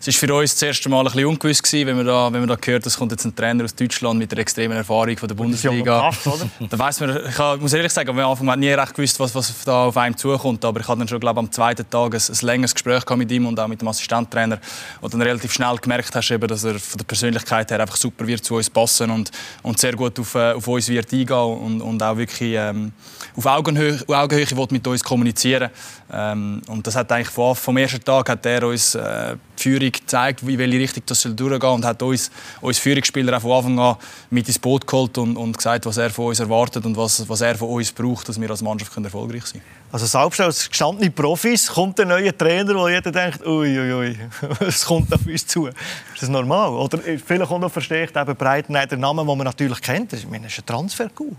es 0.00 0.06
ist 0.06 0.16
für 0.16 0.32
uns 0.32 0.52
das 0.52 0.62
erste 0.62 0.88
Mal 0.88 1.00
ein 1.00 1.06
bisschen 1.06 1.26
ungewiss 1.26 1.60
gewesen, 1.60 1.88
wenn 1.88 1.96
man 1.96 2.06
da, 2.06 2.32
wenn 2.32 2.40
man 2.40 2.48
da 2.48 2.56
hört, 2.64 2.86
es 2.86 2.96
kommt 2.96 3.10
jetzt 3.10 3.24
ein 3.24 3.34
Trainer 3.34 3.64
aus 3.64 3.74
Deutschland 3.74 4.20
mit 4.20 4.30
der 4.30 4.38
extremen 4.38 4.76
Erfahrung 4.76 5.16
von 5.16 5.26
der 5.26 5.34
Bundesliga. 5.34 6.12
da 6.70 6.78
weiß 6.78 7.00
man, 7.00 7.18
ich 7.28 7.60
muss 7.60 7.72
ehrlich 7.72 7.92
sagen, 7.92 8.10
am 8.10 8.18
Anfang 8.20 8.48
hat 8.48 8.60
nie 8.60 8.70
recht 8.70 8.94
gewusst, 8.94 9.18
was, 9.18 9.34
was 9.34 9.64
da 9.64 9.86
auf 9.86 9.96
einem 9.96 10.16
zukommt. 10.16 10.64
Aber 10.64 10.78
ich 10.78 10.86
hatte 10.86 11.00
dann 11.00 11.08
schon, 11.08 11.18
glaube 11.18 11.40
am 11.40 11.50
zweiten 11.50 11.90
Tag 11.90 12.14
ein, 12.14 12.20
ein 12.20 12.46
längeres 12.46 12.74
Gespräch 12.74 13.02
mit 13.16 13.32
ihm 13.32 13.46
und 13.46 13.58
auch 13.58 13.66
mit 13.66 13.80
dem 13.80 13.88
Assistenttrainer, 13.88 14.60
wo 15.00 15.08
dann 15.08 15.20
relativ 15.20 15.52
schnell 15.52 15.74
gemerkt 15.78 16.14
hast, 16.14 16.30
eben, 16.30 16.46
dass 16.46 16.62
er 16.62 16.78
von 16.78 16.98
der 16.98 17.06
Persönlichkeit 17.06 17.72
her 17.72 17.80
einfach 17.80 17.96
super 17.96 18.24
wird 18.24 18.44
zu 18.44 18.54
uns 18.54 18.70
passen 18.70 19.10
und, 19.10 19.32
und 19.62 19.80
sehr 19.80 19.94
gut 19.94 20.16
auf, 20.20 20.36
äh, 20.36 20.52
auf 20.52 20.68
uns 20.68 20.88
wird 20.88 21.12
eingehen 21.12 21.36
und, 21.36 21.80
und 21.80 22.00
auch 22.00 22.16
wirklich 22.16 22.52
ähm, 22.54 22.92
auf 23.36 23.46
Augenhöhe, 23.46 23.98
Augenhöhe 24.06 24.46
mit 24.70 24.86
uns 24.86 25.02
kommunizieren. 25.02 25.70
Ähm, 26.16 26.62
und 26.68 26.86
das 26.86 26.94
hat 26.94 27.10
eigentlich 27.10 27.28
vom, 27.28 27.56
vom 27.56 27.76
ersten 27.76 28.02
Tag 28.02 28.28
hat 28.28 28.46
er 28.46 28.66
uns 28.68 28.94
äh, 28.94 29.36
die 29.58 29.62
Führung 29.62 29.90
gezeigt, 29.90 30.46
wie 30.46 30.56
welche 30.56 30.78
Richtung 30.78 31.02
das 31.06 31.20
soll 31.20 31.34
durchgehen 31.34 31.70
und 31.70 31.84
hat 31.84 32.00
uns, 32.02 32.30
uns 32.60 32.78
Führungsspieler 32.78 33.36
auch 33.36 33.40
von 33.40 33.52
Anfang 33.52 33.78
an 33.80 33.96
mit 34.30 34.46
ins 34.46 34.58
Boot 34.60 34.86
geholt 34.86 35.18
und, 35.18 35.36
und 35.36 35.56
gesagt, 35.56 35.86
was 35.86 35.96
er 35.96 36.10
von 36.10 36.26
uns 36.26 36.38
erwartet 36.38 36.86
und 36.86 36.96
was, 36.96 37.28
was 37.28 37.40
er 37.40 37.56
von 37.56 37.68
uns 37.68 37.90
braucht, 37.90 38.28
dass 38.28 38.40
wir 38.40 38.48
als 38.48 38.62
Mannschaft 38.62 38.94
können 38.94 39.06
erfolgreich 39.06 39.44
sein 39.46 39.60
können. 39.60 39.84
Also 39.90 40.06
selbst 40.06 40.40
als 40.40 40.68
gestandene 40.68 41.10
Profis 41.10 41.66
kommt 41.68 41.98
ein 41.98 42.08
neuer 42.08 42.36
Trainer, 42.36 42.74
wo 42.74 42.88
jeder 42.88 43.10
denkt, 43.10 43.44
uiuiui, 43.44 43.92
ui, 43.92 44.18
es 44.60 44.84
kommt 44.86 45.12
auf 45.12 45.26
uns 45.26 45.46
zu. 45.46 45.66
Ist 45.66 45.76
das 46.20 46.28
normal? 46.28 46.70
Oder 46.70 46.98
vielleicht 46.98 47.50
auch 47.50 47.58
noch 47.58 47.72
versteckt, 47.72 48.16
eben 48.16 48.36
Breitenreiter 48.36 48.96
Namen, 48.96 49.26
den 49.26 49.36
man 49.36 49.44
natürlich 49.44 49.80
kennt. 49.80 50.12
Das 50.12 50.20
ist 50.20 50.26
ein 50.32 50.66
Transfer 50.66 51.06
-Coup. 51.06 51.34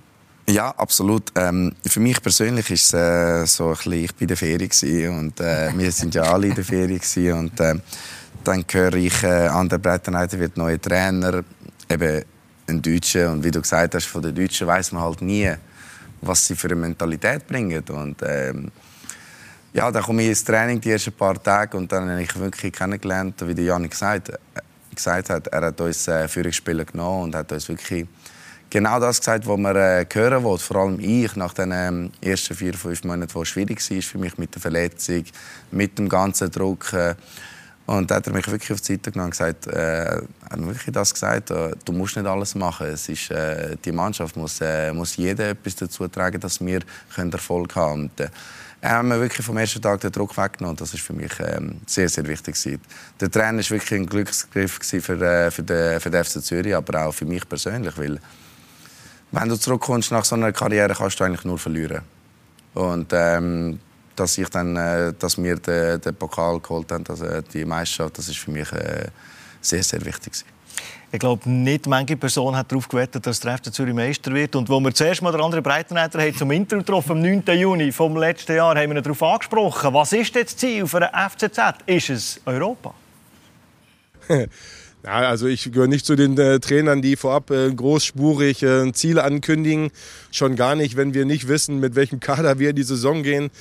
Ja, 0.47 0.69
absolut. 0.77 1.31
Ähm, 1.35 1.73
für 1.87 1.99
mich 1.99 2.21
persönlich 2.21 2.69
ist 2.69 2.93
es 2.93 2.93
äh, 2.93 3.45
so 3.47 3.69
ein 3.69 3.75
bisschen, 3.75 3.93
ich 3.93 4.13
bin 4.13 4.25
in 4.25 4.27
der 4.27 4.37
Ferien 4.37 5.19
und 5.19 5.39
äh, 5.39 5.71
wir 5.75 5.91
sind 5.91 6.13
ja 6.13 6.21
alle 6.21 6.47
in 6.47 6.55
der 6.55 6.63
Ferien 6.63 7.01
und 7.33 7.59
äh, 7.59 7.73
dann 8.43 8.63
höre 8.71 8.93
ich, 8.93 9.23
äh, 9.23 9.47
an 9.47 9.67
der 9.67 9.79
Breitenreiter 9.79 10.39
wird 10.39 10.55
neuer 10.55 10.79
Trainer, 10.79 11.43
eben 11.89 12.23
ein 12.67 12.79
Deutscher 12.79 13.31
und 13.31 13.43
wie 13.43 13.49
du 13.49 13.59
gesagt 13.59 13.95
hast, 13.95 14.05
von 14.05 14.21
den 14.21 14.35
Deutschen 14.35 14.67
weiß 14.67 14.91
man 14.91 15.01
halt 15.01 15.23
nie, 15.23 15.51
was 16.21 16.45
sie 16.45 16.55
für 16.55 16.67
eine 16.67 16.75
Mentalität 16.75 17.47
bringen 17.47 17.83
und 17.89 18.21
ähm, 18.23 18.71
ja, 19.73 19.91
dann 19.91 20.03
komme 20.03 20.21
ich 20.21 20.29
ins 20.29 20.43
Training 20.43 20.79
die 20.79 20.91
ersten 20.91 21.11
paar 21.11 21.41
Tage 21.41 21.75
und 21.75 21.91
dann 21.91 22.07
habe 22.07 22.21
ich 22.21 22.39
wirklich 22.39 22.71
kennengelernt, 22.71 23.35
wie 23.47 23.55
der 23.55 23.65
Janik 23.65 23.91
gesagt, 23.91 24.29
äh, 24.29 24.35
gesagt 24.93 25.31
hat, 25.31 25.47
er 25.47 25.61
hat 25.61 25.81
uns 25.81 26.07
äh, 26.07 26.27
Führungsspieler 26.27 26.85
genommen 26.85 27.23
und 27.23 27.35
hat 27.35 27.51
uns 27.51 27.67
wirklich 27.67 28.05
genau 28.75 28.99
das 28.99 29.19
gesagt, 29.19 29.47
was 29.47 29.57
man 29.57 29.73
äh, 29.77 30.05
hören 30.11 30.43
wollte. 30.43 30.65
Vor 30.65 30.75
allem 30.75 30.99
ich, 30.99 31.33
nach 31.37 31.53
den 31.53 31.71
ähm, 31.71 32.11
ersten 32.21 32.53
vier, 32.55 32.73
fünf 32.73 33.05
Monaten, 33.05 33.33
wo 33.33 33.43
es 33.43 33.47
schwierig 33.47 33.79
war 33.89 34.01
für 34.01 34.17
mich 34.17 34.37
mit 34.37 34.53
der 34.53 34.61
Verletzung, 34.61 35.23
mit 35.71 35.97
dem 35.97 36.09
ganzen 36.09 36.51
Druck. 36.51 36.91
Äh, 36.91 37.15
und 37.85 38.11
da 38.11 38.15
hat 38.15 38.27
er 38.27 38.33
mich 38.33 38.45
wirklich 38.47 38.73
auf 38.73 38.81
die 38.81 38.93
Seite 38.93 39.11
genommen 39.11 39.27
und 39.27 39.31
gesagt, 39.31 39.67
äh, 39.67 40.17
hat 40.49 40.59
wirklich 40.59 40.91
das 40.91 41.13
gesagt, 41.13 41.51
äh, 41.51 41.71
du 41.85 41.93
musst 41.93 42.17
nicht 42.17 42.25
alles 42.25 42.53
machen. 42.53 42.87
Es 42.87 43.07
ist, 43.07 43.31
äh, 43.31 43.77
die 43.85 43.93
Mannschaft 43.93 44.35
muss, 44.35 44.59
äh, 44.59 44.91
muss 44.91 45.15
jeder 45.15 45.51
etwas 45.51 45.77
dazu 45.77 46.05
tragen, 46.09 46.41
dass 46.41 46.59
wir 46.59 46.81
können 47.15 47.31
Erfolg 47.31 47.73
haben 47.77 48.11
können. 48.17 48.29
Äh, 48.29 48.33
er 48.81 48.97
hat 48.97 49.05
mir 49.05 49.21
wirklich 49.21 49.45
vom 49.45 49.57
ersten 49.57 49.81
Tag 49.81 50.01
den 50.01 50.11
Druck 50.11 50.35
weggenommen. 50.37 50.75
Das 50.75 50.93
ist 50.93 51.01
für 51.01 51.13
mich 51.13 51.31
ähm, 51.39 51.79
sehr, 51.85 52.09
sehr 52.09 52.27
wichtig. 52.27 52.57
Der 53.21 53.31
Trainer 53.31 53.59
war 53.59 53.69
wirklich 53.69 54.01
ein 54.01 54.05
Glücksgriff 54.05 54.79
für, 54.81 55.21
äh, 55.21 55.49
für, 55.49 55.63
den, 55.63 56.01
für 56.01 56.09
den 56.09 56.23
FC 56.25 56.43
Zürich, 56.43 56.75
aber 56.75 57.05
auch 57.05 57.13
für 57.13 57.25
mich 57.25 57.47
persönlich, 57.47 57.97
weil 57.97 58.19
wenn 59.35 59.49
du 59.49 59.57
zurückkommst 59.57 60.11
nach 60.11 60.25
so 60.25 60.35
einer 60.35 60.51
Karriere, 60.51 60.93
kannst 60.93 61.19
du 61.19 61.23
eigentlich 61.23 61.45
nur 61.45 61.57
verlieren. 61.57 62.01
Und 62.73 63.11
ähm, 63.13 63.79
dass 64.15 64.37
ich 64.37 64.49
dann, 64.49 64.75
äh, 64.77 65.13
dass 65.17 65.41
wir 65.41 65.57
den, 65.57 65.99
den, 66.01 66.15
Pokal 66.15 66.59
geholt 66.59 66.91
haben, 66.91 67.03
also 67.07 67.25
die 67.41 67.65
Meisterschaft, 67.65 68.17
das 68.17 68.29
ist 68.29 68.37
für 68.37 68.51
mich 68.51 68.71
äh, 68.71 69.07
sehr, 69.61 69.83
sehr 69.83 70.03
wichtig. 70.05 70.33
Ich 71.11 71.19
glaube, 71.19 71.49
nicht 71.49 71.87
manche 71.87 72.17
Person 72.17 72.55
hat 72.55 72.71
darauf 72.71 72.87
gewettet, 72.87 73.25
dass 73.25 73.39
der 73.39 73.57
FC 73.57 73.73
Zürich 73.73 73.93
Meister 73.93 74.33
wird. 74.33 74.55
Und 74.55 74.67
wo 74.67 74.79
wir 74.79 74.93
zuerst 74.93 75.21
mal 75.21 75.31
den 75.31 75.41
anderen 75.41 75.63
Breitenreiter 75.63 76.19
haben 76.19 76.35
zum 76.35 76.51
Interview 76.51 76.79
getroffen, 76.79 77.11
am 77.13 77.21
9. 77.21 77.43
Juni 77.57 77.91
vom 77.91 78.17
letzten 78.17 78.55
Jahr, 78.55 78.75
haben 78.75 78.93
wir 78.93 79.01
darauf 79.01 79.21
angesprochen. 79.23 79.93
Was 79.93 80.11
ist 80.11 80.35
das 80.35 80.57
Ziel 80.57 80.87
für 80.87 80.99
den 80.99 81.09
FCZ? 81.09 81.59
Ist 81.85 82.09
es 82.09 82.41
Europa? 82.45 82.93
Ja, 85.05 85.29
also 85.29 85.45
ich 85.45 85.71
gehöre 85.71 85.87
nicht 85.87 86.03
zu 86.03 86.15
den 86.15 86.35
äh, 86.39 86.59
Trainern, 86.59 87.03
die 87.03 87.15
vorab 87.15 87.51
äh, 87.51 87.71
großspurig 87.71 88.63
äh, 88.63 88.91
Ziele 88.91 89.23
ankündigen. 89.23 89.91
Schon 90.31 90.55
gar 90.55 90.73
nicht, 90.73 90.97
wenn 90.97 91.13
wir 91.13 91.25
nicht 91.25 91.47
wissen, 91.47 91.79
mit 91.79 91.93
welchem 91.93 92.19
Kader 92.19 92.57
wir 92.57 92.71
in 92.71 92.75
die 92.75 92.81
Saison 92.81 93.21
gehen. 93.21 93.51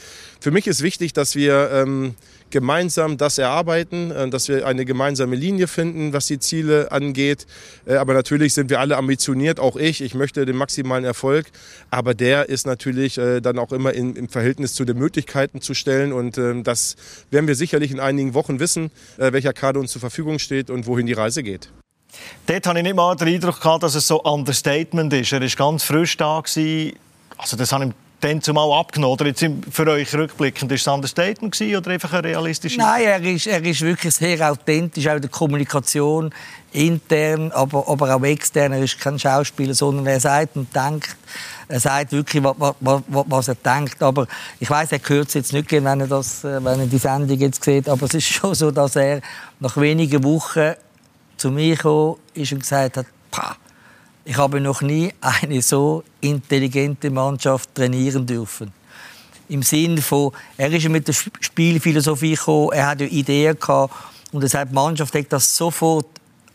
Für 0.41 0.51
mich 0.51 0.67
ist 0.67 0.81
wichtig, 0.83 1.13
dass 1.13 1.35
wir 1.35 1.71
ähm, 1.71 2.15
gemeinsam 2.55 3.17
das 3.17 3.37
erarbeiten, 3.39 4.13
äh, 4.13 4.31
dass 4.31 4.49
wir 4.49 4.65
eine 4.65 4.85
gemeinsame 4.85 5.35
Linie 5.35 5.67
finden, 5.67 6.13
was 6.13 6.27
die 6.27 6.39
Ziele 6.39 6.93
angeht. 6.93 7.47
Äh, 7.85 7.97
aber 7.97 8.15
natürlich 8.15 8.55
sind 8.55 8.71
wir 8.71 8.79
alle 8.79 8.97
ambitioniert, 8.97 9.59
auch 9.59 9.75
ich. 9.77 10.01
Ich 10.01 10.15
möchte 10.15 10.47
den 10.47 10.57
maximalen 10.57 11.05
Erfolg. 11.05 11.47
Aber 11.91 12.15
der 12.15 12.49
ist 12.49 12.65
natürlich 12.65 13.19
äh, 13.19 13.41
dann 13.41 13.59
auch 13.59 13.73
immer 13.73 13.93
im 13.93 14.29
Verhältnis 14.29 14.75
zu 14.75 14.85
den 14.85 14.99
Möglichkeiten 14.99 15.61
zu 15.61 15.75
stellen. 15.75 16.13
Und 16.13 16.39
ähm, 16.39 16.63
das 16.63 16.95
werden 17.33 17.49
wir 17.49 17.57
sicherlich 17.57 17.91
in 17.91 17.99
einigen 17.99 18.35
Wochen 18.35 18.61
wissen, 18.61 18.93
welcher 19.17 19.53
Kader 19.53 19.81
uns 19.81 19.91
zur 19.91 20.01
Verfügung 20.01 20.39
steht 20.39 20.71
und 20.71 20.87
wohin 20.87 21.07
die 21.07 21.13
Reise 21.13 21.43
geht. 21.43 21.71
Dort 22.47 22.67
hatte 22.67 22.79
ich 22.79 22.85
nicht 22.85 22.95
mal 22.95 23.17
den 23.17 23.29
Eindruck, 23.29 23.61
gehabt, 23.61 23.83
dass 23.83 23.97
es 23.97 24.07
so 24.07 24.23
ein 24.23 24.33
Understatement 24.33 25.13
ist. 25.13 25.33
Er 25.33 25.41
war 25.41 25.49
ganz 25.49 25.83
frisch 25.83 26.17
da. 26.17 26.39
Also 26.39 27.57
das 27.57 27.73
habe 27.73 27.87
ich 27.87 27.91
dann 28.25 28.41
zumal 28.41 28.73
abgenommen? 28.73 29.15
Oder 29.15 29.27
jetzt 29.27 29.45
für 29.71 29.87
euch 29.87 30.15
rückblickend, 30.15 30.73
ist 30.73 30.81
es 30.83 30.89
ein 30.89 30.95
Understatement 30.95 31.61
oder 31.61 31.91
einfach 31.91 32.13
ein 32.13 32.25
realistisches? 32.25 32.79
Nein, 32.79 33.03
er 33.03 33.23
ist, 33.23 33.47
er 33.47 33.63
ist 33.63 33.81
wirklich 33.83 34.15
sehr 34.15 34.51
authentisch, 34.51 35.07
auch 35.07 35.17
in 35.17 35.21
der 35.21 35.31
Kommunikation, 35.31 36.33
intern, 36.73 37.53
aber, 37.53 37.87
aber 37.87 38.17
auch 38.17 38.23
extern. 38.23 38.73
Er 38.73 38.83
ist 38.83 38.99
kein 38.99 39.19
Schauspieler, 39.19 39.75
sondern 39.75 40.07
er 40.07 40.21
sagt 40.21 40.57
und 40.57 40.75
denkt, 40.75 41.17
er 41.69 41.81
sagt 41.81 42.13
wirklich, 42.13 42.43
was, 42.43 42.75
was, 42.81 43.03
was 43.07 43.49
er 43.49 43.55
denkt. 43.57 44.03
Aber 44.03 44.27
ich 44.59 44.71
weiß, 44.71 44.93
er 44.93 45.01
hört 45.05 45.29
es 45.29 45.35
jetzt 45.35 45.53
nicht, 45.53 45.71
wenn 45.71 45.87
er, 45.87 46.11
äh, 46.11 46.65
wenn 46.65 46.81
er 46.81 46.87
die 46.87 46.99
Sendung 46.99 47.39
jetzt 47.39 47.63
sieht, 47.63 47.89
aber 47.89 48.07
es 48.07 48.15
ist 48.15 48.27
schon 48.29 48.55
so, 48.55 48.71
dass 48.71 48.97
er 48.97 49.21
nach 49.61 49.77
wenigen 49.77 50.25
Wochen 50.25 50.73
zu 51.37 51.51
mir 51.51 51.77
gekommen 51.77 52.17
ist 52.35 52.53
und 52.53 52.61
gesagt 52.61 52.97
hat, 52.97 53.07
Pah, 53.31 53.57
ich 54.25 54.37
habe 54.37 54.61
noch 54.61 54.81
nie 54.81 55.13
eine 55.21 55.61
so 55.61 56.03
intelligente 56.21 57.11
Mannschaft 57.11 57.75
trainieren 57.75 58.27
dürfen. 58.27 58.73
Im 59.49 59.63
Sinne 59.63 60.01
von, 60.01 60.33
er 60.57 60.73
ist 60.73 60.89
mit 60.89 61.07
der 61.07 61.13
Spielphilosophie 61.13 62.35
gekommen, 62.35 62.71
er 62.73 62.87
hat 62.87 63.01
Ideen 63.03 63.59
gehabt 63.59 63.95
und 64.33 64.49
sagt, 64.49 64.71
die 64.71 64.75
Mannschaft 64.75 65.15
hat 65.15 65.27
das 65.29 65.55
sofort 65.55 66.07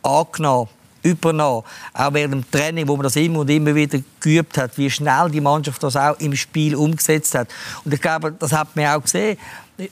angenommen, 0.02 0.70
übernommen. 1.04 1.64
Auch 1.94 2.14
während 2.14 2.34
dem 2.34 2.52
Training, 2.52 2.88
wo 2.88 2.96
man 2.96 3.04
das 3.04 3.16
immer 3.16 3.40
und 3.40 3.50
immer 3.50 3.76
wieder 3.76 4.00
geübt 4.20 4.58
hat, 4.58 4.76
wie 4.78 4.90
schnell 4.90 5.30
die 5.30 5.40
Mannschaft 5.40 5.82
das 5.84 5.96
auch 5.96 6.20
im 6.20 6.36
Spiel 6.36 6.76
umgesetzt 6.76 7.36
hat. 7.36 7.50
Und 7.86 7.94
ich 7.94 8.02
glaube, 8.02 8.32
das 8.32 8.52
hat 8.52 8.76
man 8.76 8.88
auch 8.88 9.04
gesehen 9.04 9.38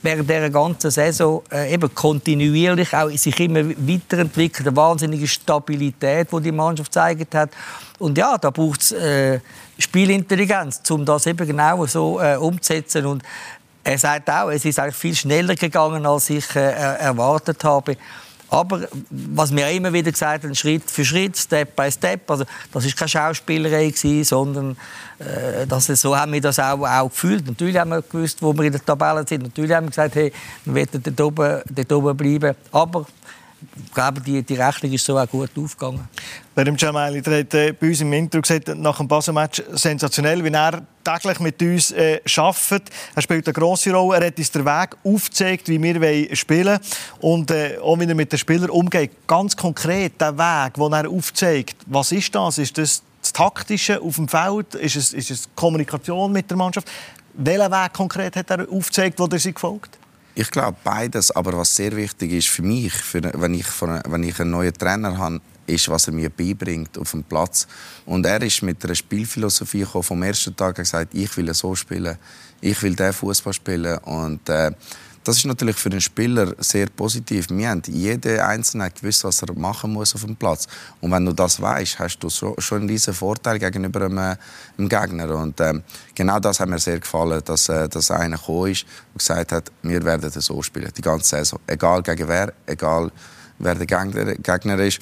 während 0.02 0.30
der 0.30 0.50
ganzen 0.50 0.92
Saison 0.92 1.42
äh, 1.52 1.74
eben 1.74 1.94
kontinuierlich 1.94 2.94
auch 2.94 3.10
sich 3.12 3.40
immer 3.40 3.70
weiterentwickelt, 3.70 4.68
eine 4.68 4.76
wahnsinnige 4.76 5.28
Stabilität, 5.28 6.28
die 6.32 6.42
die 6.42 6.52
Mannschaft 6.52 6.92
gezeigt 6.92 7.36
hat. 7.36 7.52
Und 8.00 8.18
ja, 8.18 8.38
da 8.38 8.50
braucht 8.50 8.82
es 8.82 8.92
äh, 8.92 9.40
Spielintelligenz, 9.80 10.82
um 10.90 11.06
das 11.06 11.26
eben 11.26 11.48
genau 11.48 11.86
so 11.86 12.20
äh, 12.20 12.36
umzusetzen. 12.36 13.06
Und 13.06 13.24
er 13.84 13.98
sagt 13.98 14.30
auch, 14.30 14.50
es 14.50 14.66
ist 14.66 14.80
eigentlich 14.80 14.96
viel 14.96 15.16
schneller 15.16 15.56
gegangen, 15.56 16.06
als 16.06 16.30
ich 16.30 16.56
äh, 16.56 16.72
erwartet 17.00 17.64
habe. 17.64 17.96
Aber 18.50 18.88
was 19.10 19.54
wir 19.54 19.70
immer 19.70 19.92
wieder 19.92 20.12
gesagt 20.12 20.44
haben, 20.44 20.56
Schritt 20.56 20.90
für 20.90 21.04
Schritt, 21.04 21.38
Step 21.38 21.76
by 21.76 21.92
Step. 21.92 22.30
Also 22.32 22.46
das 22.72 22.86
ist 22.86 22.96
keine 22.96 23.10
Schauspielerei 23.10 23.90
gewesen, 23.90 24.24
sondern 24.24 24.78
äh, 25.20 25.68
dass 25.68 25.88
so 25.88 26.16
haben 26.16 26.32
wir 26.32 26.42
das 26.42 26.60
auch, 26.60 26.88
auch 26.88 27.10
gefühlt. 27.10 27.46
Natürlich 27.46 27.78
haben 27.78 27.90
wir 27.90 28.02
gewusst, 28.02 28.42
wo 28.42 28.54
wir 28.54 28.64
in 28.64 28.72
der 28.72 28.84
Tabelle 28.84 29.26
sind. 29.28 29.44
Natürlich 29.44 29.72
haben 29.72 29.88
wir 29.88 29.90
gesagt, 29.90 30.16
hey, 30.16 30.32
wir 30.66 30.76
werden 30.76 31.04
dort 31.04 31.22
oben, 31.22 31.62
dort 31.70 31.92
oben 31.92 32.16
bleiben. 32.16 32.56
Aber 32.72 33.06
ich 33.86 33.94
glaube, 33.94 34.22
die, 34.22 34.42
die 34.44 34.56
Rechnung 34.56 34.94
ist 34.94 35.06
so 35.06 35.18
auch 35.18 35.28
gut 35.28 35.50
aufgegangen. 35.58 36.08
Lerim 36.58 36.76
Jamali, 36.76 37.22
der 37.22 37.42
hat 37.42 37.50
bei 37.52 37.88
uns 37.88 38.02
im 38.02 38.12
Intro 38.14 38.42
gesagt, 38.42 38.76
nach 38.76 38.98
dem 38.98 39.08
Basel-Match 39.08 39.62
sensationell, 39.74 40.44
wie 40.44 40.50
er 40.50 40.82
täglich 41.04 41.40
mit 41.40 41.62
uns 41.62 41.92
äh, 41.92 42.20
arbeitet. 42.36 42.90
Er 43.14 43.22
spielt 43.22 43.46
eine 43.46 43.54
grosse 43.54 43.94
Rolle, 43.94 44.18
er 44.18 44.26
hat 44.26 44.40
uns 44.40 44.50
den 44.50 44.66
Weg 44.66 44.98
aufgezeigt, 45.04 45.70
wie 45.70 45.80
wir 45.80 46.36
spielen 46.36 46.66
wollen. 46.66 46.80
Und 47.20 47.52
äh, 47.52 47.78
auch 47.80 48.00
wie 48.00 48.06
er 48.06 48.16
mit 48.16 48.32
den 48.32 48.40
Spielern 48.40 48.72
umgeht. 48.72 49.12
Ganz 49.28 49.56
konkret, 49.56 50.20
der 50.20 50.36
Weg, 50.36 50.74
den 50.74 50.94
er 50.94 51.08
aufzeigt, 51.08 51.76
was 51.86 52.12
ist 52.12 52.34
das? 52.34 52.58
Ist 52.58 52.76
das 52.80 53.04
das 53.22 53.34
Taktische 53.34 54.02
auf 54.02 54.16
dem 54.16 54.28
Feld? 54.28 54.74
Ist 54.74 54.96
es, 54.96 55.14
ist 55.14 55.30
es 55.30 55.50
Kommunikation 55.54 56.32
mit 56.32 56.50
der 56.50 56.58
Mannschaft? 56.58 56.90
Welchen 57.36 57.72
Weg 57.72 57.94
konkret 57.94 58.36
hat 58.36 58.50
er 58.50 58.68
aufgezeigt, 58.68 59.20
wo 59.20 59.26
er 59.26 59.38
sie 59.38 59.54
gefolgt 59.54 60.00
ich 60.40 60.52
glaube 60.52 60.78
beides, 60.84 61.32
aber 61.32 61.58
was 61.58 61.76
sehr 61.76 61.96
wichtig 61.96 62.32
ist 62.32 62.48
für 62.48 62.62
mich, 62.62 62.94
für, 62.94 63.24
wenn, 63.34 63.56
ich 63.56 63.66
wenn 63.82 64.22
ich 64.22 64.40
einen 64.40 64.52
neuen 64.52 64.72
Trainer 64.72 65.18
habe, 65.18 65.42
ist, 65.68 65.90
was 65.90 66.08
er 66.08 66.14
mir 66.14 66.30
beibringt 66.30 66.98
auf 66.98 67.12
dem 67.12 67.24
Platz. 67.24 67.68
Und 68.06 68.26
er 68.26 68.42
ist 68.42 68.64
mit 68.64 68.84
einer 68.84 68.96
Spielphilosophie 68.96 69.82
gekommen. 69.82 70.04
Vom 70.04 70.24
ersten 70.24 70.56
Tag 70.56 70.78
er 70.78 70.84
gesagt, 70.84 71.14
ich 71.14 71.36
will 71.38 71.54
so 71.54 71.76
spielen, 71.76 72.18
ich 72.62 72.82
will 72.82 72.96
den 72.96 73.14
Fußball 73.14 73.54
spielen 73.54 73.98
und 74.00 74.50
äh, 74.50 74.72
das 75.28 75.40
ist 75.40 75.46
natürlich 75.46 75.76
für 75.76 75.90
den 75.90 76.00
Spieler 76.00 76.54
sehr 76.60 76.88
positiv. 76.88 77.50
Wir 77.50 77.68
haben 77.68 77.82
jeder 77.86 78.48
Einzelne 78.48 78.90
gewusst, 78.90 79.26
was 79.26 79.42
er 79.42 79.54
machen 79.56 79.92
muss 79.92 80.16
auf 80.16 80.24
dem 80.24 80.38
Platz. 80.38 80.68
Und 81.02 81.12
wenn 81.12 81.26
du 81.26 81.34
das 81.34 81.62
weißt, 81.62 82.00
hast 82.00 82.20
du 82.20 82.30
schon 82.30 82.56
einen 82.72 82.90
riesen 82.90 83.14
Vorteil 83.14 83.60
gegenüber 83.60 84.06
einem, 84.06 84.20
einem 84.20 84.88
Gegner. 84.88 85.36
Und 85.36 85.60
ähm, 85.60 85.84
genau 86.16 86.40
das 86.40 86.62
hat 86.62 86.70
mir 86.70 86.80
sehr 86.80 87.02
gefallen, 87.02 87.42
dass, 87.44 87.68
äh, 87.68 87.90
dass 87.90 88.10
einer 88.10 88.38
gekommen 88.38 88.72
ist 88.72 88.86
und 89.14 89.18
gesagt 89.18 89.52
hat, 89.52 89.70
wir 89.82 90.02
werden 90.06 90.32
so 90.32 90.62
spielen, 90.62 90.94
die 90.96 91.02
ganze 91.02 91.36
Saison. 91.36 91.60
Egal 91.68 92.04
gegen 92.04 92.26
wer, 92.30 92.54
egal 92.66 93.12
wer 93.60 93.76
der 93.76 93.86
Gegner, 93.86 94.34
Gegner 94.36 94.80
ist. 94.80 95.00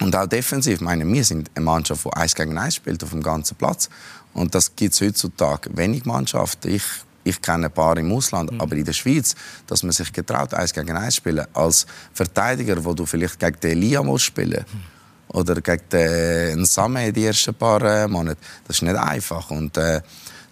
Und 0.00 0.16
auch 0.16 0.26
defensiv. 0.26 0.76
Ich 0.76 0.80
meine, 0.80 1.06
wir 1.06 1.24
sind 1.24 1.50
eine 1.54 1.64
Mannschaft, 1.64 2.04
die 2.04 2.12
eins 2.12 2.34
gegen 2.34 2.56
eins 2.58 2.76
spielt 2.76 3.04
auf 3.04 3.10
dem 3.10 3.22
ganzen 3.22 3.56
Platz. 3.56 3.88
Und 4.32 4.54
das 4.54 4.74
gibt 4.74 4.94
es 4.94 5.00
heutzutage 5.00 5.70
wenig 5.76 6.04
Mannschaften. 6.04 6.70
Ich 6.70 6.82
ich 7.24 7.40
kenne 7.40 7.66
ein 7.66 7.72
paar 7.72 7.96
im 7.98 8.12
Ausland, 8.12 8.52
mhm. 8.52 8.60
aber 8.60 8.74
in 8.76 8.84
der 8.84 8.92
Schweiz, 8.92 9.34
dass 9.66 9.82
man 9.82 9.92
sich 9.92 10.12
getraut, 10.12 10.54
eins 10.54 10.72
gegen 10.72 10.96
eins 10.96 11.16
spielen, 11.16 11.46
als 11.54 11.86
Verteidiger, 12.12 12.84
wo 12.84 12.94
du 12.94 13.06
vielleicht 13.06 13.38
gegen 13.38 13.60
den 13.60 13.70
Elia 13.70 14.02
musst 14.02 14.24
spielen 14.24 14.64
mhm. 14.72 15.36
oder 15.36 15.60
gegen 15.60 15.88
den 15.90 16.64
Same 16.64 17.12
die 17.12 17.26
ersten 17.26 17.54
paar 17.54 17.82
äh, 17.82 18.08
Monate, 18.08 18.38
das 18.66 18.76
ist 18.76 18.82
nicht 18.82 18.96
einfach. 18.96 19.50
Und 19.50 19.76
äh, 19.76 20.00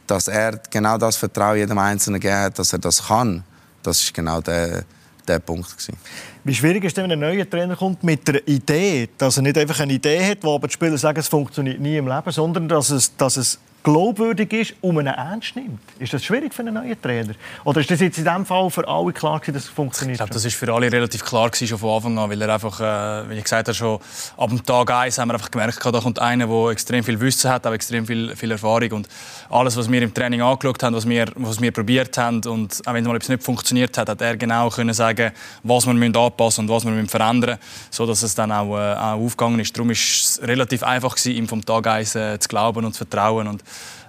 dass 0.06 0.28
er 0.28 0.60
genau 0.70 0.98
das 0.98 1.16
Vertrauen 1.16 1.58
jedem 1.58 1.78
Einzelnen 1.78 2.20
gegeben 2.20 2.40
hat, 2.40 2.58
dass 2.58 2.72
er 2.72 2.78
das 2.78 3.06
kann, 3.06 3.44
das 3.82 4.02
ist 4.02 4.14
genau 4.14 4.40
der, 4.40 4.84
der 5.26 5.38
Punkt 5.38 5.70
gewesen. 5.70 5.96
Wie 6.42 6.54
schwierig 6.54 6.84
ist 6.84 6.96
es, 6.96 7.04
wenn 7.04 7.12
ein 7.12 7.18
neuer 7.18 7.48
Trainer 7.48 7.76
kommt 7.76 8.02
mit 8.02 8.26
der 8.26 8.46
Idee, 8.48 9.08
dass 9.18 9.36
er 9.36 9.42
nicht 9.42 9.58
einfach 9.58 9.80
eine 9.80 9.92
Idee 9.92 10.24
hat, 10.24 10.38
wo 10.42 10.54
aber 10.54 10.68
die 10.68 10.72
Spieler 10.72 10.96
sagen, 10.96 11.18
es 11.18 11.28
funktioniert 11.28 11.80
nie 11.80 11.96
im 11.96 12.08
Leben, 12.08 12.30
sondern 12.30 12.66
dass 12.66 12.90
es, 12.90 13.14
dass 13.16 13.36
es 13.36 13.58
glaubwürdig 13.82 14.52
ist 14.52 14.74
und 14.80 14.94
man 14.94 15.06
ihn 15.06 15.14
ernst 15.14 15.56
nimmt. 15.56 15.80
Ist 15.98 16.12
das 16.12 16.24
schwierig 16.24 16.52
für 16.52 16.62
einen 16.62 16.74
neuen 16.74 17.00
Trainer? 17.00 17.34
Oder 17.64 17.80
ist 17.80 17.90
das 17.90 18.00
jetzt 18.00 18.18
in 18.18 18.24
diesem 18.24 18.44
Fall 18.44 18.70
für 18.70 18.86
alle 18.86 19.12
klar 19.12 19.40
gewesen, 19.40 19.54
dass 19.54 19.64
es 19.64 19.68
funktioniert? 19.68 20.16
Ich 20.16 20.18
glaube, 20.18 20.34
das 20.34 20.44
ist 20.44 20.56
für 20.56 20.72
alle 20.72 20.90
relativ 20.90 21.24
klar 21.24 21.48
gewesen, 21.50 21.68
schon 21.68 21.78
von 21.78 21.96
Anfang 21.96 22.18
an, 22.18 22.30
weil 22.30 22.42
er 22.42 22.52
einfach, 22.52 22.80
äh, 22.80 23.30
wie 23.30 23.34
ich 23.34 23.44
gesagt 23.44 23.68
habe, 23.68 23.74
schon 23.74 23.98
ab 24.36 24.48
dem 24.50 24.64
Tag 24.64 24.90
1 24.90 25.18
haben 25.18 25.28
wir 25.28 25.34
einfach 25.34 25.50
gemerkt, 25.50 25.84
da 25.84 26.00
kommt 26.00 26.18
einer, 26.18 26.46
der 26.46 26.68
extrem 26.70 27.04
viel 27.04 27.20
Wissen 27.20 27.50
hat, 27.50 27.66
auch 27.66 27.72
extrem 27.72 28.06
viel, 28.06 28.36
viel 28.36 28.50
Erfahrung 28.50 28.92
und 28.92 29.08
alles, 29.48 29.76
was 29.76 29.90
wir 29.90 30.02
im 30.02 30.12
Training 30.12 30.42
angeschaut 30.42 30.82
haben, 30.82 30.94
was 30.94 31.08
wir, 31.08 31.26
was 31.34 31.60
wir 31.60 31.72
probiert 31.72 32.16
haben 32.18 32.42
und 32.44 32.82
auch 32.86 32.94
wenn 32.94 33.04
mal 33.04 33.16
etwas 33.16 33.28
nicht 33.28 33.42
funktioniert 33.42 33.96
hat, 33.98 34.08
hat 34.08 34.20
er 34.20 34.36
genau 34.36 34.68
können 34.68 34.94
sagen, 34.94 35.32
was 35.62 35.86
wir 35.86 35.94
müssen 35.94 36.16
anpassen 36.16 36.64
und 36.64 36.70
was 36.70 36.84
wir 36.84 36.92
müssen 36.92 37.08
verändern, 37.08 37.58
so 37.90 38.06
dass 38.06 38.22
es 38.22 38.34
dann 38.34 38.52
auch, 38.52 38.76
äh, 38.76 38.94
auch 38.94 39.20
aufgegangen 39.20 39.60
ist. 39.60 39.76
Darum 39.76 39.90
ist 39.90 40.00
es 40.00 40.42
relativ 40.42 40.82
einfach 40.82 41.14
gewesen, 41.14 41.36
ihm 41.36 41.48
vom 41.48 41.64
Tag 41.64 41.86
1 41.86 42.14
äh, 42.14 42.38
zu 42.38 42.48
glauben 42.48 42.84
und 42.84 42.92
zu 42.92 42.98
vertrauen 42.98 43.46
und 43.46 43.62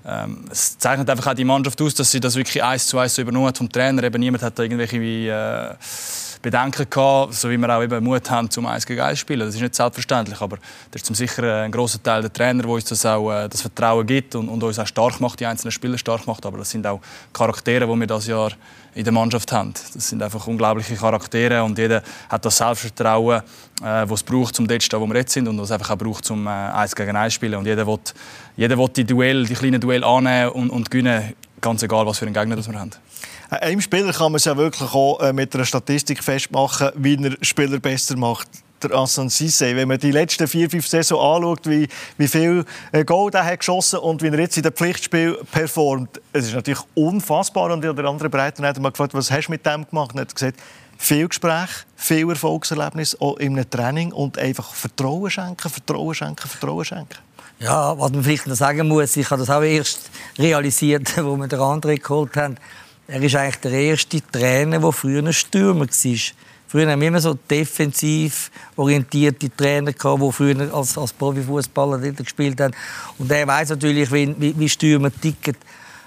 ähm, 0.06 0.46
es 0.50 0.78
zeichnet 0.78 1.10
einfach 1.10 1.28
auch 1.28 1.36
die 1.36 1.44
Mannschaft 1.44 1.82
aus, 1.82 1.94
dass 1.94 2.12
sie 2.12 2.20
das 2.20 2.36
wirklich 2.36 2.64
eins 2.64 2.88
zu 2.88 2.98
eins 2.98 3.16
so 3.16 3.22
übernommen 3.22 3.48
hat 3.48 3.58
vom 3.58 3.72
Trainer. 3.72 4.04
Eben 4.04 4.20
niemand 4.20 4.44
hat 4.44 4.58
da 4.58 4.64
irgendwelche 4.64 5.00
wie, 5.00 5.28
äh, 5.28 5.76
Bedenken 6.42 6.90
gehabt, 6.90 7.34
so 7.34 7.50
wie 7.50 7.58
wir 7.58 7.70
auch 7.70 7.84
eben 7.84 8.04
Mut 8.04 8.30
haben 8.30 8.50
zum 8.50 8.66
1 8.66 8.86
gegen 8.86 9.02
1 9.02 9.20
spielen. 9.20 9.42
Das 9.42 9.56
ist 9.56 9.62
nicht 9.62 9.76
selbstverständlich, 9.76 10.42
aber 10.42 10.58
das 10.90 11.02
ist 11.02 11.06
zum 11.06 11.16
sicher 11.16 11.64
ein 11.64 11.72
großer 11.72 12.02
Teil 12.02 12.22
der 12.22 12.34
Trainer, 12.34 12.64
der 12.64 12.72
uns 12.72 12.86
das 12.86 13.06
auch 13.06 13.32
äh, 13.32 13.48
das 13.48 13.62
Vertrauen 13.62 14.06
gibt 14.08 14.36
und, 14.36 14.50
und 14.50 14.64
uns 14.64 14.80
auch 14.80 14.88
stark 14.88 15.20
macht, 15.20 15.40
die 15.40 15.46
einzelnen 15.46 15.72
Spieler 15.72 15.98
stark 15.98 16.26
macht. 16.26 16.46
Aber 16.46 16.58
das 16.58 16.70
sind 16.70 16.86
auch 16.88 17.00
Charaktere, 17.32 17.86
die 17.86 18.00
wir 18.00 18.08
das 18.08 18.28
Jahr 18.28 18.52
in 18.94 19.04
der 19.04 19.14
Mannschaft 19.14 19.52
haben. 19.52 19.74
Das 19.74 20.10
sind 20.10 20.22
einfach 20.22 20.46
unglaubliche 20.48 20.96
Charaktere 20.96 21.64
und 21.64 21.78
jeder 21.78 22.02
hat 22.30 22.44
das 22.44 22.58
Selbstvertrauen, 22.58 23.40
äh, 23.40 23.44
das 23.82 24.12
es 24.12 24.24
braucht, 24.24 24.60
um 24.60 24.68
dort 24.68 24.82
zu 24.82 24.88
stehen, 24.88 25.00
wo 25.00 25.08
wir 25.08 25.16
jetzt 25.16 25.34
sind 25.34 25.48
und 25.48 25.58
was 25.58 25.66
es 25.66 25.72
einfach 25.72 25.92
auch 25.92 25.98
braucht, 25.98 26.30
um 26.32 26.48
äh, 26.48 26.50
1 26.50 26.96
gegen 26.96 27.16
1 27.16 27.34
zu 27.34 27.36
spielen. 27.36 27.56
Und 27.56 27.66
jeder 27.66 27.86
will, 27.86 28.00
jeder 28.58 28.78
will 28.78 28.90
die 28.90 29.06
Duell, 29.06 29.46
die 29.46 29.54
kleinen 29.54 29.80
Duell 29.80 30.04
annehmen 30.04 30.52
und, 30.52 30.70
und 30.70 30.90
gewinnen, 30.90 31.34
ganz 31.62 31.84
egal, 31.84 32.06
was 32.06 32.18
für 32.18 32.26
einen 32.26 32.34
Gegner 32.34 32.56
das 32.56 32.70
wir 32.70 32.80
haben. 32.80 32.92
Einem 33.60 33.82
Spieler 33.82 34.14
kann 34.14 34.32
man 34.32 34.38
es 34.38 34.46
ja 34.46 34.56
wirklich 34.56 34.94
auch 34.94 35.20
äh, 35.20 35.34
mit 35.34 35.54
einer 35.54 35.66
Statistik 35.66 36.24
festmachen, 36.24 36.90
wie 36.96 37.22
er 37.22 37.36
Spieler 37.42 37.80
besser 37.80 38.16
macht. 38.16 38.48
Der. 38.82 38.92
Wenn 38.92 39.88
man 39.90 40.00
die 40.00 40.10
letzten 40.10 40.48
vier, 40.48 40.70
fünf 40.70 40.88
Saison 40.88 41.20
anschaut, 41.20 41.70
wie, 41.70 41.88
wie 42.18 42.28
viel 42.28 42.66
äh, 42.94 43.04
Goal 43.04 43.30
er 43.34 43.44
hat 43.44 43.60
geschossen 43.60 44.00
und 44.00 44.24
wie 44.24 44.30
er 44.30 44.40
jetzt 44.40 44.56
in 44.56 44.64
dem 44.64 44.72
Pflichtspiel 44.72 45.38
performt, 45.52 46.20
es 46.32 46.46
ist 46.46 46.54
natürlich 46.54 46.80
unfassbar. 46.96 47.72
Und 47.72 47.82
der 47.82 48.06
andere 48.06 48.30
Breiter 48.30 48.66
hat 48.66 48.80
mal 48.80 48.90
gefragt, 48.90 49.14
was 49.14 49.30
hast 49.30 49.48
du 49.48 49.52
mit 49.52 49.66
dem 49.66 49.86
gemacht? 49.86 50.16
Er 50.16 50.22
hat 50.22 50.34
gesagt, 50.34 50.58
viel 50.98 51.28
Gespräch, 51.28 51.70
viel 51.98 52.30
Erfolgserlebnis 52.30 53.20
auch 53.20 53.36
in 53.38 53.58
einem 53.58 53.70
Training 53.70 54.14
und 54.14 54.40
einfach 54.40 54.74
Vertrauen 54.74 55.30
schenken, 55.30 55.70
Vertrauen 55.70 56.16
schenken, 56.16 56.48
Vertrauen 56.48 56.86
schenken. 56.86 57.20
Ja, 57.60 58.00
was 58.00 58.12
man 58.12 58.24
vielleicht 58.24 58.48
noch 58.48 58.56
sagen 58.56 58.88
muss, 58.88 59.16
ich 59.18 59.30
habe 59.30 59.42
das 59.42 59.50
auch 59.50 59.62
erst 59.62 60.10
realisiert, 60.40 61.14
wo 61.24 61.36
wir 61.36 61.48
den 61.48 61.60
anderen 61.60 61.98
geholt 61.98 62.36
haben. 62.38 62.56
Er 63.08 63.22
ist 63.22 63.36
eigentlich 63.36 63.58
der 63.58 63.72
erste 63.72 64.22
Trainer, 64.32 64.80
der 64.80 64.92
früher 64.92 65.24
ein 65.24 65.34
Stürmer 65.34 65.88
war. 65.88 66.18
Früher 66.68 66.90
haben 66.90 67.02
wir 67.02 67.10
immer 67.10 67.20
so 67.20 67.34
defensiv 67.34 68.50
orientierte 68.78 69.54
Trainer 69.54 69.92
gehabt, 69.92 70.22
die 70.22 70.32
früher 70.32 70.74
als, 70.74 70.98
als 70.98 71.12
Profifußballer 71.12 72.00
gespielt 72.12 72.62
haben. 72.62 72.74
Und 73.18 73.30
er 73.30 73.46
weiß 73.46 73.72
natürlich, 73.72 74.10
wie, 74.12 74.34
wie, 74.58 74.70
Stürmer 74.70 75.12
ticken. 75.12 75.58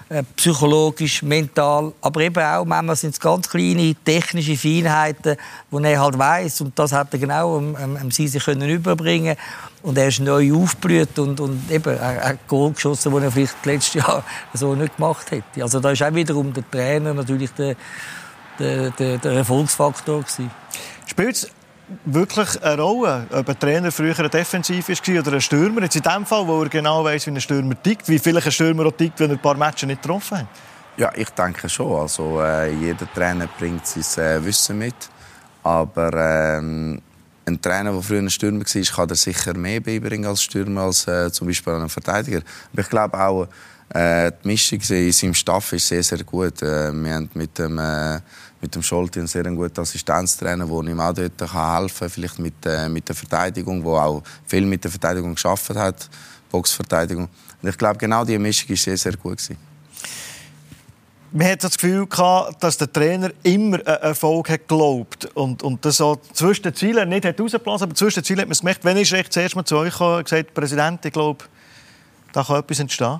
Äh, 0.07 0.21
psychologisch, 0.35 1.23
mental, 1.23 1.91
aber 1.99 2.21
eben 2.21 2.43
auch 2.43 2.63
manchmal 2.63 2.95
sind 2.95 3.15
es 3.15 3.19
ganz 3.19 3.49
kleine 3.49 3.95
technische 4.05 4.55
Feinheiten, 4.55 5.35
die 5.71 5.83
er 5.83 5.99
halt 5.99 6.19
weiß 6.19 6.61
und 6.61 6.77
das 6.77 6.91
hat 6.91 7.11
er 7.13 7.17
genau 7.17 7.57
am, 7.57 7.75
am, 7.75 7.97
am 7.97 8.11
sie 8.11 8.29
können 8.37 8.69
überbringen 8.69 9.35
und 9.81 9.97
er 9.97 10.09
ist 10.09 10.19
neu 10.19 10.53
aufgeblüht 10.53 11.17
und, 11.17 11.39
und 11.39 11.71
eben 11.71 11.97
er 11.97 12.23
hat 12.23 12.47
Goal 12.47 12.73
geschossen, 12.73 13.13
den 13.13 13.23
er 13.23 13.31
vielleicht 13.31 13.65
letztes 13.65 13.95
Jahr 13.95 14.23
so 14.53 14.75
nicht 14.75 14.95
gemacht 14.95 15.31
hätte. 15.31 15.63
Also 15.63 15.79
da 15.79 15.89
ist 15.89 16.03
auch 16.03 16.13
wiederum 16.13 16.53
der 16.53 16.69
Trainer 16.69 17.15
natürlich 17.15 17.51
der, 17.53 17.75
der, 18.59 18.91
der, 18.91 19.17
der 19.17 19.31
Erfolgsfaktor 19.31 20.21
gewesen. 20.21 20.51
Spielt 21.07 21.49
wirklich 22.05 22.61
eine 22.63 22.81
Rolle, 22.81 23.27
ob 23.31 23.49
ein 23.49 23.59
Trainer 23.59 23.91
früher 23.91 24.13
Defensiv 24.29 24.89
war 24.89 25.19
oder 25.19 25.33
ein 25.33 25.41
Stürmer. 25.41 25.81
Jetzt 25.83 25.95
in 25.95 26.01
dem 26.01 26.25
Fall, 26.25 26.47
wo 26.47 26.63
er 26.63 26.69
genau 26.69 27.03
weiß, 27.03 27.27
wie 27.27 27.31
ein 27.31 27.41
Stürmer 27.41 27.81
tickt, 27.81 28.07
wie 28.09 28.19
vielleicht 28.19 28.47
ein 28.47 28.51
Stürmer 28.51 28.85
auch 28.85 28.91
tickt, 28.91 29.19
wenn 29.19 29.31
er 29.31 29.37
ein 29.37 29.41
paar 29.41 29.55
Matches 29.55 29.87
nicht 29.87 30.01
getroffen 30.01 30.39
hat. 30.39 30.47
Ja, 30.97 31.11
ich 31.15 31.29
denke 31.31 31.67
schon. 31.67 31.91
Also, 31.91 32.41
äh, 32.41 32.73
jeder 32.73 33.11
Trainer 33.13 33.47
bringt 33.59 33.85
sein 33.85 34.23
äh, 34.23 34.45
Wissen 34.45 34.77
mit. 34.77 34.95
Aber 35.63 36.13
ähm, 36.13 37.01
ein 37.45 37.61
Trainer, 37.61 37.91
der 37.91 38.01
früher 38.01 38.19
ein 38.19 38.29
Stürmer 38.29 38.61
war, 38.61 38.83
kann 38.83 39.09
er 39.09 39.15
sicher 39.15 39.53
mehr 39.55 39.81
beibringen 39.81 40.25
als 40.25 40.43
Stürmer, 40.43 40.81
als 40.81 41.07
äh, 41.07 41.31
zum 41.31 41.47
Beispiel 41.47 41.73
ein 41.73 41.89
Verteidiger. 41.89 42.41
Aber 42.71 42.81
ich 42.81 42.89
glaube 42.89 43.19
auch, 43.19 43.47
äh, 43.89 44.31
die 44.43 44.47
Mischung 44.47 44.79
in 44.89 45.11
seinem 45.11 45.33
Staff 45.33 45.73
ist 45.73 45.87
sehr, 45.87 46.03
sehr 46.03 46.23
gut. 46.23 46.61
Äh, 46.61 46.91
wir 46.91 47.13
haben 47.13 47.29
mit 47.33 47.57
dem 47.59 47.77
äh, 47.77 48.19
mit 48.65 48.73
dem 48.73 48.81
Scholti 48.81 49.19
einen 49.19 49.27
sehr 49.27 49.43
guten 49.43 49.79
Assistenztrainer, 49.79 50.65
der 50.65 50.91
ihm 50.91 50.99
auch 50.99 51.13
dort 51.13 51.39
helfen 51.39 51.99
kann, 51.99 52.09
vielleicht 52.09 52.39
mit, 52.39 52.65
äh, 52.65 52.89
mit 52.89 53.07
der 53.07 53.15
Verteidigung, 53.15 53.83
der 53.83 53.91
auch 53.91 54.23
viel 54.47 54.65
mit 54.65 54.83
der 54.83 54.89
Verteidigung 54.89 55.35
geschafft 55.35 55.69
hat, 55.75 56.09
Boxverteidigung. 56.49 57.29
Und 57.61 57.69
ich 57.69 57.77
glaube, 57.77 57.97
genau 57.99 58.25
diese 58.25 58.39
Mischung 58.39 58.69
war 58.69 58.77
sehr, 58.77 58.97
sehr 58.97 59.15
gut. 59.17 59.37
Gewesen. 59.37 59.57
Man 61.31 61.47
hat 61.47 61.63
das 61.63 61.77
Gefühl 61.77 62.07
gehabt, 62.07 62.63
dass 62.63 62.77
der 62.77 62.91
Trainer 62.91 63.29
immer 63.43 63.77
einen 63.77 64.01
Erfolg 64.01 64.49
hat 64.49 64.67
geglaubt 64.67 65.25
und, 65.35 65.61
und 65.61 65.83
das 65.85 65.97
so 65.97 66.15
zwischen 66.33 66.63
den 66.63 66.73
Zielen 66.73 67.09
nicht 67.09 67.25
hat 67.25 67.39
aber 67.39 67.93
zwischen 67.93 68.21
den 68.21 68.23
Zielen 68.23 68.39
hat 68.39 68.47
man 68.47 68.53
es 68.53 68.61
gemerkt. 68.61 68.83
Wenn 68.83 68.97
ich 68.97 69.13
recht 69.13 69.31
zuerst 69.31 69.55
mal 69.55 69.65
zu 69.65 69.77
euch 69.77 69.91
gekommen 69.91 70.17
und 70.17 70.23
gesagt, 70.23 70.53
Präsident, 70.53 71.05
ich 71.05 71.13
glaube, 71.13 71.45
da 72.31 72.43
kann 72.43 72.61
etwas 72.61 72.79
entstehen. 72.79 73.19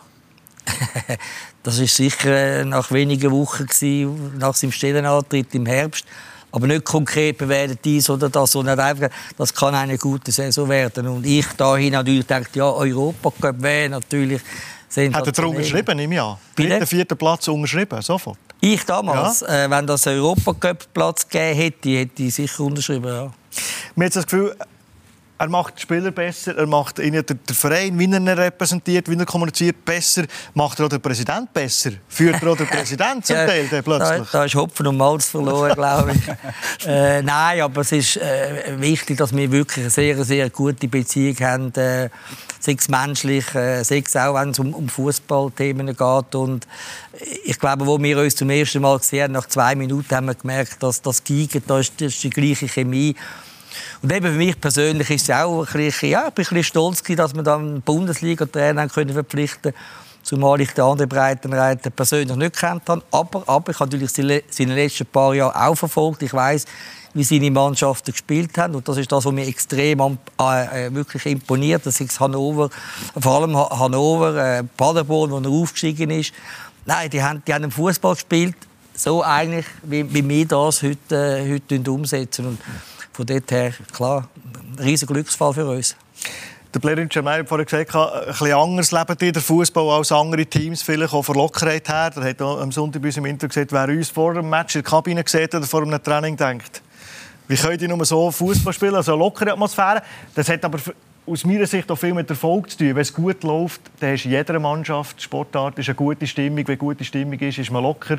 das 1.65 1.80
war 1.80 1.88
sicher 1.88 2.60
äh, 2.60 2.63
nach 2.63 2.91
wenigen 2.91 3.32
Wochen 3.32 3.65
gewesen, 3.65 4.38
nach 4.38 4.54
seinem 4.54 4.71
Stellenantritt 4.71 5.54
im 5.56 5.65
Herbst. 5.65 6.06
Aber 6.51 6.67
nicht 6.67 6.86
konkret 6.86 7.39
bewertet 7.39 7.80
dies 7.84 8.10
oder 8.10 8.30
das, 8.30 8.51
sondern 8.51 8.80
einfach, 8.80 9.10
das 9.36 9.54
kann 9.54 9.73
eine 9.73 9.97
gute 9.97 10.32
Saison 10.32 10.69
werden. 10.69 11.08
Und 11.08 11.25
ich 11.25 11.47
dahin 11.58 11.93
natürlich 11.93 12.28
dachte, 12.28 12.60
ja, 12.60 12.69
Europacup 12.69 13.62
wäre 13.62 13.89
natürlich 13.89 14.41
hat 14.95 15.28
er 15.28 15.32
darum 15.34 15.56
unterschrieben 15.56 15.99
im 15.99 16.12
Jahr? 16.13 16.39
Dritten, 16.56 16.88
vierten 16.88 17.17
Platz 17.17 17.49
unterschrieben, 17.49 18.01
sofort? 18.01 18.38
Ich 18.62 18.86
damals, 18.86 19.41
ja. 19.41 19.65
äh, 19.65 19.69
wenn 19.69 19.86
das 19.86 20.08
Europacup-Platz 20.08 21.28
gegeben 21.28 21.58
hätte, 21.58 21.89
hätte 21.89 22.23
ich 22.23 22.36
sicher 22.36 22.63
unterschrieben, 22.63 23.13
ja. 23.13 23.32
Mir 23.95 24.06
hat 24.06 24.15
das 24.15 24.25
Gefühl, 24.25 24.56
er 25.37 25.49
macht 25.49 25.77
die 25.77 25.81
Spieler 25.81 26.11
besser, 26.11 26.57
er 26.57 26.65
macht 26.65 26.99
ihnen 26.99 27.25
den, 27.25 27.39
Verein, 27.53 27.99
wie 27.99 28.05
er 28.05 28.19
ihn 28.19 28.27
repräsentiert, 28.27 29.09
wie 29.09 29.17
er 29.17 29.25
kommuniziert, 29.25 29.83
besser. 29.83 30.23
Macht 30.53 30.79
er 30.79 30.85
auch 30.85 30.89
den 30.89 31.01
Präsident 31.01 31.51
besser? 31.51 31.91
Führt 32.07 32.41
er 32.41 32.51
auch 32.51 32.57
den 32.57 32.67
Präsident 32.67 33.25
zum 33.25 33.35
Teil 33.47 33.67
ja, 33.69 33.81
plötzlich? 33.81 34.29
Da, 34.31 34.39
da, 34.39 34.45
ist 34.45 34.55
Hopfen 34.55 34.87
und 34.87 34.97
Malz 34.97 35.27
verloren, 35.27 35.73
glaube 35.73 36.13
ich. 36.13 36.87
äh, 36.87 37.21
nein, 37.21 37.61
aber 37.61 37.81
es 37.81 37.91
ist 37.91 38.17
äh, 38.17 38.79
wichtig, 38.79 39.17
dass 39.17 39.35
wir 39.35 39.51
wirklich 39.51 39.85
eine 39.85 39.89
sehr, 39.89 40.23
sehr 40.23 40.49
gute 40.49 40.87
Beziehung 40.87 41.37
haben. 41.41 41.73
Äh, 41.73 42.09
sei 42.59 42.75
es 42.79 42.87
menschlich, 42.87 43.53
äh, 43.55 43.83
sei 43.83 44.03
es 44.05 44.15
auch, 44.15 44.35
wenn 44.35 44.51
es 44.51 44.59
um, 44.59 44.73
um 44.73 44.87
Fußballthemen 44.87 45.87
geht. 45.87 46.35
Und 46.35 46.65
ich 47.43 47.59
glaube, 47.59 47.85
wo 47.85 48.01
wir 48.01 48.17
uns 48.19 48.35
zum 48.35 48.49
ersten 48.49 48.81
Mal 48.81 48.97
gesehen 48.97 49.23
haben, 49.23 49.31
nach 49.33 49.47
zwei 49.47 49.75
Minuten 49.75 50.15
haben 50.15 50.27
wir 50.27 50.35
gemerkt, 50.35 50.81
dass 50.81 51.01
das 51.01 51.23
Gigen, 51.23 51.61
da 51.67 51.79
ist, 51.79 51.93
das 51.99 52.13
ist 52.13 52.23
die 52.23 52.29
gleiche 52.29 52.67
Chemie. 52.67 53.15
Und 54.01 54.12
eben 54.13 54.25
für 54.27 54.38
mich 54.38 54.60
persönlich 54.60 55.10
ist 55.10 55.29
es 55.29 55.36
auch 55.36 55.65
ein 55.65 55.73
bisschen, 55.73 56.10
ja, 56.10 56.25
ein 56.25 56.34
bisschen 56.34 56.63
stolz 56.63 57.03
gewesen, 57.03 57.17
dass 57.17 57.36
wir 57.36 57.43
dann 57.43 57.81
Bundesliga-Trainer 57.81 58.88
können 58.89 59.13
verpflichten 59.13 59.73
zumal 60.23 60.60
ich 60.60 60.71
den 60.71 60.84
anderen 60.84 61.08
Breitenreiter 61.08 61.91
persönlich 61.91 62.36
nicht 62.36 62.58
kennt 62.58 62.89
habe. 62.89 63.03
Aber, 63.12 63.43
aber 63.47 63.71
ich 63.71 63.79
habe 63.79 63.95
natürlich 63.95 64.12
seine 64.49 64.73
letzten 64.73 65.05
paar 65.05 65.36
Jahre 65.36 65.67
auch 65.67 65.75
verfolgt. 65.75 66.23
Ich 66.23 66.34
weiß, 66.34 66.65
wie 67.13 67.23
seine 67.23 67.51
Mannschaften 67.51 68.12
gespielt 68.12 68.58
haben. 68.58 68.73
Und 68.73 68.88
das 68.88 68.97
ist 68.97 69.12
das, 69.12 69.23
was 69.23 69.31
mir 69.31 69.45
extrem 69.47 70.17
äh, 70.39 70.88
äh, 70.88 70.93
wirklich 70.93 71.27
imponiert. 71.27 71.86
Das 71.86 72.01
ist 72.01 72.19
Hannover, 72.19 72.71
vor 73.19 73.41
allem 73.41 73.55
Ha- 73.55 73.79
Hannover, 73.79 74.36
äh, 74.36 74.63
Paderborn, 74.63 75.29
wo 75.29 75.38
er 75.38 75.47
aufgestiegen 75.62 76.10
ist. 76.10 76.34
Nein, 76.88 77.08
die 77.12 77.21
haben, 77.21 77.43
die 77.47 77.53
haben 77.53 77.69
Fußball 77.69 78.15
gespielt, 78.15 78.55
so 78.95 79.23
eigentlich, 79.23 79.65
wie, 79.84 80.12
wie 80.12 80.27
wir 80.27 80.47
das 80.47 80.81
heute, 80.81 81.15
äh, 81.15 81.53
heute 81.53 81.91
umsetzen. 81.91 82.47
Und 82.47 82.60
von 83.15 83.25
dort 83.25 83.49
her, 83.49 83.73
klar, 83.93 84.28
ein 84.78 84.84
riesiger 84.84 85.13
Glücksfall 85.13 85.54
für 85.54 85.65
uns. 85.65 85.95
Der 86.73 86.80
Blerin 86.82 87.10
Cemay 87.10 87.39
hat 87.39 87.47
vorhin 87.47 87.65
gesagt, 87.65 87.95
ein 87.95 88.25
bisschen 88.28 88.51
anders 88.51 88.91
ihr 89.21 89.32
der 89.32 89.41
Fußball 89.41 89.89
als 89.97 90.12
andere 90.12 90.45
Teams, 90.45 90.82
vielleicht 90.82 91.13
auch 91.13 91.21
von 91.21 91.36
Lockerheit 91.36 91.88
her. 91.88 92.12
Er 92.13 92.23
hat 92.30 92.41
am 92.41 92.73
Sonntag 92.73 93.01
bei 93.01 93.08
uns 93.08 93.15
im 93.15 93.25
Interview 93.25 93.47
gesagt, 93.47 93.71
wer 93.71 93.88
uns 93.88 94.10
vor 94.10 94.34
dem 94.34 94.49
Match 94.49 94.75
in 94.75 94.82
der 94.82 94.91
Kabine 94.91 95.23
sieht 95.25 95.56
oder 95.56 95.65
vor 95.65 95.84
einem 95.84 96.04
Training 96.04 96.36
denkt, 96.36 96.82
wie 97.47 97.56
könnt 97.56 97.82
ihr 97.82 97.88
nur 97.88 98.04
so 98.04 98.30
Fußball 98.30 98.73
spielen, 98.73 98.95
also 98.95 99.13
eine 99.13 99.19
lockere 99.19 99.54
Atmosphäre. 99.54 100.01
Das 100.34 100.49
hat 100.49 100.65
aber 100.65 100.80
aus 101.25 101.45
meiner 101.45 101.67
Sicht 101.67 101.89
auch 101.89 101.95
viel 101.95 102.13
mit 102.13 102.30
Erfolg 102.30 102.69
zu 102.69 102.80
tun. 102.80 102.88
Wenn 102.95 103.01
es 103.01 103.13
gut 103.13 103.43
läuft, 103.43 103.80
dann 104.01 104.15
ist 104.15 104.25
in 104.25 104.32
jeder 104.32 104.60
Mannschaft, 104.60 105.21
Sportart, 105.21 105.80
ist 105.80 105.88
eine 105.88 105.95
gute 105.95 106.28
Stimmung. 106.28 106.67
Wenn 106.67 106.78
gute 106.78 107.06
Stimmung 107.06 107.39
ist, 107.39 107.60
ist 107.60 107.71
man 107.71 107.84
locker. 107.84 108.17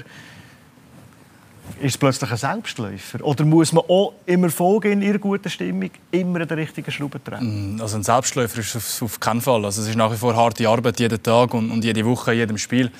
Ist 1.80 1.94
es 1.94 1.98
plötzlich 1.98 2.30
ein 2.30 2.36
Selbstläufer? 2.36 3.22
Oder 3.22 3.44
muss 3.44 3.72
man 3.72 3.84
auch 3.88 4.14
im 4.24 4.44
Erfolg 4.44 4.86
in 4.86 5.02
ihrer 5.02 5.18
guten 5.18 5.50
Stimmung 5.50 5.90
immer 6.10 6.40
an 6.40 6.48
den 6.48 6.58
richtigen 6.58 6.90
Schrauben 6.90 7.20
drehen? 7.22 7.78
Also 7.80 7.96
ein 7.96 8.02
Selbstläufer 8.02 8.60
ist 8.60 8.76
auf, 8.76 9.02
auf 9.02 9.20
keinen 9.20 9.40
Fall. 9.40 9.64
Also 9.64 9.82
es 9.82 9.88
ist 9.88 9.96
nach 9.96 10.10
wie 10.10 10.16
vor 10.16 10.34
harte 10.34 10.68
Arbeit 10.68 10.98
jeden 11.00 11.22
Tag 11.22 11.52
und, 11.54 11.70
und 11.70 11.84
jede 11.84 12.04
Woche, 12.04 12.32
in 12.32 12.38
jedem 12.38 12.58
Spiel. 12.58 12.90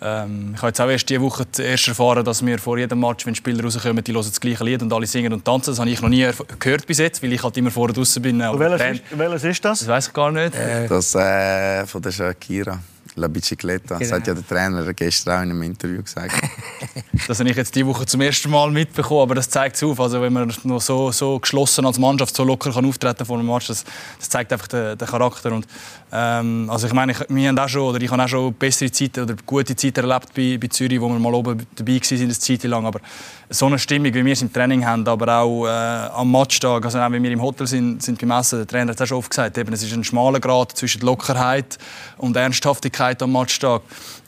Ähm, 0.00 0.52
ich 0.54 0.58
habe 0.58 0.68
jetzt 0.68 0.80
auch 0.80 0.88
erst 0.88 1.08
diese 1.08 1.20
Woche 1.20 1.44
zuerst 1.50 1.88
erfahren, 1.88 2.24
dass 2.24 2.44
wir 2.44 2.58
vor 2.58 2.78
jedem 2.78 3.00
Match, 3.00 3.26
wenn 3.26 3.34
Spieler 3.34 3.64
rauskommen, 3.64 4.04
die 4.04 4.12
hören 4.12 4.24
das 4.24 4.40
gleiche 4.40 4.64
Lied 4.64 4.82
und 4.82 4.92
alle 4.92 5.06
singen 5.06 5.32
und 5.32 5.44
tanzen. 5.44 5.70
Das 5.72 5.78
habe 5.80 5.90
ich 5.90 6.00
noch 6.00 6.08
nie 6.08 6.28
gehört 6.58 6.86
bis 6.86 6.98
jetzt, 6.98 7.22
weil 7.22 7.32
ich 7.32 7.42
halt 7.42 7.56
immer 7.56 7.70
vorher 7.70 7.94
draußen 7.94 8.22
bin. 8.22 8.40
Und 8.40 8.58
welches, 8.58 8.98
ist, 8.98 9.18
welches 9.18 9.44
ist 9.44 9.64
das? 9.64 9.78
Das 9.80 9.88
weiß 9.88 10.06
ich 10.08 10.12
gar 10.12 10.30
nicht. 10.30 10.54
Das 10.88 11.14
äh, 11.14 11.86
von 11.86 12.00
der 12.00 12.12
Shakira. 12.12 12.78
La 13.16 13.28
Bicicletta. 13.28 13.98
Das 13.98 14.08
Genau. 14.08 14.16
hat 14.20 14.26
ja 14.26 14.34
der 14.34 14.46
Trainer 14.46 14.94
gestern 14.94 15.38
auch 15.38 15.42
in 15.42 15.50
einem 15.50 15.62
Interview 15.62 16.02
gesagt. 16.02 16.32
Das 17.26 17.38
habe 17.38 17.50
ich 17.50 17.56
jetzt 17.56 17.74
diese 17.74 17.86
Woche 17.86 18.06
zum 18.06 18.20
ersten 18.22 18.50
Mal 18.50 18.70
mitbekommen, 18.70 19.20
aber 19.20 19.34
das 19.34 19.48
zeigt 19.48 19.76
es 19.76 19.82
auf. 19.82 20.00
Also 20.00 20.20
wenn 20.20 20.32
man 20.32 20.52
noch 20.64 20.80
so, 20.80 21.12
so 21.12 21.38
geschlossen 21.38 21.86
als 21.86 21.98
Mannschaft 21.98 22.34
so 22.34 22.42
locker 22.44 22.72
kann 22.72 22.84
auftreten 22.86 23.24
vor 23.24 23.38
einem 23.38 23.46
Match, 23.46 23.68
das, 23.68 23.84
das 24.18 24.28
zeigt 24.28 24.52
einfach 24.52 24.66
den, 24.68 24.96
den 24.96 25.06
Charakter. 25.08 25.52
Und, 25.52 25.66
ähm, 26.12 26.68
also 26.70 26.86
ich 26.86 26.92
meine, 26.92 27.12
ich, 27.12 27.18
wir 27.28 27.48
haben 27.48 27.58
auch 27.58 27.68
schon, 27.68 27.82
oder 27.82 28.00
ich 28.00 28.10
habe 28.10 28.22
auch 28.24 28.28
schon 28.28 28.54
bessere 28.54 28.90
Zeiten 28.90 29.20
oder 29.22 29.36
gute 29.46 29.76
Zeiten 29.76 30.00
erlebt 30.08 30.34
bei, 30.34 30.58
bei 30.58 30.66
Zürich, 30.68 31.00
wo 31.00 31.08
wir 31.08 31.18
mal 31.18 31.34
oben 31.34 31.64
dabei 31.76 31.92
waren, 32.00 32.20
eine 32.20 32.38
Zeit 32.38 32.62
lang. 32.64 32.86
Aber 32.86 33.00
so 33.50 33.66
eine 33.66 33.78
Stimmung, 33.78 34.14
wie 34.14 34.24
wir 34.24 34.32
es 34.32 34.42
im 34.42 34.52
Training 34.52 34.84
haben, 34.86 35.06
aber 35.06 35.40
auch 35.40 35.66
äh, 35.66 35.68
am 35.68 36.30
Matchtag, 36.32 36.84
also 36.84 36.98
auch 36.98 37.10
wenn 37.12 37.22
wir 37.22 37.30
im 37.30 37.42
Hotel 37.42 37.66
sind, 37.66 38.02
sind 38.02 38.18
beim 38.20 38.30
Essen, 38.32 38.60
der 38.60 38.66
Trainer 38.66 38.90
hat 38.90 38.96
es 38.96 39.02
auch 39.02 39.06
schon 39.06 39.18
oft 39.18 39.30
gesagt, 39.30 39.58
eben, 39.58 39.72
es 39.72 39.82
ist 39.82 39.92
ein 39.92 40.04
schmaler 40.04 40.40
Grad 40.40 40.76
zwischen 40.76 41.02
Lockerheit 41.02 41.78
und 42.16 42.36
Ernsthaftigkeit 42.36 42.99
am 43.00 43.32
Matchtag. 43.32 43.82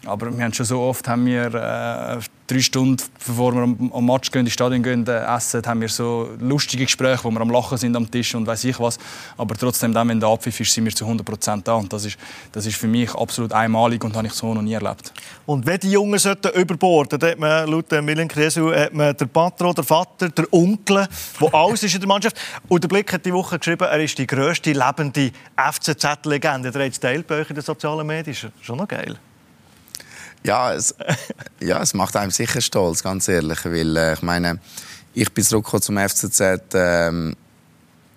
Aber 0.06 0.36
wir 0.36 0.44
haben 0.44 0.52
schon 0.52 0.66
so 0.66 0.80
oft 0.80 1.06
haben 1.08 1.26
wir 1.26 1.54
äh, 1.54 2.20
drei 2.46 2.60
Stunden 2.60 3.02
bevor 3.26 3.54
wir 3.54 3.62
am, 3.62 4.06
Match 4.06 4.30
gehen, 4.30 4.44
ins 4.44 4.52
Stadion 4.52 4.82
gehen, 4.82 5.06
äh, 5.06 5.24
essen, 5.36 5.62
haben 5.64 5.80
wir 5.80 5.88
so 5.88 6.30
lustige 6.40 6.84
Gespräche, 6.84 7.24
wo 7.24 7.30
wir 7.30 7.40
am 7.40 7.50
Lachen 7.50 7.78
sind 7.78 7.96
am 7.96 8.10
Tisch 8.10 8.34
und 8.34 8.46
weiß 8.46 8.64
ich 8.64 8.78
was. 8.80 8.98
Aber 9.36 9.54
trotzdem, 9.54 9.92
dann, 9.92 10.08
wenn 10.08 10.20
der 10.20 10.28
Abpfiff 10.28 10.58
ist, 10.60 10.72
sind 10.72 10.84
wir 10.84 10.94
zu 10.94 11.04
100 11.04 11.24
Prozent 11.24 11.68
da. 11.68 11.74
Und 11.74 11.92
das 11.92 12.04
ist, 12.04 12.18
das 12.50 12.66
ist 12.66 12.76
für 12.76 12.88
mich 12.88 13.14
absolut 13.14 13.52
einmalig 13.52 14.02
und 14.04 14.16
habe 14.16 14.26
ich 14.26 14.32
so 14.32 14.52
noch 14.52 14.62
nie 14.62 14.74
erlebt. 14.74 15.12
Und 15.46 15.66
wenn 15.66 15.78
die 15.78 15.90
Jungen 15.90 16.18
sollten 16.18 16.50
überborden, 16.58 17.18
dann 17.18 17.30
hat 17.30 17.38
man 17.38 17.68
laut 17.68 17.90
Milan 17.90 18.28
Kresu 18.28 18.72
hat 18.72 18.92
man 18.92 19.16
der 19.16 19.26
Patron, 19.26 19.74
der 19.74 19.84
Vater, 19.84 20.28
der 20.28 20.52
Onkel, 20.52 21.06
wo 21.38 21.48
alles 21.48 21.82
ist 21.82 21.94
in 21.94 22.00
der 22.00 22.08
Mannschaft. 22.08 22.36
Und 22.68 22.82
der 22.82 22.88
Blick 22.88 23.12
hat 23.12 23.24
die 23.24 23.32
Woche 23.32 23.58
geschrieben, 23.58 23.84
er 23.84 24.00
ist 24.00 24.18
die 24.18 24.26
grösste 24.26 24.72
lebende 24.72 25.32
FCZ-Legende. 25.56 26.70
Der 26.70 26.84
hat 26.84 26.92
es 26.92 27.00
teilt 27.00 27.26
bei 27.26 27.40
euch 27.40 27.50
in 27.50 27.54
den 27.54 27.64
sozialen 27.64 28.06
Medien. 28.06 28.52
Schon 28.60 28.78
noch 28.78 28.88
geil. 28.88 29.18
Ja, 30.44 30.74
es, 30.74 30.94
ja, 31.60 31.80
es 31.82 31.94
macht 31.94 32.16
einem 32.16 32.30
sicher 32.30 32.60
stolz, 32.60 33.02
ganz 33.02 33.28
ehrlich. 33.28 33.64
Weil, 33.64 33.96
äh, 33.96 34.14
ich 34.14 34.22
meine, 34.22 34.58
ich 35.14 35.32
bin 35.32 35.44
zurückgekommen 35.44 35.82
zum 35.82 35.98
FCZ. 35.98 36.42
Ähm, 36.74 37.36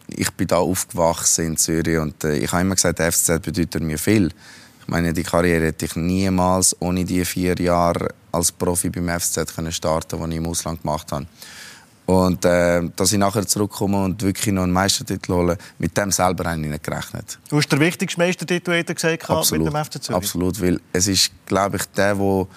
ich 0.08 0.32
bin 0.32 0.48
da 0.48 0.58
aufgewachsen 0.58 1.46
in 1.46 1.58
Zürich 1.58 1.98
und 1.98 2.24
äh, 2.24 2.38
ich 2.38 2.52
habe 2.52 2.62
immer 2.62 2.76
gesagt, 2.76 3.00
der 3.00 3.12
FCZ 3.12 3.42
bedeutet 3.42 3.82
mir 3.82 3.98
viel. 3.98 4.28
Ich 4.82 4.88
meine, 4.88 5.14
die 5.14 5.24
Karriere 5.24 5.66
hätte 5.66 5.86
ich 5.86 5.96
niemals 5.96 6.76
ohne 6.80 7.04
die 7.06 7.26
vier 7.26 7.56
Jahre 7.56 8.10
als 8.32 8.52
Profi 8.52 8.90
beim 8.90 9.20
FCZ 9.20 9.56
können 9.56 9.72
starten, 9.72 10.18
die 10.30 10.36
ich 10.36 10.38
im 10.38 10.48
Ausland 10.48 10.82
gemacht 10.82 11.12
habe. 11.12 11.26
Und 12.06 12.46
äh, 12.46 12.84
dass 12.96 13.12
ich 13.12 13.18
nachher 13.18 13.48
zurückkomme 13.48 14.04
und 14.04 14.22
wirklich 14.22 14.54
noch 14.54 14.64
einen 14.64 14.72
Meistertitel 14.72 15.34
hole, 15.34 15.58
mit 15.80 15.98
dem 15.98 16.12
selber 16.12 16.52
habe 16.52 16.62
ich 16.62 16.68
nicht 16.68 16.84
gerechnet. 16.84 17.40
Du 17.50 17.58
hast 17.58 17.68
den 17.70 17.80
wichtigsten 17.80 18.22
Meistertitel 18.22 18.72
er 18.72 18.84
gesagt 18.84 19.52
mit 19.52 19.66
dem 19.66 19.76
FC 19.76 20.04
Zürich. 20.04 20.16
Absolut, 20.16 20.62
weil 20.62 20.80
es 20.94 21.08
ist, 21.08 21.32
glaube 21.48 21.78
ich, 21.78 21.86
der, 21.96 22.18
wo 22.20 22.48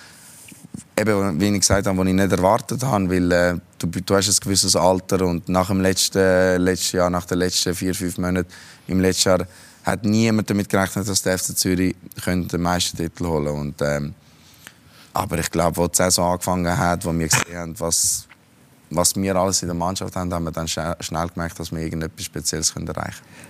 eben, 0.98 1.40
wie 1.40 1.48
ich 1.48 1.60
gesagt 1.60 1.86
habe, 1.86 1.96
den 1.96 2.08
ich 2.08 2.14
nicht 2.14 2.32
erwartet 2.32 2.82
habe, 2.82 3.08
weil 3.08 3.32
äh, 3.32 3.54
du, 3.78 3.86
du 3.86 4.14
hast 4.14 4.28
ein 4.28 4.36
gewisses 4.38 4.76
Alter 4.76 5.24
und 5.24 5.48
nach 5.48 5.68
dem 5.68 5.80
letzten, 5.80 6.60
letzten 6.60 6.98
Jahr, 6.98 7.08
nach 7.08 7.24
den 7.24 7.38
letzten 7.38 7.74
vier, 7.74 7.94
fünf 7.94 8.18
Monaten 8.18 8.48
im 8.86 9.00
letzten 9.00 9.30
Jahr, 9.30 9.46
hat 9.84 10.04
niemand 10.04 10.50
damit 10.50 10.68
gerechnet, 10.68 11.08
dass 11.08 11.22
der 11.22 11.38
FC 11.38 11.56
Zürich 11.56 11.96
könnte 12.22 12.56
den 12.56 12.62
Meistertitel 12.62 13.26
holen 13.26 13.48
und 13.48 13.80
ähm, 13.80 14.14
aber 15.14 15.38
ich 15.38 15.50
glaube, 15.50 15.80
als 15.80 15.92
die 15.92 16.02
Saison 16.02 16.32
angefangen 16.32 16.78
hat, 16.78 17.04
wo 17.04 17.12
wir 17.12 17.26
gesehen 17.26 17.56
haben, 17.56 17.80
was, 17.80 18.27
was 18.90 19.14
wir 19.16 19.36
alles 19.36 19.62
in 19.62 19.68
der 19.68 19.74
Mannschaft 19.74 20.14
haben, 20.16 20.32
haben 20.32 20.44
wir 20.44 20.52
dann 20.52 20.68
schnell, 20.68 20.96
gemerkt, 21.34 21.58
dass 21.58 21.72
wir 21.72 21.80
irgendetwas 21.80 22.24
Spezielles 22.24 22.70
erreichen 22.70 22.94
können. 22.94 23.48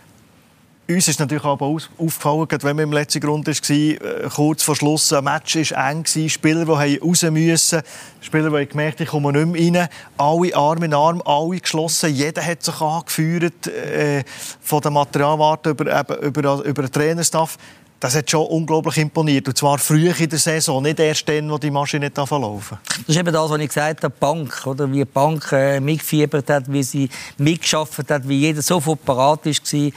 Uns 0.91 1.07
ist 1.07 1.21
natürlich 1.21 1.45
aber 1.45 1.67
aufgefallen, 1.67 2.49
wenn 2.63 2.77
wir 2.79 2.85
im 2.85 2.93
letzten 2.93 3.21
Grund 3.21 3.47
waren, 3.47 3.71
äh, 3.71 4.29
kurz 4.35 4.63
vor 4.63 4.75
Schluss, 4.75 5.13
ein 5.13 5.23
Match 5.23 5.55
war 5.57 5.91
eng, 5.91 6.07
Spieler, 6.07 6.65
die 6.65 6.71
haben 6.71 6.99
raus 7.07 7.23
mussten, 7.25 7.83
Spieler, 8.23 8.49
die 8.49 8.57
haben 8.57 8.69
gemerkt 8.71 9.01
ich 9.03 9.09
komme 9.09 9.31
nicht 9.33 9.71
mehr 9.71 9.83
rein, 9.83 9.89
alle 10.17 10.57
Arm 10.57 10.83
in 10.83 10.95
Arm, 10.95 11.21
alle 11.27 11.61
geschlossen, 11.61 12.15
jeder 12.15 12.43
hat 12.43 12.63
sich 12.63 12.81
angeführt, 12.81 13.67
äh, 13.67 14.25
von 14.63 14.81
der 14.81 14.91
Materialwarte 14.91 15.71
über, 15.71 16.23
über, 16.23 16.65
über 16.65 16.83
den 16.83 16.91
Trainerstaff. 16.91 17.59
Das 18.01 18.15
hat 18.15 18.31
schon 18.31 18.47
unglaublich 18.47 18.97
imponiert. 18.99 19.49
Und 19.49 19.59
zwar 19.59 19.77
früh 19.79 20.09
in 20.09 20.29
der 20.29 20.39
Saison, 20.39 20.81
nicht 20.83 21.01
erst 21.01 21.29
dann, 21.29 21.51
wo 21.51 21.59
die 21.59 21.71
Maschine 21.71 22.07
nicht 22.07 22.17
laufen 22.17 22.79
Das 22.85 23.09
ist 23.09 23.17
eben 23.17 23.33
das, 23.33 23.51
was 23.51 23.61
ich 23.61 23.69
gesagt 23.69 24.05
habe, 24.05 24.15
die 24.15 24.21
Bank, 24.21 24.67
oder? 24.67 24.91
wie 24.93 24.99
die 24.99 25.05
Bank 25.05 25.51
äh, 25.51 25.81
mitgefiebert 25.81 26.49
hat, 26.49 26.73
wie 26.73 26.83
sie 26.85 27.09
mitgeschafft 27.39 28.09
hat, 28.09 28.29
wie 28.29 28.39
jeder 28.39 28.63
sofort 28.63 29.05
parat 29.05 29.45
war. 29.47 29.93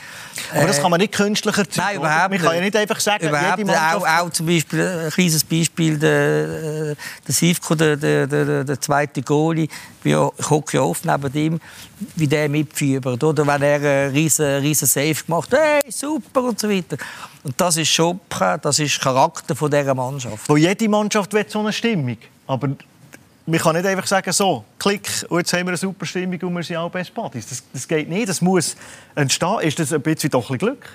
Aber 0.56 0.68
das 0.68 0.82
kann 0.82 0.90
man 0.90 1.00
nicht 1.00 1.14
künstlich 1.14 1.56
erzeugen. 1.56 1.86
Nein, 1.86 1.98
überhaupt 1.98 2.30
Man 2.32 2.42
kann 2.42 2.56
ja 2.56 2.62
nicht 2.62 2.76
einfach 2.76 3.00
sagen, 3.00 3.28
Überhaupt 3.28 3.60
jede 3.60 3.70
nicht. 3.70 3.80
Mannschaft... 3.80 4.04
Auch, 4.04 4.26
auch 4.26 4.30
zum 4.32 4.46
Beispiel, 4.48 4.80
äh, 4.80 5.06
ein 5.06 5.12
kleines 5.12 5.44
Beispiel, 5.44 5.98
der, 6.00 6.12
äh, 6.12 6.96
der 7.28 7.34
Sivko, 7.34 7.76
der, 7.76 7.98
der, 7.98 8.26
der, 8.26 8.64
der 8.64 8.82
zweite 8.82 9.22
Goalie, 9.22 9.68
ich 10.04 10.16
hocke 10.16 10.78
ja 10.78 10.82
oft 10.82 11.06
neben 11.06 11.34
ihm, 11.36 11.60
wie 12.16 12.28
der 12.28 12.50
mitfiebert. 12.50 13.24
Oder 13.24 13.46
wenn 13.46 13.62
er 13.62 13.76
einen 13.76 14.12
riesen, 14.12 14.46
riesen 14.46 14.88
Save 14.88 15.14
gemacht 15.14 15.52
hat, 15.54 15.60
hey, 15.60 15.92
super 15.92 16.44
und 16.46 16.60
so 16.60 16.68
weiter. 16.68 16.98
Und 17.44 17.60
das 17.60 17.78
ist 17.78 17.90
schon, 17.90 18.20
das 18.62 18.80
ist 18.80 19.00
Charakter 19.02 19.56
von 19.56 19.72
dieser 19.72 19.96
Mannschaft. 19.96 20.48
Wo 20.48 20.58
jede 20.58 20.88
Mannschaft 20.88 21.34
will 21.34 21.46
so 21.48 21.60
eine 21.60 21.74
Stimmung. 21.74 22.18
Aber 22.46 22.70
man 23.48 23.60
kann 23.60 23.76
nicht 23.76 23.86
einfach 23.86 24.06
sagen, 24.06 24.32
so, 24.32 24.64
klick, 24.78 25.10
und 25.30 25.40
jetzt 25.40 25.52
haben 25.54 25.66
wir 25.66 25.70
eine 25.70 25.78
super 25.78 26.06
Stimmung 26.06 26.40
und 26.42 26.56
wir 26.56 26.64
sind 26.64 26.78
alle 26.78 26.90
Best 26.90 27.14
Buddies. 27.14 27.48
Das, 27.48 27.64
das 27.74 27.88
geht 27.88 28.08
nicht, 28.10 28.30
das 28.30 28.42
muss 28.42 28.76
entstehen. 29.16 29.60
Ist 29.62 29.80
das 29.80 29.92
ein 29.92 30.02
bisschen 30.02 30.30
doch 30.30 30.50
ein 30.50 30.58
bisschen 30.58 30.76
Glück? 30.76 30.90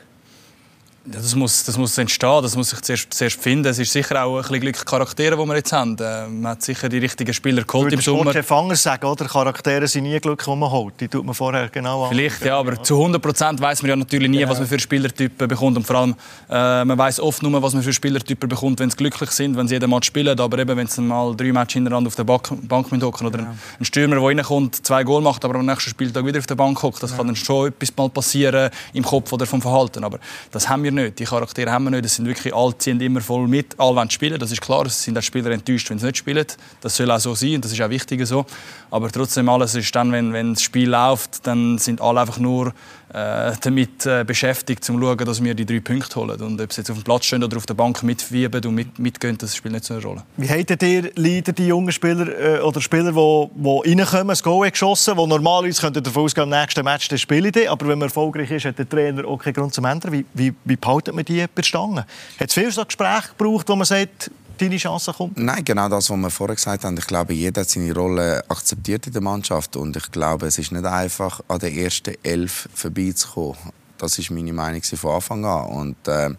Ja, 1.12 1.20
das, 1.20 1.34
muss, 1.36 1.62
das 1.64 1.78
muss 1.78 1.96
entstehen, 1.98 2.42
das 2.42 2.56
muss 2.56 2.70
sich 2.70 2.80
zuerst, 2.80 3.14
zuerst 3.14 3.40
finden. 3.40 3.68
Es 3.68 3.78
ist 3.78 3.92
sicher 3.92 4.24
auch 4.24 4.36
ein 4.36 4.42
bisschen 4.42 4.60
Glück 4.60 4.84
Charaktere, 4.84 5.36
die 5.36 5.44
wir 5.48 5.54
jetzt 5.54 5.72
haben. 5.72 5.96
Äh, 5.98 6.26
man 6.26 6.52
hat 6.52 6.62
sicher 6.62 6.88
die 6.88 6.98
richtigen 6.98 7.32
Spieler 7.32 7.62
geholt 7.62 7.92
im 7.92 8.00
Sommer. 8.00 8.22
Sportchef 8.32 8.50
anders 8.52 8.82
sagen, 8.82 9.06
oder? 9.06 9.24
Charaktere 9.26 9.86
sind 9.86 10.02
nie 10.02 10.18
Glück, 10.18 10.42
die 10.44 10.50
man 10.56 10.68
holt. 10.70 10.94
Die 11.00 11.06
tut 11.06 11.24
man 11.24 11.34
vorher 11.34 11.68
genau 11.68 12.04
an. 12.04 12.10
Vielleicht, 12.10 12.44
ja, 12.44 12.58
aber 12.58 12.82
zu 12.82 12.96
100 12.96 13.22
Prozent 13.22 13.60
weiß 13.60 13.82
man 13.82 13.90
ja 13.90 13.96
natürlich 13.96 14.28
nie, 14.28 14.46
was 14.48 14.58
man 14.58 14.66
für 14.66 14.78
Spielertypen 14.80 15.46
bekommt. 15.46 15.76
Und 15.76 15.86
vor 15.86 15.96
allem, 15.96 16.14
äh, 16.50 16.84
man 16.84 16.98
weiß 16.98 17.20
oft 17.20 17.40
nur, 17.42 17.62
was 17.62 17.72
man 17.74 17.84
für 17.84 17.92
Spielertypen 17.92 18.48
bekommt, 18.48 18.80
wenn 18.80 18.90
sie 18.90 18.96
glücklich 18.96 19.30
sind, 19.30 19.56
wenn 19.56 19.68
sie 19.68 19.74
jeden 19.76 19.88
Match 19.88 20.08
spielen. 20.08 20.38
Aber 20.40 20.58
eben, 20.58 20.76
wenn 20.76 20.88
sie 20.88 21.02
mal 21.02 21.36
drei 21.36 21.52
Matches 21.52 21.74
hintereinander 21.74 22.08
auf 22.08 22.16
der 22.16 22.24
Bank, 22.24 22.48
Bank 22.66 22.90
hocken 23.02 23.26
oder 23.28 23.38
ein- 23.40 23.58
ein 23.78 23.84
Stürmer, 23.84 24.16
der 24.16 24.24
reinkommt, 24.24 24.84
zwei 24.84 25.04
Goal 25.04 25.22
macht, 25.22 25.44
aber 25.44 25.54
am 25.54 25.66
nächsten 25.66 25.90
Spieltag 25.90 26.24
wieder 26.26 26.40
auf 26.40 26.46
der 26.46 26.56
Bank 26.56 26.82
hockt, 26.82 27.00
das 27.02 27.16
kann 27.16 27.26
dann 27.28 27.36
schon 27.36 27.68
etwas 27.68 27.92
mal 27.96 28.08
passieren 28.08 28.70
im 28.92 29.04
Kopf 29.04 29.32
oder 29.32 29.46
vom 29.46 29.62
Verhalten. 29.62 30.02
Aber 30.02 30.18
das 30.50 30.68
haben 30.68 30.82
wir 30.82 30.95
nicht. 30.96 31.18
Die 31.18 31.24
Charaktere 31.24 31.70
haben 31.70 31.84
wir 31.84 31.92
nicht. 31.92 32.04
Es 32.04 32.16
sind 32.16 32.26
wirklich 32.26 32.54
alle 32.54 32.76
ziehen 32.76 33.00
immer 33.00 33.20
voll 33.20 33.46
mit. 33.46 33.78
Alle 33.78 33.94
wollen 33.96 34.10
spielen, 34.10 34.38
das 34.38 34.50
ist 34.50 34.60
klar. 34.60 34.84
Es 34.86 35.02
sind 35.02 35.16
auch 35.16 35.22
Spieler 35.22 35.50
enttäuscht, 35.52 35.88
wenn 35.90 35.98
sie 35.98 36.06
nicht 36.06 36.16
spielen. 36.16 36.46
Das 36.80 36.96
soll 36.96 37.10
auch 37.10 37.20
so 37.20 37.34
sein 37.34 37.54
und 37.54 37.64
das 37.64 37.72
ist 37.72 37.80
auch 37.80 37.90
wichtig 37.90 38.26
so. 38.26 38.44
Aber 38.90 39.10
trotzdem 39.10 39.48
alles 39.48 39.74
ist 39.74 39.94
dann, 39.94 40.10
wenn, 40.10 40.32
wenn 40.32 40.54
das 40.54 40.62
Spiel 40.62 40.90
läuft, 40.90 41.46
dann 41.46 41.78
sind 41.78 42.00
alle 42.00 42.20
einfach 42.20 42.38
nur 42.38 42.74
damit 43.08 44.04
äh, 44.04 44.24
beschäftigt, 44.24 44.88
um 44.90 44.96
zu 44.96 45.02
schauen, 45.02 45.24
dass 45.24 45.42
wir 45.42 45.54
die 45.54 45.64
drei 45.64 45.80
Punkte 45.80 46.16
holen. 46.16 46.40
Und 46.40 46.60
ob 46.60 46.72
sie 46.72 46.80
jetzt 46.80 46.90
auf 46.90 46.98
dem 46.98 47.04
Platz 47.04 47.26
stehen 47.26 47.44
oder 47.44 47.56
auf 47.56 47.66
der 47.66 47.74
Bank 47.74 48.02
mitwieben 48.02 48.64
und 48.64 48.74
mit, 48.74 48.98
mitgehen, 48.98 49.38
das 49.38 49.54
spielt 49.54 49.74
nicht 49.74 49.84
so 49.84 49.94
eine 49.94 50.02
Rolle. 50.02 50.22
Wie 50.36 50.48
habt 50.48 50.82
ihr 50.82 51.10
Leader, 51.14 51.52
die 51.52 51.68
jungen 51.68 51.92
Spieler 51.92 52.58
äh, 52.58 52.60
oder 52.60 52.80
Spieler, 52.80 53.12
die, 53.12 53.48
die 53.54 53.92
reinkommen, 53.92 54.28
das 54.28 54.42
Goal 54.42 54.70
geschossen, 54.70 55.14
die 55.16 55.26
normalerweise 55.26 55.80
könnten 55.80 56.02
davon 56.02 56.24
ausgehen, 56.24 56.50
im 56.50 56.58
nächsten 56.58 56.84
Match 56.84 57.08
das 57.08 57.20
spiele 57.20 57.48
ich 57.48 57.70
aber 57.70 57.88
wenn 57.88 57.98
man 57.98 58.08
erfolgreich 58.08 58.50
ist, 58.50 58.64
hat 58.64 58.78
der 58.78 58.88
Trainer 58.88 59.24
auch 59.24 59.38
keinen 59.38 59.54
Grund 59.54 59.72
zum 59.72 59.84
Ändern. 59.84 60.12
Wie, 60.12 60.24
wie, 60.34 60.52
wie 60.64 60.76
behalten 60.76 61.16
wir 61.16 61.24
die 61.24 61.44
bei 61.54 61.62
Stange? 61.62 62.06
Hat 62.40 62.48
es 62.48 62.54
viel 62.54 62.70
so 62.70 62.84
Gespräche 62.84 63.28
gebraucht, 63.36 63.68
wo 63.68 63.76
man 63.76 63.84
sagt, 63.84 64.30
deine 64.60 64.76
Chance 64.76 65.12
kommt? 65.12 65.38
Nein, 65.38 65.64
genau 65.64 65.88
das, 65.88 66.10
was 66.10 66.16
wir 66.16 66.30
vorher 66.30 66.56
gesagt 66.56 66.84
haben. 66.84 66.96
Ich 66.98 67.06
glaube, 67.06 67.34
jeder 67.34 67.62
hat 67.62 67.70
seine 67.70 67.94
Rolle 67.94 68.44
akzeptiert 68.48 69.06
in 69.06 69.12
der 69.12 69.22
Mannschaft 69.22 69.76
und 69.76 69.96
ich 69.96 70.10
glaube, 70.10 70.46
es 70.46 70.58
ist 70.58 70.72
nicht 70.72 70.84
einfach, 70.84 71.40
an 71.48 71.58
der 71.58 71.72
ersten 71.72 72.14
Elf 72.22 72.68
vorbeizukommen. 72.74 73.56
Das 73.98 74.18
ist 74.18 74.30
meine 74.30 74.52
Meinung 74.52 74.82
von 74.82 75.10
Anfang 75.10 75.44
an. 75.44 75.66
Und, 75.66 76.08
äh, 76.08 76.30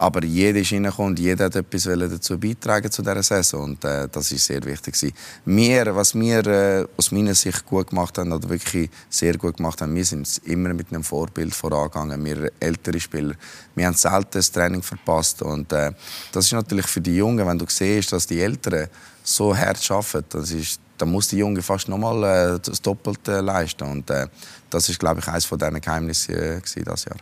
aber 0.00 0.24
jeder 0.24 0.60
ist 0.60 0.72
reingekommen 0.72 1.10
und 1.10 1.18
jeder 1.18 1.44
hat 1.44 1.56
etwas 1.56 1.82
dazu 1.82 2.38
beitragen 2.38 2.90
zu 2.90 3.02
dieser 3.02 3.22
Saison. 3.22 3.64
Und 3.64 3.84
äh, 3.84 4.08
das 4.10 4.32
ist 4.32 4.46
sehr 4.46 4.64
wichtig. 4.64 5.12
Wir, 5.44 5.94
was 5.94 6.14
wir 6.14 6.46
äh, 6.46 6.86
aus 6.96 7.12
meiner 7.12 7.34
Sicht 7.34 7.66
gut 7.66 7.90
gemacht 7.90 8.16
haben, 8.16 8.32
oder 8.32 8.48
wirklich 8.48 8.88
sehr 9.10 9.36
gut 9.36 9.58
gemacht 9.58 9.82
haben, 9.82 9.94
wir 9.94 10.04
sind 10.06 10.40
immer 10.46 10.72
mit 10.72 10.90
einem 10.90 11.04
Vorbild 11.04 11.54
vorangegangen. 11.54 12.24
Wir 12.24 12.50
ältere 12.58 12.98
Spieler. 12.98 13.34
Wir 13.74 13.86
haben 13.86 13.94
selten 13.94 14.30
das 14.30 14.50
Training 14.50 14.82
verpasst. 14.82 15.42
Und 15.42 15.70
äh, 15.74 15.92
das 16.32 16.46
ist 16.46 16.52
natürlich 16.52 16.86
für 16.86 17.02
die 17.02 17.16
Jungen, 17.16 17.46
wenn 17.46 17.58
du 17.58 17.66
siehst, 17.68 18.10
dass 18.10 18.26
die 18.26 18.40
Älteren 18.40 18.88
so 19.22 19.54
hart 19.54 19.86
arbeiten, 19.90 20.24
das 20.30 20.50
ist 20.50 20.80
dann 20.96 21.10
muss 21.10 21.28
die 21.28 21.38
Junge 21.38 21.62
fast 21.62 21.88
nochmal 21.88 22.56
äh, 22.56 22.58
das 22.58 22.80
Doppelte 22.82 23.40
leisten. 23.40 23.84
Und 23.84 24.10
äh, 24.10 24.26
das 24.70 24.88
ist, 24.88 24.98
glaube 24.98 25.20
ich, 25.20 25.28
eines 25.28 25.44
von 25.44 25.58
diesen 25.58 25.80
Geheimnissen 25.80 26.34
äh, 26.34 26.60
dieses 26.60 27.04
Jahr. 27.04 27.16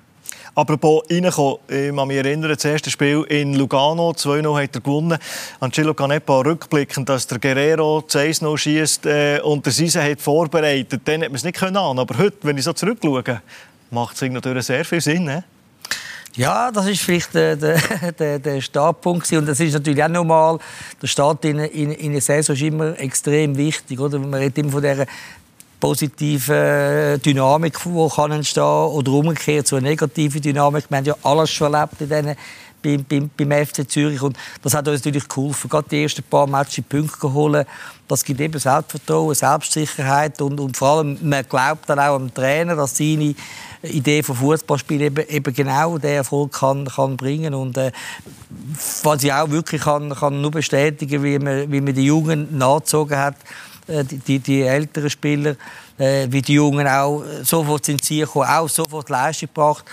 Apropos 0.54 1.02
reinkommen, 1.10 1.58
ich 1.68 1.94
kann 1.94 2.08
mich 2.08 2.16
erinnern, 2.16 2.50
das 2.50 2.64
erste 2.64 2.90
Spiel 2.90 3.24
in 3.28 3.54
Lugano, 3.54 4.10
2-0 4.10 4.62
hat 4.62 4.74
er 4.74 4.80
gewonnen. 4.80 5.18
Angelo 5.60 5.94
Canepa 5.94 6.40
rückblickend, 6.40 7.08
dass 7.08 7.26
der 7.26 7.38
Guerrero 7.38 7.98
1-0 7.98 8.58
schießt 8.58 9.06
äh, 9.06 9.40
und 9.40 9.64
der 9.64 9.72
Sise 9.72 10.02
hat 10.02 10.20
vorbereitet. 10.20 11.02
Dann 11.04 11.22
hat 11.22 11.28
man 11.28 11.36
es 11.36 11.44
nicht 11.44 11.58
können. 11.58 11.76
Aber 11.76 12.18
heute, 12.18 12.36
wenn 12.42 12.58
ich 12.58 12.64
so 12.64 12.72
zurückschaue, 12.72 13.40
macht 13.90 14.20
es 14.20 14.30
natürlich 14.30 14.66
sehr 14.66 14.84
viel 14.84 15.00
Sinn. 15.00 15.24
Ne? 15.24 15.44
Ja, 16.38 16.70
das 16.70 16.86
ist 16.86 17.00
vielleicht 17.00 17.34
der, 17.34 17.56
der, 17.56 17.80
der, 18.18 18.38
der 18.38 18.60
Startpunkt 18.60 19.30
und 19.32 19.46
das 19.46 19.58
ist 19.58 19.72
natürlich 19.72 20.02
auch 20.02 20.08
normal. 20.08 20.58
Der 21.02 21.08
Start 21.08 21.44
in, 21.44 21.58
in, 21.58 21.90
in 21.90 22.12
einer 22.12 22.20
Saison 22.20 22.54
ist 22.54 22.62
immer 22.62 22.98
extrem 22.98 23.56
wichtig, 23.56 23.98
oder? 23.98 24.20
Man 24.20 24.34
redet 24.34 24.58
immer 24.58 24.70
von 24.70 24.82
dieser 24.82 25.06
positive 25.80 27.20
Dynamik, 27.24 27.78
die 27.84 28.08
kann 28.14 28.32
entstehen 28.32 28.62
oder 28.62 29.12
umgekehrt 29.12 29.66
zu 29.66 29.76
einer 29.76 29.88
negativen 29.88 30.40
Dynamik. 30.40 30.84
Wir 30.88 30.98
haben 30.98 31.04
ja 31.04 31.16
alles 31.22 31.50
schon 31.50 31.72
erlebt 31.72 32.00
in 32.00 32.08
diesen, 32.08 32.36
beim, 32.82 33.04
beim, 33.04 33.30
beim 33.36 33.66
FC 33.66 33.88
Zürich 33.88 34.22
und 34.22 34.36
das 34.62 34.74
hat 34.74 34.86
uns 34.88 35.04
natürlich 35.04 35.28
geholfen. 35.28 35.68
Gerade 35.68 35.88
die 35.88 36.02
ersten 36.02 36.22
paar 36.22 36.46
Matches 36.46 36.84
Punkte 36.88 37.18
geholt. 37.18 37.66
Das 38.06 38.24
gibt 38.24 38.40
eben 38.40 38.58
Selbstvertrauen, 38.58 39.34
Selbstsicherheit 39.34 40.40
und, 40.40 40.58
und 40.60 40.76
vor 40.76 40.88
allem 40.88 41.18
man 41.22 41.46
glaubt 41.48 41.88
dann 41.88 41.98
auch 41.98 42.14
am 42.14 42.32
Trainer, 42.32 42.76
dass 42.76 42.96
seine 42.96 43.34
Idee 43.82 44.22
von 44.22 44.36
Fußballspiel 44.36 45.02
eben, 45.02 45.28
eben 45.28 45.54
genau 45.54 45.98
den 45.98 46.10
Erfolg 46.16 46.52
kann, 46.52 46.86
kann 46.86 47.16
bringen 47.16 47.54
und 47.54 47.76
äh, 47.76 47.92
was 49.02 49.22
ich 49.22 49.32
auch 49.32 49.50
wirklich 49.50 49.82
kann, 49.82 50.14
kann 50.14 50.40
nur 50.40 50.50
bestätigen, 50.50 51.22
wie 51.22 51.38
man, 51.38 51.70
wie 51.70 51.80
man 51.80 51.94
die 51.94 52.06
Jungen 52.06 52.56
nachgezogen 52.56 53.18
hat 53.18 53.34
äh, 53.34 53.67
die, 53.88 54.18
die, 54.18 54.38
die 54.38 54.62
älteren 54.62 55.10
Spieler, 55.10 55.56
äh, 55.98 56.26
wie 56.30 56.42
die 56.42 56.54
Jungen 56.54 56.86
auch 56.86 57.24
sofort 57.42 57.88
ins 57.88 58.02
Ziel 58.02 58.26
kommen, 58.26 58.48
auch 58.48 58.68
sofort 58.68 59.08
Leistung 59.08 59.48
gebracht. 59.48 59.84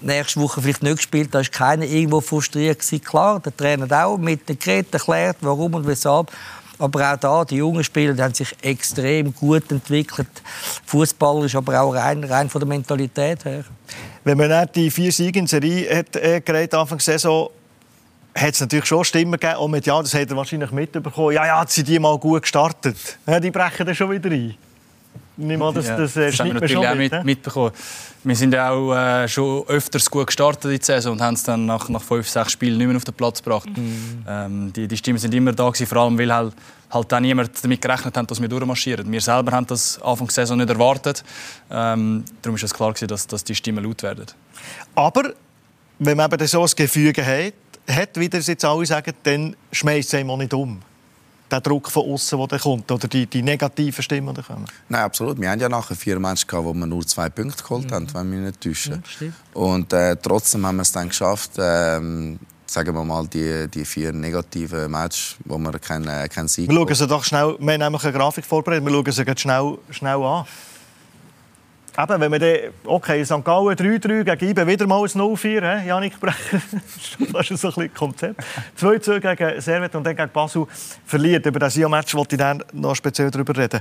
Nächste 0.00 0.40
Woche 0.40 0.60
vielleicht 0.60 0.82
nicht 0.82 0.96
gespielt, 0.96 1.34
da 1.34 1.38
war 1.38 1.44
keiner 1.46 1.84
irgendwo 1.84 2.20
frustriert. 2.20 2.80
Gewesen. 2.80 3.02
Klar, 3.02 3.40
der 3.40 3.56
Trainer 3.56 4.04
auch 4.04 4.18
mit 4.18 4.48
den 4.48 4.58
Geräten 4.58 4.92
erklärt, 4.92 5.38
warum 5.40 5.74
und 5.74 5.86
weshalb. 5.86 6.30
Aber 6.78 7.12
auch 7.12 7.16
da, 7.16 7.44
die 7.44 7.56
jungen 7.56 7.82
Spieler 7.82 8.12
die 8.12 8.22
haben 8.22 8.34
sich 8.34 8.54
extrem 8.60 9.34
gut 9.34 9.70
entwickelt. 9.70 10.28
Fußballer 10.84 11.46
ist 11.46 11.54
aber 11.54 11.80
auch 11.80 11.92
rein, 11.94 12.22
rein 12.24 12.50
von 12.50 12.60
der 12.60 12.68
Mentalität 12.68 13.44
her. 13.46 13.64
Wenn 14.24 14.36
man 14.36 14.68
die 14.74 14.90
vier 14.90 15.10
Siege 15.10 15.38
in 15.38 15.46
Serie 15.46 15.98
hat, 15.98 16.14
äh, 16.16 16.42
geredet, 16.42 16.74
Anfang 16.74 16.98
der 16.98 17.04
Saison, 17.04 17.48
hat 18.36 18.54
es 18.54 18.60
natürlich 18.60 18.86
schon 18.86 19.04
Stimmen 19.04 19.32
gegeben, 19.32 19.54
auch 19.54 19.68
mit, 19.68 19.86
ja, 19.86 20.00
das 20.00 20.14
hat 20.14 20.30
er 20.30 20.36
wahrscheinlich 20.36 20.70
mitbekommen, 20.70 21.32
ja, 21.32 21.46
ja, 21.46 21.64
sind 21.66 21.88
die 21.88 21.98
mal 21.98 22.18
gut 22.18 22.42
gestartet. 22.42 22.96
Ja, 23.26 23.40
die 23.40 23.50
brechen 23.50 23.86
dann 23.86 23.94
schon 23.94 24.10
wieder 24.10 24.30
ein. 24.30 24.54
Nimm 25.38 25.60
an, 25.60 25.74
das, 25.74 25.86
ja, 25.86 25.96
das, 25.98 26.16
äh, 26.16 26.30
das 26.30 26.40
haben 26.40 26.46
wir 26.46 26.54
natürlich 26.54 26.76
auch 26.76 26.94
mit, 26.94 27.24
mitbekommen. 27.24 27.72
Wir 28.24 28.36
sind 28.36 28.54
ja 28.54 28.70
auch 28.70 28.94
äh, 28.94 29.28
schon 29.28 29.64
öfters 29.68 30.10
gut 30.10 30.28
gestartet 30.28 30.64
in 30.64 30.78
die 30.78 30.84
Saison 30.84 31.12
und 31.12 31.20
haben 31.20 31.34
es 31.34 31.42
dann 31.42 31.66
nach, 31.66 31.88
nach 31.90 32.02
fünf, 32.02 32.26
sechs 32.28 32.52
Spielen 32.52 32.78
nicht 32.78 32.86
mehr 32.86 32.96
auf 32.96 33.04
den 33.04 33.14
Platz 33.14 33.42
gebracht. 33.42 33.68
Mhm. 33.76 34.24
Ähm, 34.26 34.72
die, 34.72 34.88
die 34.88 34.96
Stimmen 34.96 35.18
sind 35.18 35.34
immer 35.34 35.52
da 35.52 35.68
gewesen, 35.68 35.86
vor 35.86 35.98
allem 35.98 36.18
weil 36.18 36.32
halt, 36.32 36.54
halt 36.90 37.12
dann 37.12 37.22
niemand 37.22 37.50
damit 37.62 37.82
gerechnet 37.82 38.16
hat, 38.16 38.30
dass 38.30 38.40
wir 38.40 38.48
durchmarschieren. 38.48 39.10
Wir 39.12 39.20
selber 39.20 39.52
haben 39.52 39.66
das 39.66 40.00
Anfang 40.00 40.26
der 40.26 40.34
Saison 40.34 40.56
nicht 40.56 40.70
erwartet. 40.70 41.22
Ähm, 41.70 42.24
darum 42.40 42.56
ist 42.56 42.64
es 42.64 42.72
klar 42.72 42.92
gewesen, 42.92 43.08
dass, 43.08 43.26
dass 43.26 43.44
die 43.44 43.54
Stimmen 43.54 43.84
laut 43.84 44.02
werden. 44.02 44.26
Aber 44.94 45.34
wenn 45.98 46.16
man 46.16 46.32
eben 46.32 46.46
so 46.46 46.62
ein 46.62 46.70
Gefüge 46.74 47.24
hat, 47.24 47.52
hat, 47.88 48.10
wie 48.16 48.28
das 48.28 48.46
jetzt 48.46 48.64
alle 48.64 48.86
sagen, 48.86 49.12
dann 49.22 49.56
schmeißt 49.72 50.14
es 50.14 50.24
nicht 50.24 50.54
um. 50.54 50.80
Der 51.48 51.60
Druck 51.60 51.90
von 51.90 52.10
außen, 52.10 52.48
der 52.48 52.58
kommt, 52.58 52.90
oder 52.90 53.06
die, 53.06 53.26
die 53.26 53.40
negativen 53.40 54.02
Stimmen, 54.02 54.34
die 54.34 54.42
kommen. 54.42 54.64
Nein, 54.88 55.02
absolut. 55.02 55.40
Wir 55.40 55.48
haben 55.48 55.60
ja 55.60 55.68
nachher 55.68 55.94
vier 55.94 56.18
Matches 56.18 56.44
gehabt, 56.44 56.66
wo 56.66 56.74
wir 56.74 56.86
nur 56.86 57.06
zwei 57.06 57.28
Punkte 57.28 57.62
geholt 57.62 57.88
mhm. 57.88 57.94
haben, 57.94 58.14
wenn 58.14 58.32
wir 58.32 58.38
nicht 58.40 58.60
täuschen. 58.60 59.04
Ja, 59.20 59.28
und 59.54 59.92
äh, 59.92 60.16
trotzdem 60.16 60.66
haben 60.66 60.76
wir 60.76 60.82
es 60.82 60.90
dann 60.90 61.08
geschafft, 61.08 61.52
ähm, 61.58 62.40
sagen 62.66 62.94
wir 62.94 63.04
mal, 63.04 63.28
die, 63.28 63.68
die 63.68 63.84
vier 63.84 64.12
negativen 64.12 64.90
Matches, 64.90 65.36
wo 65.44 65.56
wir 65.58 65.78
keinen, 65.78 66.08
äh, 66.08 66.28
keinen 66.28 66.48
Sieg 66.48 66.68
Wir 66.68 66.74
schauen 66.74 66.94
sie 66.94 67.06
doch 67.06 67.22
schnell, 67.22 67.56
wir 67.60 67.72
haben 67.74 67.80
nämlich 67.80 68.02
eine 68.02 68.12
Grafik 68.12 68.44
vorbereitet, 68.44 68.84
wir 68.84 68.92
schauen 68.92 69.12
sie 69.12 69.40
schnell, 69.40 69.78
schnell 69.90 70.22
an. 70.22 70.46
Eben, 71.98 72.20
wenn 72.20 72.32
wir 72.32 72.38
dann, 72.38 72.72
okay, 72.84 73.24
St. 73.24 73.42
Gallen 73.42 73.74
3-3 73.76 74.24
gegen 74.24 74.50
IBE 74.50 74.66
wieder 74.66 74.86
mal 74.86 75.00
ein 75.00 75.08
0-4, 75.08 75.84
Janik 75.84 76.20
Brecher, 76.20 76.60
das 77.32 77.50
ist 77.50 77.60
so 77.62 77.68
ein 77.68 77.74
bisschen 77.74 77.94
Konzept. 77.94 78.40
2-2 78.78 79.20
gegen 79.34 79.60
Servet 79.62 79.94
und 79.94 80.04
dann 80.04 80.14
gegen 80.14 80.30
Basel 80.30 80.66
verliert. 81.06 81.46
Über 81.46 81.58
das 81.58 81.72
Sion-Match 81.72 82.14
wollte 82.14 82.34
ich 82.34 82.38
dann 82.38 82.62
noch 82.72 82.94
speziell 82.94 83.30
darüber 83.30 83.56
reden. 83.56 83.80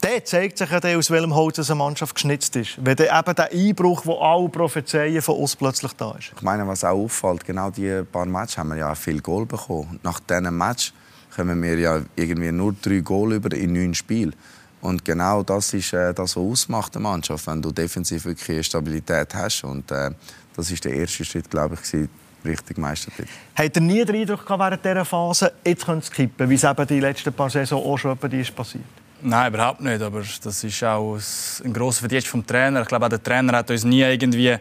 Der 0.00 0.24
zeigt 0.24 0.58
sich 0.58 0.68
ja 0.68 0.96
aus 0.96 1.10
welchem 1.10 1.34
Holz 1.34 1.58
eine 1.58 1.76
Mannschaft 1.76 2.14
geschnitzt 2.14 2.54
ist. 2.56 2.84
Wenn 2.84 2.96
dann 2.96 3.18
eben 3.18 3.34
der 3.34 3.52
Einbruch, 3.52 4.02
den 4.02 4.16
alle 4.18 4.48
prophezeien, 4.48 5.22
von 5.22 5.36
uns 5.36 5.56
plötzlich 5.56 5.92
da 5.92 6.12
ist. 6.18 6.32
Ich 6.36 6.42
meine, 6.42 6.66
was 6.66 6.84
auch 6.84 6.90
auffällt, 6.90 7.44
genau 7.44 7.70
diese 7.70 8.04
paar 8.04 8.26
Matches 8.26 8.58
haben 8.58 8.70
wir 8.70 8.76
ja 8.76 8.94
viel 8.94 9.20
Goal 9.20 9.46
bekommen. 9.46 10.00
Nach 10.02 10.18
diesem 10.18 10.56
Match 10.56 10.92
kommen 11.34 11.62
wir 11.62 11.78
ja 11.78 12.00
irgendwie 12.16 12.50
nur 12.50 12.74
drei 12.80 12.98
Goal 12.98 13.34
über 13.34 13.56
in 13.56 13.72
neun 13.72 13.94
Spielen. 13.94 14.34
Und 14.82 15.04
genau 15.04 15.44
das 15.44 15.72
ist 15.74 15.92
äh, 15.92 16.12
das, 16.12 16.36
was 16.36 16.42
ausmacht 16.42 16.94
der 16.94 17.00
Mannschaft, 17.00 17.46
wenn 17.46 17.62
du 17.62 17.70
defensiv 17.70 18.24
wirklich 18.24 18.66
Stabilität 18.66 19.32
hast. 19.34 19.62
Und 19.62 19.90
äh, 19.92 20.10
das 20.56 20.70
ist 20.70 20.84
der 20.84 20.92
erste 20.92 21.24
Schritt, 21.24 21.48
glaube 21.48 21.76
ich, 21.76 21.82
gewesen, 21.82 22.08
richtig 22.44 22.78
Meistertitel. 22.78 23.28
Hat 23.54 23.76
er 23.76 23.80
nie 23.80 24.04
den 24.04 24.16
Eindruck 24.16 24.44
gehabt 24.44 24.60
während 24.60 24.84
dieser 24.84 25.04
Phase, 25.04 25.52
jetzt 25.64 25.86
könnte 25.86 26.04
es 26.04 26.10
kippen, 26.10 26.50
wie 26.50 26.56
es 26.56 26.64
eben 26.64 26.86
die 26.86 26.98
letzten 26.98 27.32
paar 27.32 27.48
Saison 27.48 27.80
auch 27.80 27.96
schon 27.96 28.18
ist 28.18 28.54
passiert? 28.54 28.84
Nein, 29.24 29.54
überhaupt 29.54 29.80
nicht. 29.80 30.02
Aber 30.02 30.22
das 30.42 30.64
ist 30.64 30.82
auch 30.82 31.16
ein 31.64 31.72
grosser 31.72 32.00
Verdienst 32.00 32.26
vom 32.26 32.44
Trainer. 32.44 32.82
Ich 32.82 32.88
glaube, 32.88 33.06
auch 33.06 33.10
der 33.10 33.22
Trainer 33.22 33.58
hat 33.58 33.70
uns 33.70 33.84
nie 33.84 34.00
irgendwie 34.00 34.56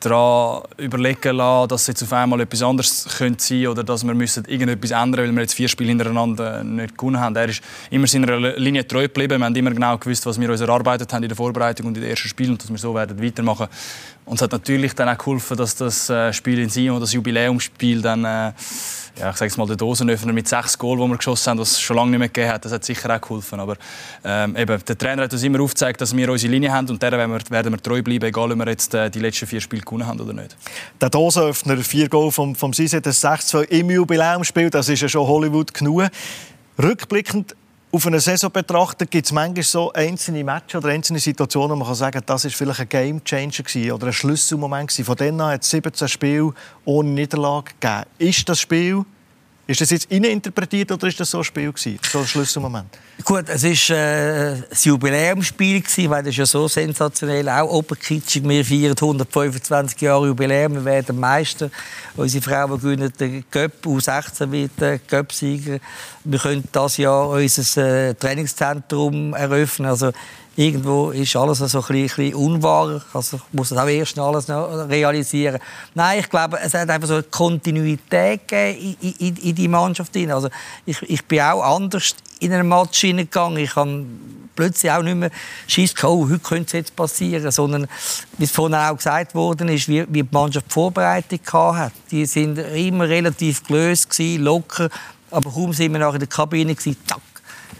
daran 0.00 0.62
überlegen 0.76 1.36
lassen, 1.36 1.68
dass 1.68 1.86
jetzt 1.86 2.02
auf 2.02 2.12
einmal 2.12 2.40
etwas 2.40 2.62
anderes 2.62 3.06
könnte 3.18 3.42
sein 3.42 3.66
oder 3.66 3.82
dass 3.82 4.04
wir 4.04 4.14
müssen 4.14 4.44
irgendetwas 4.44 4.92
ändern 4.92 5.26
weil 5.26 5.32
wir 5.32 5.40
jetzt 5.42 5.54
vier 5.54 5.68
Spiele 5.68 5.88
hintereinander 5.88 6.62
nicht 6.62 6.96
gewonnen 6.96 7.18
haben. 7.18 7.34
Er 7.36 7.48
ist 7.48 7.62
immer 7.90 8.06
seiner 8.06 8.38
Linie 8.58 8.86
treu 8.86 9.02
geblieben. 9.02 9.38
Wir 9.40 9.46
haben 9.46 9.54
immer 9.54 9.70
genau 9.70 9.98
gewusst, 9.98 10.24
was 10.26 10.40
wir 10.40 10.50
uns 10.50 10.60
erarbeitet 10.60 11.12
haben 11.12 11.22
in 11.22 11.28
der 11.28 11.36
Vorbereitung 11.36 11.86
und 11.86 11.96
in 11.96 12.02
den 12.02 12.10
ersten 12.10 12.28
Spielen 12.28 12.50
und 12.52 12.62
dass 12.62 12.70
wir 12.70 12.78
so 12.78 12.94
werden 12.94 13.20
weitermachen. 13.20 13.66
Es 14.32 14.42
hat 14.42 14.52
natürlich 14.52 14.94
dann 14.94 15.08
auch 15.08 15.18
geholfen, 15.18 15.56
dass 15.56 15.74
das 15.76 16.10
äh, 16.10 16.32
Spiel 16.32 16.58
in 16.58 16.68
Sion, 16.68 17.00
das 17.00 17.12
Jubiläumsspiel, 17.12 18.02
dann 18.02 18.24
äh, 18.24 18.52
ja, 19.18 19.30
ich 19.30 19.36
sage 19.36 19.52
mal, 19.56 19.66
der 19.66 19.76
Dosenöffner 19.76 20.32
mit 20.32 20.46
sechs 20.46 20.78
Goal, 20.78 20.98
die 20.98 21.08
wir 21.08 21.16
geschossen 21.16 21.50
haben, 21.50 21.58
das 21.58 21.72
es 21.72 21.80
schon 21.80 21.96
lange 21.96 22.10
nicht 22.10 22.18
mehr 22.18 22.28
gegeben 22.28 22.52
hat, 22.52 22.64
das 22.64 22.72
hat 22.72 22.84
sicher 22.84 23.14
auch 23.14 23.20
geholfen. 23.20 23.58
Aber 23.58 23.76
ähm, 24.24 24.56
eben, 24.56 24.84
der 24.84 24.98
Trainer 24.98 25.24
hat 25.24 25.32
uns 25.32 25.42
immer 25.42 25.60
aufgezeigt, 25.60 26.00
dass 26.00 26.16
wir 26.16 26.30
unsere 26.30 26.52
Linie 26.52 26.72
haben 26.72 26.88
und 26.88 27.02
der 27.02 27.12
werden 27.12 27.32
wir, 27.32 27.40
werden 27.50 27.72
wir 27.72 27.82
treu 27.82 28.02
bleiben, 28.02 28.26
egal 28.26 28.52
ob 28.52 28.58
wir 28.58 28.68
jetzt 28.68 28.94
äh, 28.94 29.10
die 29.10 29.20
letzten 29.20 29.46
vier 29.46 29.60
Spiele 29.60 29.82
gewonnen 29.82 30.06
haben 30.06 30.20
oder 30.20 30.32
nicht. 30.32 30.56
Der 31.00 31.10
Dosenöffner, 31.10 31.76
vier 31.78 32.08
Goal 32.08 32.30
vom, 32.30 32.54
vom 32.54 32.72
Sise, 32.72 33.00
das 33.00 33.24
6-2 33.24 33.64
im 33.64 33.90
Jubiläumsspiel, 33.90 34.70
das 34.70 34.88
ist 34.88 35.00
ja 35.00 35.08
schon 35.08 35.26
Hollywood 35.26 35.74
genug. 35.74 36.08
Rückblickend 36.80 37.56
auf 37.90 38.06
eine 38.06 38.20
Saison 38.20 38.50
betrachtet, 38.52 39.10
gibt 39.10 39.26
es 39.26 39.32
manchmal 39.32 39.62
so 39.62 39.92
einzelne 39.92 40.44
Matches 40.44 40.76
oder 40.76 40.88
einzelne 40.88 41.18
Situationen, 41.18 41.70
wo 41.70 41.76
man 41.76 41.86
kann 41.86 41.94
sagen 41.94 42.20
das 42.26 42.44
ist 42.44 42.54
vielleicht 42.54 42.80
ein 42.80 42.88
Game 42.88 43.24
Changer 43.24 43.62
gewesen 43.62 43.92
oder 43.92 44.08
ein 44.08 44.12
Schlüsselmoment 44.12 44.88
gewesen. 44.88 45.04
Von 45.06 45.16
denen 45.16 45.40
an 45.40 45.52
hat 45.52 45.62
es 45.62 45.70
17 45.70 46.06
Spiele 46.08 46.52
ohne 46.84 47.08
Niederlage 47.08 47.72
gegeben. 47.80 48.04
Ist 48.18 48.48
das 48.48 48.60
Spiel 48.60 49.04
ist 49.68 49.82
das 49.82 49.90
jetzt 49.90 50.10
interpretiert 50.10 50.90
oder 50.90 51.08
ist 51.08 51.20
das 51.20 51.30
so 51.30 51.38
ein 51.38 51.44
Spiel 51.44 51.70
gewesen, 51.70 52.00
so 52.10 52.20
ein 52.20 52.26
Schlüsselmoment? 52.26 52.88
Gut, 53.22 53.50
es 53.50 53.62
war 53.64 53.96
äh, 53.96 54.62
das 54.70 54.84
Jubiläumsspiel, 54.86 55.82
gewesen, 55.82 56.08
weil 56.08 56.22
das 56.22 56.30
ist 56.30 56.38
ja 56.38 56.46
so 56.46 56.66
sensationell, 56.68 57.46
auch 57.50 57.70
oberkitschig. 57.70 58.48
Wir 58.48 58.64
feiern 58.64 58.94
125 58.96 60.00
Jahre 60.00 60.28
Jubiläum, 60.28 60.72
wir 60.72 60.84
werden 60.86 61.20
Meister. 61.20 61.70
Unsere 62.16 62.42
Frauen 62.42 62.80
gewinnen 62.80 63.12
den 63.20 63.44
Cup, 63.50 63.72
U16 63.84 64.50
wird 64.50 64.70
der 64.80 65.00
Cup-Sieger. 65.00 65.80
Wir 66.24 66.38
können 66.38 66.64
das 66.72 66.96
Jahr 66.96 67.28
unser 67.28 68.08
äh, 68.08 68.14
Trainingszentrum 68.14 69.34
eröffnen. 69.34 69.90
Also, 69.90 70.12
irgendwo 70.58 71.10
ist 71.12 71.36
alles 71.36 71.58
so 71.58 71.80
ein 71.80 71.86
bisschen, 71.86 72.34
unwahr. 72.34 73.00
Also 73.12 73.36
ich 73.36 73.42
muss 73.52 73.68
das 73.68 73.78
auch 73.78 73.86
erst 73.86 74.18
alles 74.18 74.48
noch 74.48 74.88
realisieren. 74.88 75.60
Nein, 75.94 76.18
ich 76.18 76.28
glaube, 76.28 76.58
es 76.60 76.74
hat 76.74 76.90
einfach 76.90 77.06
so 77.06 77.14
eine 77.14 77.22
Kontinuität 77.22 78.48
gegeben 78.48 78.96
in, 79.00 79.12
in, 79.18 79.36
in 79.36 79.54
die 79.54 79.68
Mannschaft. 79.68 80.16
Also 80.16 80.48
ich, 80.84 81.00
ich 81.02 81.24
bin 81.26 81.40
auch 81.42 81.62
anders 81.62 82.16
in 82.40 82.52
einen 82.52 82.68
Match 82.68 83.00
hineingegangen. 83.00 83.58
Ich 83.58 83.76
habe 83.76 84.04
plötzlich 84.56 84.90
auch 84.90 85.02
nicht 85.02 85.14
mehr 85.14 85.30
Schiss 85.68 85.94
oh, 86.02 86.28
heute 86.28 86.40
könnte 86.40 86.66
es 86.66 86.72
jetzt 86.72 86.96
passieren, 86.96 87.52
sondern 87.52 87.86
wie 88.36 88.44
es 88.44 88.50
vorhin 88.50 88.74
auch 88.74 88.96
gesagt 88.96 89.36
worden 89.36 89.68
ist, 89.68 89.88
wie, 89.88 90.04
wie 90.08 90.24
die 90.24 90.28
Mannschaft 90.28 90.66
die 90.66 90.72
Vorbereitung 90.72 91.38
hatte. 91.52 91.92
Die 92.10 92.26
sind 92.26 92.58
immer 92.58 93.08
relativ 93.08 93.62
gelöst 93.62 94.10
gewesen, 94.10 94.42
locker, 94.42 94.88
aber 95.30 95.50
kaum 95.52 95.72
sind 95.72 95.92
wir 95.92 96.00
nachher 96.00 96.14
in 96.14 96.20
der 96.20 96.28
Kabine 96.28 96.74
gewesen, 96.74 96.96
zack, 97.06 97.20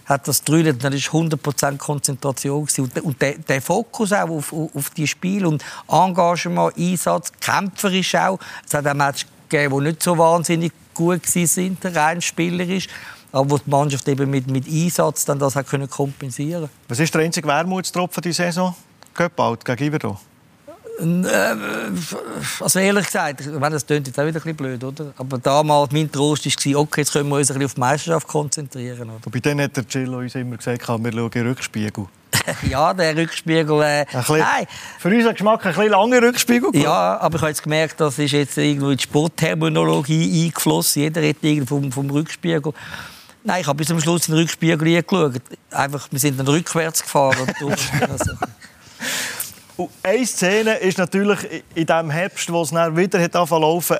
hat 0.09 0.27
das 0.27 0.43
drüllt, 0.43 0.83
dann 0.83 0.93
ist 0.93 1.09
100% 1.09 1.77
Konzentration 1.77 2.67
und 3.03 3.21
der, 3.21 3.35
der 3.39 3.63
Fokus 3.63 4.13
auch 4.13 4.31
auf, 4.31 4.53
auf, 4.53 4.91
die 4.91 5.07
Spiel 5.07 5.45
und 5.45 5.63
Engagement, 5.87 6.77
Einsatz, 6.79 7.31
kämpferisch 7.41 8.15
auch. 8.15 8.39
Es 8.67 8.75
hat 8.75 8.87
auch 8.87 8.95
Matches 8.95 9.27
gegeben, 9.49 9.79
die 9.79 9.91
nicht 9.91 10.03
so 10.03 10.17
wahnsinnig 10.17 10.73
gut 10.95 11.27
sind, 11.27 11.79
rein 11.85 12.23
spielerisch 12.23 12.89
aber 13.31 13.51
wo 13.51 13.59
die 13.59 13.71
Mannschaft 13.71 14.09
eben 14.09 14.31
mit, 14.31 14.51
mit 14.51 14.67
Einsatz 14.67 15.25
dann 15.25 15.39
das 15.39 15.55
hat 15.55 15.67
können 15.67 15.89
kompensieren 15.89 16.71
Was 16.89 16.99
ist 16.99 17.15
der 17.15 17.23
einzige 17.23 17.47
Wermutstropfen 17.47 18.23
dieser 18.23 18.45
Saison? 18.45 18.75
Göppalt 19.15 19.65
gegen 19.65 19.85
Iverdo? 19.85 20.19
Äh, 20.99 21.57
also 22.61 22.79
ehrlich 22.79 23.07
gesagt, 23.07 23.41
ich 23.41 23.47
meine, 23.47 23.71
das 23.71 23.87
klingt 23.87 24.07
jetzt 24.07 24.19
auch 24.19 24.27
wieder 24.27 24.39
ein 24.39 24.43
bisschen 24.43 24.57
blöd, 24.57 24.83
oder? 24.83 25.13
Aber 25.17 25.39
damals 25.39 25.93
mein 25.93 26.11
Trost 26.11 26.45
war, 26.47 26.81
okay, 26.81 27.03
jetzt 27.03 27.13
können 27.13 27.29
wir 27.29 27.37
uns 27.37 27.51
ein 27.51 27.55
bisschen 27.55 27.67
auf 27.67 27.75
die 27.75 27.81
Meisterschaft 27.81 28.27
konzentrieren. 28.27 29.11
Oder? 29.11 29.31
Bei 29.31 29.39
denen 29.39 29.63
hat 29.63 29.77
der 29.77 29.85
Gillo 29.85 30.19
uns 30.19 30.35
immer 30.35 30.57
gesagt, 30.57 30.81
wir 30.81 30.87
schauen 30.87 31.05
in 31.05 31.31
den 31.31 31.47
Rückspiegel. 31.47 32.07
ja, 32.69 32.93
der 32.95 33.17
Rückspiegel. 33.17 33.83
Äh, 33.83 34.05
bisschen, 34.11 34.39
nein. 34.39 34.67
Für 34.99 35.09
unseren 35.09 35.33
Geschmack 35.35 35.67
ein 35.67 35.75
bisschen 35.75 35.91
langer 35.91 36.23
Rückspiegel. 36.23 36.71
Ja, 36.75 37.19
aber 37.21 37.37
ich 37.37 37.41
habe 37.43 37.51
jetzt 37.51 37.63
gemerkt, 37.63 38.01
das 38.01 38.19
ist 38.19 38.33
jetzt 38.33 38.59
irgendwo 38.59 38.91
in 38.91 38.97
die 38.97 39.03
Sportterminologie 39.03 40.47
eingeflossen. 40.47 41.03
Jeder 41.03 41.23
redet 41.23 41.43
irgendwie 41.43 41.67
vom, 41.67 41.93
vom 41.93 42.11
Rückspiegel. 42.11 42.73
Nein, 43.45 43.61
ich 43.61 43.67
habe 43.67 43.77
bis 43.77 43.89
zum 43.89 44.01
Schluss 44.01 44.29
in 44.29 44.35
den 44.35 44.41
Rückspiegel 44.43 45.03
geschaut. 45.03 45.41
Einfach, 45.71 46.09
wir 46.11 46.19
sind 46.19 46.39
dann 46.39 46.49
rückwärts 46.49 47.03
gefahren. 47.03 47.47
eine 50.03 50.27
Szene 50.27 50.75
ist 50.75 50.99
natürlich 50.99 51.39
in 51.75 51.87
diesem 51.87 52.11
Herbst, 52.11 52.53
wo 52.53 52.63
es 52.63 52.71
dann 52.71 52.97
wieder 52.97 53.21
hat 53.21 53.35
laufen 53.35 53.99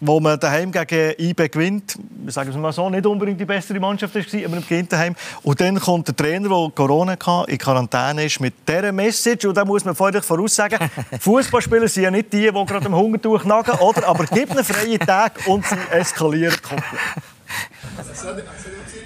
wo 0.00 0.20
man 0.20 0.38
daheim 0.38 0.70
gegen 0.72 1.14
IB 1.18 1.48
gewinnt. 1.48 1.98
Wir 2.22 2.32
sagen 2.32 2.50
es 2.50 2.56
mal 2.56 2.72
so, 2.72 2.90
nicht 2.90 3.06
unbedingt 3.06 3.40
die 3.40 3.44
bessere 3.44 3.80
Mannschaft 3.80 4.14
war, 4.14 4.44
aber 4.44 4.56
man 4.56 4.62
gewinnt 4.62 4.92
daheim. 4.92 5.14
Und 5.42 5.60
dann 5.60 5.80
kommt 5.80 6.08
der 6.08 6.16
Trainer, 6.16 6.48
der 6.48 6.70
Corona 6.74 7.12
hatte, 7.12 7.50
in 7.50 7.58
Quarantäne 7.58 8.24
ist, 8.24 8.40
mit 8.40 8.54
dieser 8.68 8.92
Message. 8.92 9.46
Und 9.46 9.56
da 9.56 9.64
muss 9.64 9.84
man 9.84 9.94
vorher 9.94 10.22
voraussagen, 10.22 10.78
Fußballspieler 11.20 11.88
sind 11.88 12.02
ja 12.04 12.10
nicht 12.10 12.32
die, 12.32 12.42
die 12.42 12.66
gerade 12.66 12.86
am 12.86 12.94
Hungertuch 12.94 13.44
nagen, 13.44 13.72
oder? 13.78 14.06
Aber 14.06 14.24
gib 14.26 14.50
einen 14.50 14.64
freien 14.64 15.00
Tag 15.00 15.40
und 15.46 15.64
sie 15.64 15.76
eskalieren 15.90 16.56
komplett. 16.60 17.00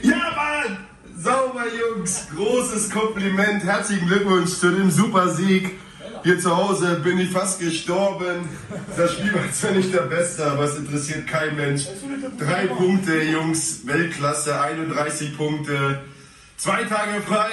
Ja, 0.02 0.16
Mann! 0.16 0.78
Sauber, 1.16 1.64
Jungs! 1.68 2.28
Großes 2.34 2.90
Kompliment. 2.90 3.62
Herzlichen 3.62 4.06
Glückwunsch 4.06 4.58
zu 4.58 4.70
dem 4.70 4.90
Supersieg. 4.90 5.78
Hier 6.22 6.38
zu 6.38 6.54
Hause 6.54 7.00
bin 7.02 7.18
ich 7.18 7.30
fast 7.30 7.60
gestorben. 7.60 8.48
Das 8.96 9.14
Spiel 9.14 9.32
war 9.34 9.50
zwar 9.52 9.70
nicht 9.72 9.92
der 9.92 10.02
Beste, 10.02 10.44
aber 10.44 10.64
es 10.64 10.76
interessiert 10.76 11.26
kein 11.26 11.56
Mensch. 11.56 11.86
Drei 12.38 12.66
Punkte, 12.66 13.22
Jungs, 13.22 13.86
Weltklasse, 13.86 14.60
31 14.60 15.36
Punkte. 15.36 16.00
Zwei 16.56 16.84
Tage 16.84 17.22
frei. 17.26 17.48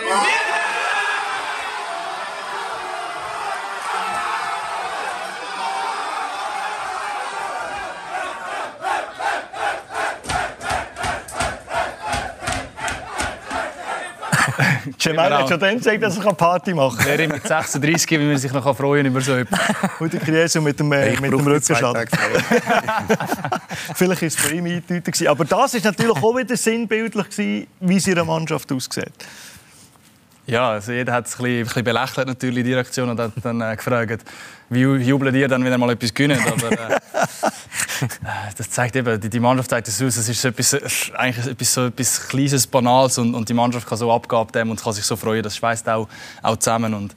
Cemal 15.00 15.34
hat 15.38 15.50
schon 15.50 15.60
dann 15.60 15.78
gesagt, 15.78 16.02
dass 16.04 16.18
er 16.18 16.34
Party 16.34 16.74
machen 16.74 16.98
kann. 16.98 17.20
Er 17.20 17.28
mit 17.28 17.48
36, 17.48 18.10
wie 18.12 18.18
man 18.26 18.38
sich 18.38 18.52
noch 18.52 18.78
freuen 18.78 19.06
über 19.06 19.22
so 19.22 19.34
etwas. 19.34 19.60
Und 20.00 20.14
der 20.14 20.20
Krieso 20.20 20.62
mit 20.62 20.80
dem, 20.80 20.92
äh, 20.92 21.12
mit 21.20 21.32
dem 21.32 21.48
Rückenschaden. 21.48 22.08
Vielleicht 23.96 24.22
war 24.22 24.28
es 24.28 24.36
bei 24.36 24.50
ihm 24.52 24.66
eindeutig. 24.66 25.30
Aber 25.30 25.46
das 25.46 25.74
war 25.74 25.82
natürlich 25.84 26.18
auch 26.18 26.38
wieder 26.38 26.58
sinnbildlich, 26.58 27.30
gewesen, 27.30 27.68
wie 27.80 28.00
seine 28.00 28.24
Mannschaft 28.24 28.72
aussieht. 28.72 29.14
Ja, 30.48 30.70
also 30.72 30.94
jeder 30.94 31.12
hat 31.12 31.26
es 31.26 31.34
ein 31.34 31.44
bisschen, 31.44 31.58
ein 31.58 31.64
bisschen 31.66 31.84
belächelt 31.84 32.28
natürlich, 32.28 32.64
die 32.64 32.74
Reaktion, 32.74 33.10
und 33.10 33.20
hat 33.20 33.34
dann 33.44 33.60
äh, 33.60 33.76
gefragt, 33.76 34.24
wie 34.70 34.82
jubelt 34.82 35.36
ihr 35.36 35.48
dann, 35.48 35.64
wenn 35.64 35.74
ihr 35.74 35.78
mal 35.78 35.92
etwas 35.92 36.14
gewinnt? 36.14 36.40
Aber, 36.48 36.72
äh, 36.72 37.00
das 38.58 38.70
zeigt 38.70 38.96
eben, 38.96 39.20
die, 39.20 39.40
Mannschaft 39.40 39.70
zeigt 39.70 39.88
es 39.88 40.02
aus, 40.02 40.18
es 40.18 40.30
ist 40.30 40.42
so 40.42 40.48
etwas, 40.50 40.74
eigentlich 41.16 41.48
etwas, 41.48 41.74
so 41.74 41.86
etwas 41.86 42.28
Kleines, 42.28 42.68
Banales 42.68 43.18
und, 43.18 43.36
und 43.36 43.48
die 43.48 43.54
Mannschaft 43.54 43.88
kann 43.88 43.98
so 43.98 44.12
abgeben 44.12 44.70
und 44.72 44.82
kann 44.82 44.94
sich 44.94 45.06
so 45.06 45.16
freuen, 45.16 45.44
das 45.44 45.56
schweißt 45.56 45.88
auch, 45.90 46.08
auch 46.42 46.58
zusammen 46.58 46.94
und 46.94 47.16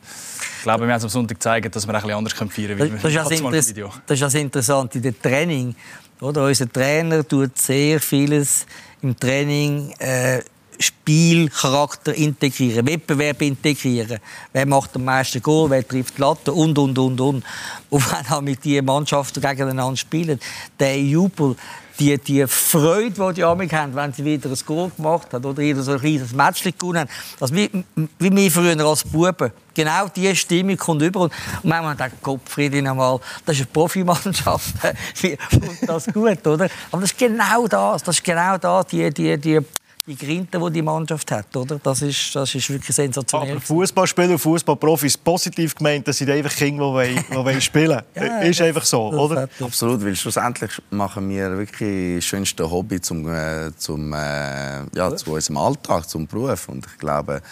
ich 0.56 0.62
glaube, 0.64 0.86
wir 0.86 0.92
haben 0.92 0.98
es 0.98 1.04
am 1.04 1.10
Sonntag 1.10 1.36
gezeigt, 1.36 1.74
dass 1.74 1.86
wir 1.86 1.94
ein 1.94 2.00
bisschen 2.02 2.16
anders 2.16 2.34
feiern 2.34 2.78
können. 2.78 3.00
Das, 3.02 3.12
das, 3.14 3.30
ist 3.30 3.44
das, 3.44 3.74
das 4.06 4.14
ist 4.14 4.22
das 4.22 4.34
Interessante, 4.34 4.98
in 4.98 5.02
der 5.02 5.18
Training, 5.20 5.74
oder? 6.20 6.44
Unser 6.44 6.70
Trainer 6.70 7.26
tut 7.26 7.56
sehr 7.56 7.98
vieles 7.98 8.66
im 9.00 9.18
Training 9.18 9.92
äh, 9.98 10.42
Spielcharakter 10.80 12.14
integrieren, 12.14 12.86
Wettbewerb 12.86 13.42
integrieren. 13.42 14.18
Wer 14.52 14.66
macht 14.66 14.96
am 14.96 15.04
meisten 15.04 15.42
Goal, 15.42 15.68
wer 15.70 15.86
trifft 15.86 16.16
die 16.16 16.22
Latte 16.22 16.52
und, 16.52 16.78
und, 16.78 16.98
und, 16.98 17.20
und. 17.20 17.44
Und 17.90 18.12
wenn 18.12 18.32
auch 18.32 18.40
mit 18.40 18.64
diesen 18.64 18.86
Mannschaften 18.86 19.40
gegeneinander 19.40 19.96
spielen, 19.96 20.40
der 20.78 21.00
Jubel, 21.00 21.56
die, 22.00 22.16
die 22.16 22.46
Freude, 22.46 23.10
die 23.10 23.34
die 23.34 23.44
Amik 23.44 23.72
haben, 23.74 23.94
wenn 23.94 24.12
sie 24.12 24.24
wieder 24.24 24.48
ein 24.48 24.58
Goal 24.64 24.90
gemacht 24.96 25.32
haben 25.32 25.44
oder 25.44 25.58
wieder 25.58 25.82
so 25.82 25.92
ein 25.92 26.00
kleines 26.00 26.32
Match 26.32 26.64
gewonnen 26.64 27.00
haben, 27.00 27.10
das 27.38 27.52
wie, 27.52 27.70
wie 28.18 28.34
wir 28.34 28.50
früher 28.50 28.86
als 28.86 29.04
Buben. 29.04 29.52
Genau 29.74 30.08
diese 30.08 30.34
Stimmung 30.34 30.76
kommt 30.76 31.02
über. 31.02 31.20
Und 31.20 31.32
manchmal 31.62 31.94
denkt 31.94 32.22
Gottfried 32.22 32.74
einmal, 32.74 33.20
das 33.44 33.56
ist 33.56 33.62
eine 33.62 33.72
Profimannschaft. 33.72 34.74
und 35.52 35.68
das 35.86 36.06
gut, 36.06 36.46
oder? 36.46 36.68
Aber 36.90 37.02
das 37.02 37.12
ist 37.12 37.18
genau 37.18 37.66
das. 37.68 38.02
Das 38.02 38.16
ist 38.16 38.24
genau 38.24 38.56
das, 38.56 38.86
die, 38.86 39.10
die, 39.10 39.38
die 39.38 39.60
die 40.06 40.16
Grinte, 40.16 40.58
die 40.58 40.70
die 40.72 40.82
Mannschaft 40.82 41.30
hat, 41.30 41.56
oder? 41.56 41.78
Das 41.82 42.02
ist, 42.02 42.34
das 42.34 42.54
ist 42.54 42.70
wirklich 42.70 42.94
sensationell. 42.94 43.52
Aber 43.52 43.60
Fußballspieler 43.60 44.32
und 44.32 44.38
Fußballprofis 44.38 45.16
positiv 45.18 45.74
gemeint, 45.74 46.06
dass 46.08 46.18
sie 46.18 46.30
einfach 46.30 46.54
Kinder, 46.54 47.02
die, 47.02 47.14
die 47.14 47.34
wollen 47.34 47.60
spielen 47.60 48.00
ja, 48.14 48.40
Ist 48.40 48.60
einfach 48.60 48.84
so, 48.84 49.10
oder? 49.10 49.48
Absolut, 49.60 50.04
weil 50.04 50.16
schlussendlich 50.16 50.70
machen 50.90 51.28
wir 51.28 51.56
wirklich 51.56 52.16
das 52.16 52.24
schönste 52.24 52.70
Hobby 52.70 53.00
zum, 53.00 53.28
äh, 53.28 53.70
zum, 53.76 54.12
äh, 54.12 54.84
ja, 54.94 55.14
zu 55.14 55.32
unserem 55.32 55.56
Alltag, 55.58 56.08
zum 56.08 56.26
Beruf. 56.26 56.68
Und 56.68 56.86
ich 56.86 56.98
glaube, 56.98 57.42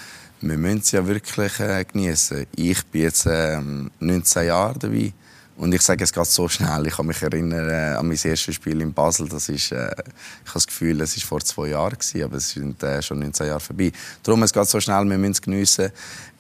wir 0.40 0.56
müssen 0.56 0.78
es 0.78 0.92
ja 0.92 1.06
wirklich 1.06 1.58
äh, 1.60 1.84
genießen. 1.84 2.46
Ich 2.56 2.84
bin 2.86 3.02
jetzt 3.02 3.26
äh, 3.26 3.60
19 4.00 4.46
Jahre 4.46 4.78
dabei. 4.78 5.12
Und 5.58 5.74
ich 5.74 5.82
sage, 5.82 6.04
es 6.04 6.12
geht 6.12 6.26
so 6.26 6.48
schnell. 6.48 6.86
Ich 6.86 6.94
kann 6.94 7.06
mich 7.06 7.20
erinnern 7.20 7.68
äh, 7.68 7.96
an 7.96 8.06
mein 8.06 8.16
erstes 8.22 8.54
Spiel 8.54 8.80
in 8.80 8.92
Basel. 8.92 9.28
Das 9.28 9.48
ist, 9.48 9.72
äh, 9.72 9.86
ich 9.86 10.50
habe 10.50 10.54
das 10.54 10.66
Gefühl, 10.68 11.00
es 11.00 11.16
war 11.16 11.26
vor 11.26 11.40
zwei 11.40 11.68
Jahren, 11.70 11.98
gewesen, 11.98 12.22
aber 12.22 12.36
es 12.36 12.50
sind 12.50 12.80
äh, 12.84 13.02
schon 13.02 13.18
19 13.18 13.48
Jahre 13.48 13.58
vorbei. 13.58 13.90
Darum, 14.22 14.44
es 14.44 14.52
geht 14.52 14.68
so 14.68 14.78
schnell, 14.78 15.04
wir 15.10 15.18
müssen 15.18 15.32
es 15.32 15.42
geniessen. 15.42 15.90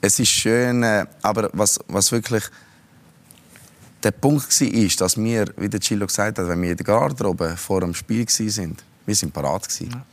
Es 0.00 0.20
ist 0.20 0.28
schön, 0.28 0.84
äh, 0.84 1.04
aber 1.20 1.50
was, 1.52 1.80
was 1.88 2.12
wirklich 2.12 2.44
der 4.04 4.12
Punkt 4.12 4.60
war, 4.60 4.68
ist, 4.68 5.00
dass 5.00 5.16
wir, 5.16 5.52
wie 5.56 5.68
der 5.68 5.80
Chilo 5.80 6.06
gesagt 6.06 6.38
hat, 6.38 6.46
wenn 6.46 6.62
wir 6.62 6.70
in 6.70 6.76
der 6.76 6.86
Garderobe 6.86 7.56
vor 7.56 7.80
dem 7.80 7.94
Spiel 7.94 8.24
waren, 8.24 8.76
wir 9.04 9.14
sind 9.16 9.32
parat. 9.32 9.66
Ja 9.80 10.04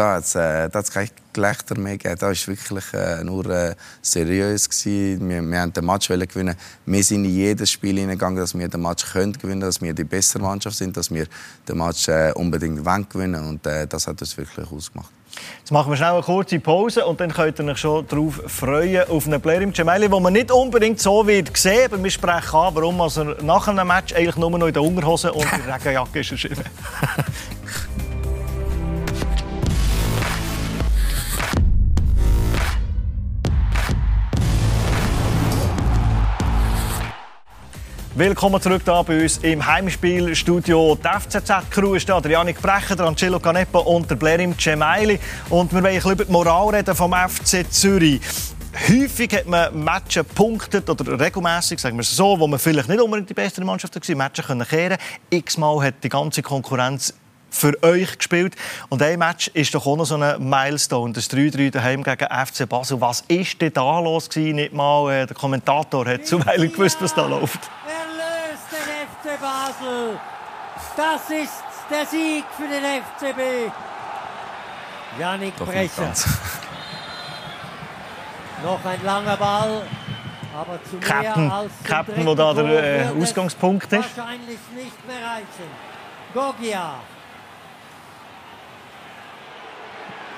da 0.00 0.14
hat 0.14 0.24
es 0.24 0.34
äh, 0.34 0.92
kein 0.94 1.10
Gelächter 1.34 1.78
mehr 1.78 1.98
gegeben. 1.98 2.16
Da 2.18 2.28
war 2.28 2.46
wirklich 2.46 2.84
äh, 2.94 3.22
nur 3.22 3.44
äh, 3.50 3.74
seriös. 4.00 4.68
Gewesen. 4.68 5.28
Wir, 5.28 5.42
wir 5.42 5.58
wollten 5.60 5.72
den 5.74 5.84
Match 5.84 6.08
gewinnen. 6.08 6.56
Wir 6.86 7.04
sind 7.04 7.26
in 7.26 7.34
jedes 7.34 7.70
Spiel 7.70 7.98
hineingegangen, 7.98 8.38
dass 8.38 8.58
wir 8.58 8.66
den 8.66 8.80
Match 8.80 9.12
können 9.12 9.34
gewinnen 9.34 9.60
dass 9.60 9.82
wir 9.82 9.92
die 9.92 10.04
bessere 10.04 10.42
Mannschaft 10.42 10.78
sind, 10.78 10.96
dass 10.96 11.10
wir 11.10 11.26
den 11.68 11.76
Match 11.76 12.08
äh, 12.08 12.32
unbedingt 12.34 12.82
gewinnen 13.10 13.46
Und 13.46 13.66
äh, 13.66 13.86
das 13.86 14.06
hat 14.06 14.22
uns 14.22 14.36
wirklich 14.38 14.70
ausgemacht. 14.72 15.10
Jetzt 15.58 15.70
machen 15.70 15.92
wir 15.92 15.96
schnell 15.96 16.12
eine 16.12 16.22
kurze 16.22 16.58
Pause 16.58 17.04
und 17.04 17.20
dann 17.20 17.32
könnt 17.32 17.58
ihr 17.60 17.66
euch 17.66 17.78
schon 17.78 18.06
darauf 18.08 18.40
freuen, 18.46 19.08
auf 19.08 19.26
einen 19.26 19.40
Player 19.40 19.60
im 19.60 19.72
Gemelli, 19.72 20.10
wo 20.10 20.18
man 20.18 20.32
nicht 20.32 20.50
unbedingt 20.50 20.98
so 20.98 21.26
wird 21.26 21.56
sehen, 21.56 21.92
aber 21.92 22.02
wir 22.02 22.10
sprechen 22.10 22.56
an, 22.56 22.74
warum 22.74 23.00
also 23.00 23.22
nach 23.42 23.68
einem 23.68 23.86
Match 23.86 24.12
eigentlich 24.14 24.36
nur 24.36 24.50
noch 24.50 24.66
in 24.66 24.72
der 24.72 24.82
Unterhose 24.82 25.32
und 25.32 25.44
in 25.44 25.66
der 25.66 25.76
Regenjacke 25.76 26.20
ist 26.20 26.32
Willkommen 38.20 38.60
zurück 38.60 38.82
da 38.84 39.00
bei 39.00 39.22
uns 39.22 39.38
im 39.38 39.64
Heimspielstudio. 39.64 40.94
Die 41.02 41.08
FCZ-Crew 41.08 41.94
ist 41.94 42.06
da, 42.06 42.20
der 42.20 42.32
Janik 42.32 42.60
Brecher, 42.60 42.94
der 42.94 43.06
Angelo 43.06 43.40
Canepa 43.40 43.78
und 43.78 44.10
der 44.10 44.16
Blerim 44.16 44.54
Cemaili. 44.58 45.18
Und 45.48 45.72
wir 45.72 45.82
wollen 45.82 45.96
ein 45.96 46.12
über 46.12 46.26
die 46.26 46.30
Moral 46.30 46.68
reden 46.68 46.94
vom 46.94 47.14
FC 47.14 47.64
Zürich. 47.72 48.20
Häufig 48.90 49.34
hat 49.34 49.46
man 49.46 49.82
Matches 49.82 50.26
punktet 50.34 50.90
oder 50.90 51.18
regelmäßig, 51.18 51.78
sagen 51.78 51.96
wir 51.96 52.02
es 52.02 52.14
so, 52.14 52.38
wo 52.38 52.46
man 52.46 52.58
vielleicht 52.58 52.90
nicht 52.90 53.00
unbedingt 53.00 53.30
die 53.30 53.32
beste 53.32 53.64
Mannschaft 53.64 53.96
war, 53.96 54.16
Matches 54.16 54.46
können 54.46 54.68
kehren. 54.68 54.98
X-mal 55.30 55.82
hat 55.82 55.94
die 56.04 56.10
ganze 56.10 56.42
Konkurrenz 56.42 57.14
für 57.48 57.82
euch 57.82 58.18
gespielt. 58.18 58.54
Und 58.90 59.02
ein 59.02 59.18
Match 59.18 59.48
ist 59.54 59.74
doch 59.74 59.86
auch 59.86 59.96
noch 59.96 60.04
so 60.04 60.16
ein 60.16 60.46
Milestone, 60.46 61.14
das 61.14 61.30
3-3 61.30 61.70
daheim 61.70 62.02
gegen 62.02 62.26
FC 62.26 62.68
Basel. 62.68 63.00
Was 63.00 63.22
ist 63.28 63.62
denn 63.62 63.72
da 63.72 63.98
los 63.98 64.28
gewesen? 64.28 64.56
Nicht 64.56 64.74
mal 64.74 65.10
äh, 65.10 65.26
der 65.26 65.34
Kommentator 65.34 66.06
hat 66.06 66.26
zuweilig 66.26 66.72
gewusst, 66.72 66.98
was 67.00 67.14
da 67.14 67.26
läuft. 67.26 67.60
FC 69.20 69.38
Basel. 69.40 70.18
Das 70.96 71.30
ist 71.30 71.62
der 71.90 72.06
Sieg 72.06 72.44
für 72.56 72.66
den 72.66 72.82
FCB. 73.02 73.72
Janik 75.18 75.56
Doch 75.58 75.66
nicht 75.66 75.94
Brecher. 75.96 76.12
Noch 78.64 78.84
ein 78.84 79.04
langer 79.04 79.36
Ball. 79.36 79.82
Aber 80.54 80.82
zu 80.84 80.96
mehr 80.96 81.06
Captain, 81.06 81.50
als 81.50 81.72
dem 81.78 81.86
Captain, 81.86 82.26
wo 82.26 82.34
da 82.34 82.54
der 82.54 82.64
äh, 82.64 83.22
Ausgangspunkt 83.22 83.92
ist. 83.92 84.16
Wahrscheinlich 84.16 84.58
nicht 84.74 85.06
mehr 85.06 85.16
reichen. 85.16 85.70
Gogia. 86.34 86.94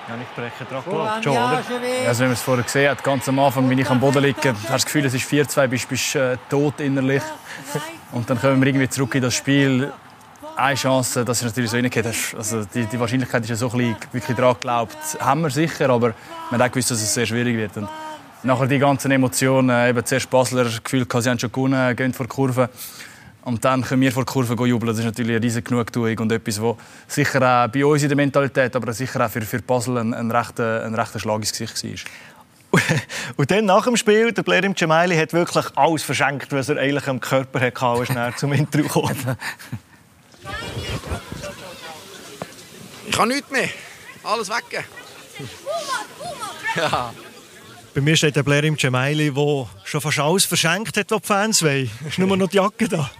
Janik 0.08 0.34
Brecher 0.34 0.64
dran 0.68 0.82
Goran 0.84 1.22
geglaubt, 1.22 1.64
schon, 1.66 1.76
oder? 1.76 2.08
Also, 2.08 2.20
wenn 2.20 2.28
man 2.28 2.34
es 2.34 2.42
vorher 2.42 2.64
gesehen 2.64 2.90
hat, 2.90 3.04
ganz 3.04 3.28
am 3.28 3.38
Anfang, 3.38 3.70
wenn 3.70 3.78
ich 3.78 3.88
am 3.88 4.00
Boden 4.00 4.22
liege, 4.22 4.50
hast 4.50 4.64
du 4.64 4.72
das 4.72 4.84
Gefühl, 4.84 5.06
es 5.06 5.14
ist 5.14 5.30
4-2, 5.30 5.66
bist, 5.68 5.88
bist 5.88 6.14
äh, 6.16 6.36
tot 6.50 6.80
innerlich. 6.80 7.22
Und 8.12 8.28
dann 8.28 8.38
kommen 8.38 8.60
wir 8.60 8.68
irgendwie 8.68 8.88
zurück 8.88 9.14
in 9.14 9.22
das 9.22 9.34
Spiel. 9.34 9.90
Eine 10.54 10.74
Chance, 10.74 11.24
dass 11.24 11.38
es 11.38 11.44
natürlich 11.44 11.70
so 11.70 11.78
reingeht. 11.78 12.06
Also 12.36 12.64
die, 12.64 12.84
die 12.84 13.00
Wahrscheinlichkeit 13.00 13.42
ist 13.42 13.48
ja 13.48 13.56
so 13.56 13.70
klein, 13.70 13.96
wirklich 14.12 14.36
daran 14.36 14.54
geglaubt. 14.54 14.98
Haben 15.18 15.40
wir 15.40 15.50
sicher, 15.50 15.88
aber 15.88 16.12
man 16.50 16.60
hat 16.60 16.68
auch 16.68 16.72
gewusst, 16.72 16.90
dass 16.90 17.00
es 17.00 17.14
sehr 17.14 17.24
schwierig 17.24 17.56
wird. 17.56 17.74
Und 17.78 17.88
nachher 18.42 18.66
die 18.66 18.78
ganzen 18.78 19.10
Emotionen, 19.12 19.88
eben 19.88 20.04
zuerst 20.04 20.28
Basler, 20.28 20.66
Gefühl, 20.84 21.06
sie 21.10 21.30
haben 21.30 21.38
schon 21.38 21.50
gewonnen, 21.50 21.96
gehen 21.96 22.12
vor 22.12 22.26
die 22.26 22.30
Kurve. 22.30 22.68
Und 23.44 23.64
dann 23.64 23.82
können 23.82 24.02
wir 24.02 24.12
vor 24.12 24.24
die 24.24 24.32
Kurve 24.32 24.66
jubeln. 24.66 24.88
Das 24.88 24.98
ist 24.98 25.04
natürlich 25.06 25.34
eine 25.36 25.44
riesige 25.44 25.62
Genugtuung 25.62 26.18
und 26.18 26.30
etwas, 26.32 26.60
was 26.60 26.76
sicher 27.08 27.64
auch 27.64 27.68
bei 27.68 27.84
uns 27.84 28.02
in 28.02 28.08
der 28.08 28.16
Mentalität, 28.16 28.76
aber 28.76 28.92
sicher 28.92 29.24
auch 29.24 29.30
für, 29.30 29.40
für 29.40 29.60
Basel 29.62 29.96
ein, 29.96 30.12
ein, 30.12 30.30
rechter, 30.30 30.84
ein 30.84 30.94
rechter 30.94 31.18
Schlag 31.18 31.38
ins 31.38 31.52
Gesicht 31.52 31.82
war. 31.82 32.12
Und 33.36 33.50
dann 33.50 33.64
nach 33.66 33.84
dem 33.84 33.96
Spiel, 33.96 34.32
der 34.32 34.42
Blair 34.42 34.64
im 34.64 34.76
Cemaili 34.76 35.16
hat 35.16 35.32
wirklich 35.32 35.66
alles 35.76 36.02
verschenkt, 36.02 36.52
was 36.52 36.68
er 36.68 36.78
eigentlich 36.78 37.06
am 37.06 37.20
Körper 37.20 37.60
hatte, 37.60 37.82
als 37.82 38.00
er 38.00 38.06
schnell 38.06 38.34
zum 38.36 38.52
Intro 38.52 38.82
kam. 38.88 39.36
Ich 43.08 43.18
habe 43.18 43.28
nichts 43.28 43.50
mehr. 43.50 43.68
Alles 44.22 44.48
weggeben. 44.48 44.84
Ja. 46.76 47.12
Bei 47.94 48.00
mir 48.00 48.16
steht 48.16 48.36
der 48.36 48.42
Blair 48.42 48.64
im 48.64 48.78
Cemaili, 48.78 49.30
der 49.30 49.68
schon 49.84 50.00
fast 50.00 50.18
alles 50.18 50.44
verschenkt 50.46 50.96
hat, 50.96 51.10
was 51.10 51.20
die 51.20 51.26
Fans 51.26 51.62
wollen. 51.62 51.90
Ist 52.08 52.18
nur 52.18 52.34
noch 52.38 52.48
die 52.48 52.56
Jacke 52.56 52.88
da. 52.88 53.10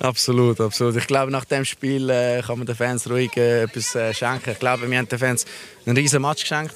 Absolut, 0.00 0.60
absolut. 0.60 0.96
Ich 0.96 1.06
glaube, 1.06 1.30
nach 1.30 1.44
dem 1.44 1.64
Spiel 1.64 2.10
äh, 2.10 2.42
kann 2.44 2.58
man 2.58 2.66
den 2.66 2.74
Fans 2.74 3.08
ruhig 3.08 3.36
äh, 3.36 3.62
etwas 3.62 3.94
äh, 3.94 4.12
schenken. 4.12 4.50
Ich 4.50 4.58
glaube, 4.58 4.90
wir 4.90 4.98
haben 4.98 5.08
den 5.08 5.18
Fans 5.18 5.44
einen 5.86 5.96
riesen 5.96 6.22
Match 6.22 6.40
geschenkt. 6.40 6.74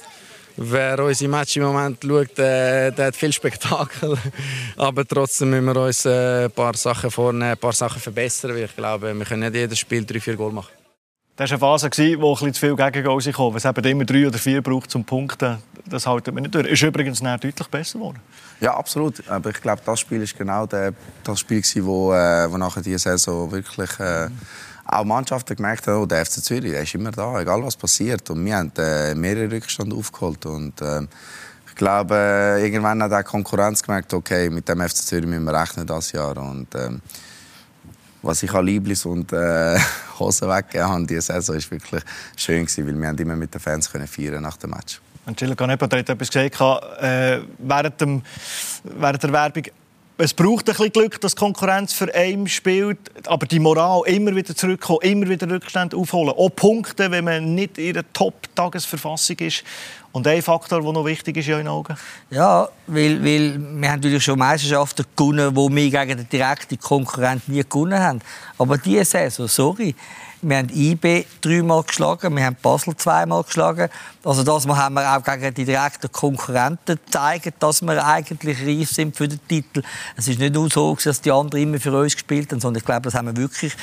Wer 0.57 0.99
unsere 0.99 1.31
Match 1.31 1.57
im 1.57 1.63
Moment 1.63 1.99
schaut, 2.03 2.37
äh, 2.39 2.91
der 2.91 3.07
hat 3.07 3.15
viel 3.15 3.31
Spektakel. 3.31 4.17
Aber 4.77 5.07
trotzdem 5.07 5.51
müssen 5.51 5.65
wir 5.65 5.75
uns 5.77 6.05
äh, 6.05 6.45
ein 6.45 6.51
paar 6.51 6.75
Sachen 6.75 7.09
vornehmen, 7.09 7.51
ein 7.51 7.57
paar 7.57 7.73
Sachen 7.73 8.01
verbessern. 8.01 8.51
Weil 8.51 8.65
ich 8.65 8.75
glaube, 8.75 9.13
wir 9.13 9.25
können 9.25 9.41
nicht 9.41 9.55
jedes 9.55 9.79
Spiel 9.79 10.05
drei, 10.05 10.19
vier 10.19 10.35
Goal 10.35 10.51
machen. 10.51 10.71
Das 11.37 11.49
war 11.49 11.71
eine 11.71 11.79
Phase, 11.79 12.21
wo 12.21 12.35
ein 12.35 12.53
zu 12.53 12.59
viel 12.59 12.75
Gegengol 12.75 13.21
kam. 13.23 13.55
Es 13.55 13.65
eben 13.65 13.83
immer 13.85 14.05
drei 14.05 14.27
oder 14.27 14.37
vier 14.37 14.61
braucht 14.61 14.91
zum 14.91 15.05
Punkten. 15.05 15.57
Das 15.85 16.05
halten 16.05 16.35
wir 16.35 16.41
nicht 16.41 16.53
durch. 16.53 16.67
Ist 16.67 16.83
übrigens 16.83 17.21
nachher 17.21 17.39
deutlich 17.39 17.67
besser 17.67 17.97
geworden. 17.97 18.19
Ja, 18.59 18.75
absolut. 18.75 19.27
Aber 19.27 19.49
ich 19.49 19.61
glaube, 19.61 19.81
das 19.83 19.99
Spiel 19.99 20.21
ist 20.21 20.37
genau 20.37 20.67
der, 20.67 20.93
das 21.23 21.39
Spiel, 21.39 21.61
gewesen, 21.61 21.85
wo, 21.85 22.13
äh, 22.13 22.51
wo 22.51 22.57
nachher 22.57 22.83
diese 22.83 22.99
Saison 22.99 23.51
wirklich 23.51 23.89
äh, 23.99 24.27
auch 24.91 25.05
Mannschaften 25.05 25.55
gemerkt 25.55 25.87
haben, 25.87 26.03
oh, 26.03 26.05
der 26.05 26.25
FC 26.25 26.43
Zürich 26.43 26.71
der 26.71 26.83
ist 26.83 26.93
immer 26.93 27.11
da, 27.11 27.39
egal 27.39 27.63
was 27.63 27.75
passiert. 27.75 28.29
Und 28.29 28.43
wir 28.45 28.55
haben 28.55 28.71
äh, 28.77 29.15
mehrere 29.15 29.51
Rückstände 29.51 29.95
aufgeholt. 29.95 30.45
Und, 30.45 30.81
äh, 30.81 31.01
ich 31.67 31.75
glaube, 31.75 32.15
äh, 32.15 32.63
irgendwann 32.63 33.01
hat 33.01 33.13
auch 33.13 33.17
die 33.19 33.23
Konkurrenz 33.23 33.81
gemerkt, 33.81 34.13
okay, 34.13 34.49
mit 34.49 34.67
dem 34.67 34.81
FC 34.81 34.97
Zürich 34.97 35.25
müssen 35.25 35.45
wir 35.45 35.53
rechnen 35.53 35.87
das 35.87 36.11
Jahr. 36.11 36.37
Und, 36.37 36.67
ähm, 36.75 37.01
was 38.21 38.43
ich 38.43 38.53
an 38.53 38.65
Lieblis 38.65 39.05
und 39.05 39.31
äh, 39.33 39.79
Hosen 40.19 40.49
weggegeben 40.49 40.87
habe, 40.87 41.05
diese 41.05 41.21
Saison, 41.21 41.55
ist 41.55 41.71
wirklich 41.71 42.03
schön 42.35 42.65
gewesen, 42.65 42.85
weil 42.87 42.99
wir 42.99 43.07
haben 43.07 43.17
immer 43.17 43.35
mit 43.35 43.53
den 43.53 43.61
Fans 43.61 43.89
können 43.89 44.07
feiern 44.07 44.43
nach 44.43 44.57
dem 44.57 44.71
Match. 44.71 45.01
Angelo 45.25 45.55
Canepa 45.55 45.85
hat 45.85 45.93
etwas 45.93 46.29
gesagt 46.29 46.59
äh, 47.01 47.39
während, 47.59 48.01
dem, 48.01 48.21
während 48.83 49.23
der 49.23 49.31
Werbung. 49.31 49.63
Es 50.17 50.33
braucht 50.33 50.69
ein 50.69 50.75
bisschen 50.75 50.91
Glück, 50.91 51.19
dass 51.21 51.33
die 51.33 51.39
Konkurrenz 51.39 51.93
für 51.93 52.13
einen 52.13 52.47
spielt, 52.47 52.99
aber 53.25 53.47
die 53.47 53.59
Moral 53.59 54.03
immer 54.05 54.35
wieder 54.35 54.55
zurückkommen, 54.55 54.99
immer 55.01 55.27
wieder 55.27 55.49
Rückstände 55.49 55.97
aufholen. 55.97 56.33
Auch 56.37 56.49
Punkte, 56.49 57.09
wenn 57.09 57.23
man 57.23 57.55
nicht 57.55 57.77
in 57.77 57.93
der 57.93 58.03
Top-Tagesverfassung 58.13 59.37
ist. 59.39 59.63
Und 60.11 60.27
ein 60.27 60.41
Faktor, 60.41 60.81
der 60.81 60.91
noch 60.91 61.05
wichtig 61.05 61.37
ist 61.37 61.47
in 61.47 61.53
euren 61.53 61.67
Augen? 61.69 61.97
Ja, 62.29 62.67
weil, 62.85 63.23
weil 63.23 63.57
wir 63.57 63.91
haben 63.91 63.99
natürlich 63.99 64.23
schon 64.23 64.37
Meisterschaften 64.37 65.05
gewonnen, 65.15 65.55
wo 65.55 65.69
wir 65.69 65.89
gegen 65.89 66.17
den 66.17 66.29
direkten 66.29 66.77
Konkurrenten 66.77 67.53
nie 67.53 67.63
gewonnen 67.63 67.99
haben. 67.99 68.19
Aber 68.57 68.77
diese 68.77 69.05
Saison, 69.05 69.47
sorry, 69.47 69.95
wir 70.41 70.57
haben 70.57 70.69
IB 70.69 71.25
dreimal 71.41 71.83
geschlagen, 71.83 72.35
wir 72.35 72.45
haben 72.45 72.57
Basel 72.61 72.95
zweimal 72.95 73.43
geschlagen. 73.43 73.89
Also 74.23 74.43
das 74.43 74.67
haben 74.67 74.95
wir 74.95 75.17
auch 75.17 75.23
gegen 75.23 75.53
die 75.53 75.65
direkten 75.65 76.11
Konkurrenten 76.11 76.99
gezeigt, 77.05 77.53
dass 77.59 77.81
wir 77.81 78.05
eigentlich 78.05 78.65
reif 78.65 78.89
sind 78.91 79.15
für 79.15 79.27
den 79.27 79.39
Titel. 79.47 79.83
Es 80.15 80.27
ist 80.27 80.39
nicht 80.39 80.53
nur 80.53 80.69
so, 80.69 80.97
dass 81.03 81.21
die 81.21 81.31
anderen 81.31 81.63
immer 81.63 81.79
für 81.79 81.95
uns 81.97 82.13
gespielt 82.13 82.51
haben, 82.51 82.59
sondern 82.59 82.79
ich 82.79 82.85
glaube, 82.85 83.01
das 83.03 83.13
haben 83.13 83.27
wir 83.27 83.37
wirklich 83.37 83.73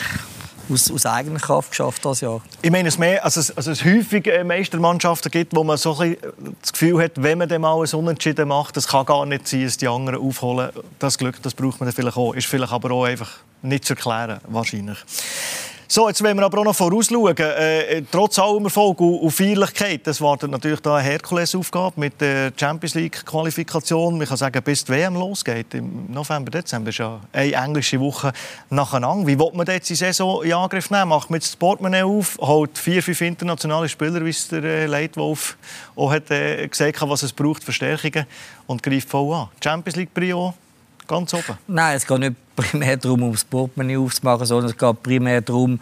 aus, 0.71 0.91
aus 0.91 1.07
eigener 1.07 1.39
Kraft 1.39 1.71
geschafft 1.71 2.05
das 2.05 2.21
Jahr. 2.21 2.41
Ich 2.63 2.71
meine, 2.71 2.89
es, 2.89 2.99
mehr, 2.99 3.25
also 3.25 3.41
es, 3.41 3.57
also 3.57 3.71
es 3.71 3.85
häufig 3.85 4.27
äh, 4.27 4.45
Meistermannschaften 4.45 5.31
gibt, 5.31 5.55
wo 5.55 5.65
man 5.65 5.77
so 5.77 5.95
das 5.95 6.73
Gefühl 6.73 7.03
hat, 7.03 7.13
wenn 7.17 7.39
man 7.39 7.49
dann 7.49 7.63
mal 7.63 7.81
ein 7.83 7.95
Unentschieden 7.95 8.49
macht, 8.49 8.77
das 8.77 8.89
kann 8.89 9.07
gar 9.07 9.25
nicht 9.27 9.49
sein, 9.49 9.65
dass 9.65 9.77
die 9.77 9.89
anderen 9.89 10.21
aufholen. 10.21 10.71
Das 10.99 11.19
Glück, 11.19 11.43
das 11.43 11.55
braucht 11.55 11.81
man 11.81 11.89
dann 11.89 11.95
vielleicht 11.95 12.17
auch. 12.17 12.35
Ist 12.35 12.47
vielleicht 12.47 12.73
aber 12.73 12.91
auch 12.91 13.05
einfach 13.05 13.31
nicht 13.63 13.85
zu 13.85 13.95
erklären, 13.95 14.41
wahrscheinlich. 14.49 14.99
So, 15.91 16.07
jetzt 16.07 16.23
wollen 16.23 16.37
wir 16.37 16.45
aber 16.45 16.59
auch 16.59 16.65
noch 16.65 16.77
vorausschauen. 16.77 17.35
Äh, 17.39 18.03
trotz 18.13 18.39
allem 18.39 18.65
Erfolg 18.65 19.01
und, 19.01 19.21
und 19.21 19.31
Feierlichkeit, 19.31 20.07
das 20.07 20.21
wartet 20.21 20.51
natürlich 20.51 20.81
da 20.81 20.97
eine 20.97 21.09
Herkulesaufgabe 21.09 21.99
mit 21.99 22.21
der 22.21 22.53
Champions 22.55 22.95
League-Qualifikation. 22.95 24.19
Man 24.19 24.27
kann 24.27 24.37
sagen, 24.37 24.63
bis 24.63 24.85
die 24.85 24.93
WM 24.93 25.15
losgeht, 25.15 25.73
im 25.73 26.05
November, 26.13 26.51
Dezember, 26.51 26.91
ist 26.91 26.99
ja 26.99 27.19
eine 27.33 27.53
englische 27.55 27.99
Woche 28.01 28.35
nacheinander. 28.69 29.27
Wie 29.27 29.39
will 29.39 29.51
man 29.55 29.67
jetzt 29.67 29.89
die 29.89 29.95
Saison 29.95 30.43
in 30.43 30.53
Angriff 30.53 30.91
nehmen? 30.91 31.09
Macht 31.09 31.31
man 31.31 31.39
jetzt 31.39 31.53
das 31.53 31.57
Portemonnaie 31.57 32.03
auf, 32.03 32.37
holt 32.39 32.77
vier, 32.77 33.03
fünf 33.03 33.23
internationale 33.23 33.89
Spieler, 33.89 34.23
wie 34.23 34.29
es 34.29 34.47
der 34.47 34.63
äh, 34.63 34.85
Leitwolf 34.85 35.57
auch 35.97 36.13
hat, 36.13 36.31
äh, 36.31 36.69
gesagt 36.69 37.01
hat, 37.01 37.09
was 37.09 37.23
es 37.23 37.33
braucht, 37.33 37.65
Verstärkungen, 37.65 38.27
und 38.67 38.83
greift 38.83 39.09
voll 39.09 39.35
an. 39.35 39.49
Champions 39.65 39.97
League-Prio 39.97 40.53
ganz 41.09 41.35
oben? 41.35 41.59
Nein, 41.67 41.97
es 41.97 42.07
geht 42.07 42.19
nicht 42.19 42.37
primär 42.55 42.97
darum, 42.97 43.23
um 43.25 43.33
das 43.33 43.45
Portemonnaie 43.45 43.97
aufzumachen, 43.97 44.47
sondern 44.47 44.71
es 44.71 44.77
geht 44.77 45.03
primär 45.03 45.41
darum, 45.41 45.81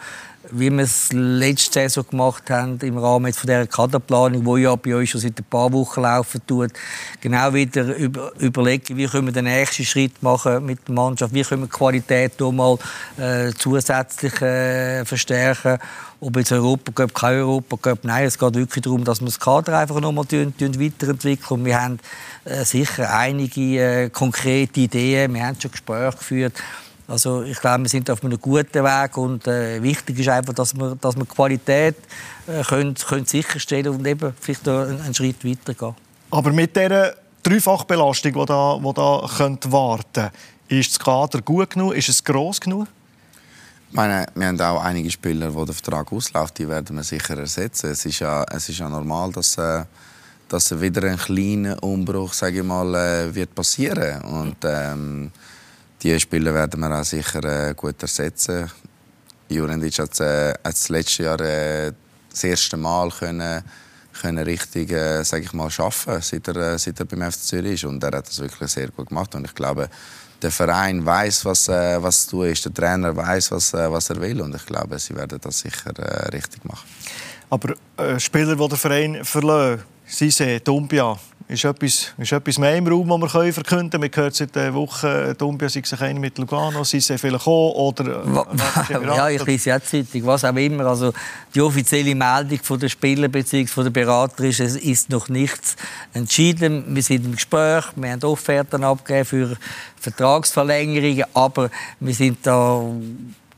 wie 0.51 0.70
wir 0.70 0.84
es 0.84 1.12
letzte 1.12 1.80
Saison 1.80 2.07
gemacht 2.09 2.49
haben, 2.51 2.78
im 2.80 2.99
Rahmen 2.99 3.32
von 3.32 3.47
dieser 3.47 3.66
Kaderplanung, 3.66 4.44
die 4.44 4.62
ja 4.62 4.76
bei 4.76 4.97
uns 4.97 5.11
schon 5.11 5.20
seit 5.20 5.38
ein 5.38 5.44
paar 5.44 5.72
Wochen 5.72 6.03
laufen 6.03 6.40
tut, 6.47 6.72
genau 7.20 7.53
wieder 7.53 7.94
über, 7.97 8.32
überlegen, 8.38 8.97
wie 8.97 9.07
können 9.07 9.26
wir 9.26 9.32
den 9.32 9.44
nächsten 9.44 9.84
Schritt 9.84 10.22
machen 10.22 10.64
mit 10.64 10.86
der 10.86 10.94
Mannschaft, 10.94 11.34
wie 11.34 11.42
können 11.42 11.62
wir 11.62 11.66
die 11.66 11.72
Qualität 11.72 12.40
mal 12.40 12.78
äh, 13.18 13.53
zusätzlich 13.57 14.40
äh, 14.40 15.05
verstärken, 15.05 15.78
ob 16.20 16.36
jetzt 16.36 16.53
Europa 16.53 16.92
Cup, 16.92 17.14
kein 17.14 17.36
Europa 17.36 17.76
Cup, 17.76 17.99
nein, 18.03 18.24
es 18.24 18.38
geht 18.38 18.55
wirklich 18.55 18.82
darum, 18.82 19.05
dass 19.05 19.20
wir 19.20 19.26
das 19.26 19.38
Kader 19.38 19.78
einfach 19.78 20.01
noch 20.01 20.12
mal 20.12 20.24
weiterentwickeln. 20.24 21.61
Und 21.61 21.64
wir 21.64 21.80
haben 21.80 21.99
äh, 22.44 22.64
sicher 22.64 23.12
einige 23.12 23.61
äh, 24.05 24.11
konkrete 24.11 24.80
Ideen, 24.80 25.34
wir 25.34 25.47
haben 25.47 25.61
schon 25.61 25.70
Gespräche 25.70 26.16
geführt, 26.16 26.55
Also 27.09 27.42
ich 27.42 27.61
glaube, 27.61 27.84
wir 27.84 27.88
sind 27.88 28.11
auf 28.11 28.24
einem 28.24 28.40
guten 28.40 28.82
Weg 28.84 29.16
und 29.16 29.46
äh, 29.46 29.80
wichtig 29.82 30.18
ist 30.18 30.28
einfach, 30.28 30.54
dass 30.54 30.76
wir, 30.76 30.96
dass 31.00 31.16
wir 31.16 31.24
Qualität 31.24 31.96
äh, 32.46 32.62
können, 32.64 32.94
können 32.94 33.26
sicherstellen 33.26 33.88
und 33.88 34.07
eben 34.07 34.34
vielleicht 34.40 34.68
einen, 34.68 35.00
einen 35.00 35.14
Schritt 35.14 35.44
weitergehen. 35.44 35.94
Aber 36.30 36.52
mit 36.52 36.74
dieser 36.74 37.14
Dreifachbelastung, 37.42 38.32
die 38.32 38.44
da, 38.44 38.80
die 38.82 38.92
da 38.94 39.30
könnte 39.36 39.70
warten 39.70 40.30
ist 40.68 40.90
das 40.90 40.98
Kader 40.98 41.40
gut 41.42 41.70
genug? 41.70 41.94
Ist 41.94 42.09
es 42.09 42.22
gross 42.24 42.61
genug? 42.61 42.88
Ich 43.88 43.94
meine, 43.94 44.26
wir 44.34 44.48
haben 44.48 44.61
auch 44.61 44.82
einige 44.82 45.11
Spieler, 45.11 45.50
die 45.50 45.64
der 45.64 45.74
Vertrag 45.74 46.12
ausläuft, 46.12 46.59
die 46.59 46.68
werden 46.68 46.96
wir 46.96 47.04
sicher 47.04 47.38
ersetzen. 47.38 47.90
Es 47.90 48.04
ist 48.04 48.18
ja, 48.18 48.44
es 48.50 48.68
ist 48.68 48.78
ja 48.78 48.88
normal, 48.88 49.30
dass, 49.30 49.57
äh, 49.59 49.84
dass 50.48 50.80
wieder 50.80 51.04
ein 51.04 51.16
kleiner 51.16 51.80
Umbruch, 51.82 52.32
sage 52.32 52.59
ich 52.59 52.64
mal, 52.64 52.94
äh, 52.94 53.34
wird 53.34 53.54
passieren. 53.54 54.22
Und 54.22 54.57
ähm, 54.64 55.30
die 56.03 56.18
Spieler 56.20 56.55
werden 56.55 56.80
wir 56.80 57.01
auch 57.01 57.05
sicher 57.05 57.42
äh, 57.44 57.74
gut 57.74 58.01
ersetzen. 58.03 58.70
Jurendic 59.49 59.99
hat 59.99 60.20
äh, 60.20 60.55
das 60.62 60.88
letzte 60.88 61.22
Jahr 61.22 61.40
äh, 61.40 61.92
das 62.30 62.44
erste 62.44 62.76
Mal 62.76 63.11
können, 63.11 63.62
können 64.20 64.44
richtig, 64.44 64.92
äh, 64.92 65.22
sage 65.22 65.44
ich 65.44 65.53
mal, 65.53 65.70
schaffen, 65.70 66.20
seit 66.20 66.49
er, 66.49 66.74
äh, 66.74 66.78
seit 66.78 67.01
er 67.01 67.07
beim 67.07 67.30
FC 67.30 67.40
Zürich 67.40 67.74
ist. 67.74 67.84
Und 67.84 68.03
er 68.03 68.18
hat 68.18 68.28
das 68.28 68.38
wirklich 68.38 68.70
sehr 68.70 68.88
gut 68.88 69.09
gemacht. 69.09 69.34
Und 69.34 69.47
ich 69.47 69.55
glaube, 69.55 69.88
der 70.42 70.51
Verein 70.51 71.05
weiß, 71.05 71.44
was, 71.44 71.68
äh, 71.68 72.03
was 72.03 72.26
zu 72.26 72.36
tun 72.36 72.47
ist. 72.47 72.64
Der 72.64 72.74
Trainer 72.74 73.16
weiß, 73.16 73.53
was, 73.53 73.72
äh, 73.72 73.90
was 73.90 74.11
er 74.11 74.20
will. 74.20 74.40
Und 74.40 74.55
ich 74.55 74.66
glaube, 74.66 74.99
sie 74.99 75.16
werden 75.16 75.38
das 75.40 75.61
sicher 75.61 75.99
äh, 75.99 76.28
richtig 76.28 76.64
machen. 76.64 76.86
Aber 77.49 77.74
äh, 77.97 78.18
Spieler, 78.20 78.55
die 78.55 78.68
der 78.68 78.78
Verein 78.78 79.24
verlassen, 79.24 79.82
Sise, 80.07 80.61
Dumbia, 80.61 81.18
ist 81.49 81.64
etwas, 81.64 82.12
ist 82.18 82.32
etwas 82.32 82.59
mehr 82.59 82.76
im 82.76 82.86
Raum, 82.88 83.20
das 83.20 83.34
wir 83.34 83.53
verkünden 83.53 83.90
können. 83.90 84.03
Wir 84.03 84.22
hören 84.22 84.32
seit 84.32 84.55
der 84.55 84.74
Woche, 84.74 85.34
Dumbia 85.38 85.68
sei 85.68 85.82
sich 85.82 86.01
eine 86.01 86.18
mit 86.18 86.38
Lugano, 86.38 86.82
Sise 86.82 87.18
vielleicht 87.18 87.44
kommen, 87.44 87.72
oder... 87.72 88.24
Äh, 88.90 88.92
ja, 89.16 89.28
ich 89.28 89.44
lese 89.44 89.70
ja 89.70 89.80
Zeitung, 89.80 90.26
was 90.26 90.44
auch 90.44 90.57
immer. 90.57 90.86
Also, 90.86 91.12
die 91.55 91.61
offizielle 91.61 92.14
Meldung 92.14 92.59
von 92.62 92.80
der 92.80 92.88
Spieler 92.88 93.28
bzw. 93.28 93.66
von 93.66 93.84
der 93.84 93.90
Berater 93.90 94.44
ist, 94.44 94.61
es 94.61 94.76
ist 94.76 95.11
noch 95.11 95.28
nichts 95.28 95.76
entschieden. 96.12 96.84
Wir 96.94 97.03
sind 97.03 97.24
im 97.24 97.32
Gespräch, 97.32 97.84
wir 97.94 98.11
haben 98.11 98.24
Offerten 98.24 98.82
abgegeben 98.82 99.24
für 99.24 99.57
Vertragsverlängerungen, 100.01 101.26
aber 101.32 101.70
wir 102.01 102.14
sind 102.14 102.38
da 102.42 102.82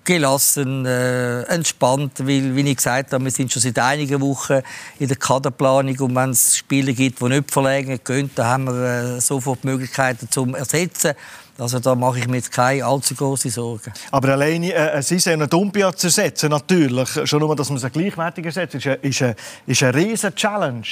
gelassen, 0.08 0.86
äh, 0.86 1.42
entspannt, 1.42 2.20
weil, 2.20 2.56
wie 2.56 2.70
ich 2.70 2.76
gesagt 2.76 3.12
habe, 3.12 3.22
wir 3.24 3.30
sind 3.30 3.52
schon 3.52 3.60
seit 3.60 3.78
einigen 3.78 4.22
Wochen 4.22 4.62
in 4.98 5.06
der 5.06 5.18
Kaderplanung 5.18 5.98
und 6.00 6.14
wenn 6.14 6.30
es 6.30 6.56
Spieler 6.56 6.94
gibt, 6.94 7.20
die 7.20 7.24
nicht 7.26 7.50
verlängern 7.50 8.02
können, 8.02 8.30
dann 8.34 8.46
haben 8.46 8.66
wir 8.66 9.16
äh, 9.16 9.20
sofort 9.20 9.64
Möglichkeiten 9.64 10.26
zum 10.30 10.54
Ersetzen. 10.54 11.12
Also 11.58 11.78
da 11.78 11.94
mache 11.94 12.20
ich 12.20 12.26
mir 12.26 12.36
jetzt 12.36 12.50
keine 12.50 12.86
allzu 12.86 13.14
große 13.14 13.50
Sorgen. 13.50 13.92
Aber 14.10 14.28
alleine 14.30 14.72
äh, 14.72 15.02
sind 15.02 15.28
eine 15.28 15.46
Dumpia 15.46 15.94
zu 15.94 16.06
ersetzen, 16.06 16.48
natürlich, 16.48 17.10
schon 17.24 17.40
nur, 17.40 17.54
dass 17.54 17.68
man 17.68 17.78
sie 17.78 17.90
gleichwertig 17.90 18.46
ersetzt, 18.46 18.76
ist 18.76 18.86
eine, 18.86 18.94
ist 18.96 19.22
eine, 19.22 19.36
ist 19.66 19.82
eine 19.82 19.94
riesen 19.94 20.34
Challenge, 20.34 20.86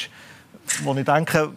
wo 0.85 0.95
ich 0.95 1.05
denke, 1.07 1.53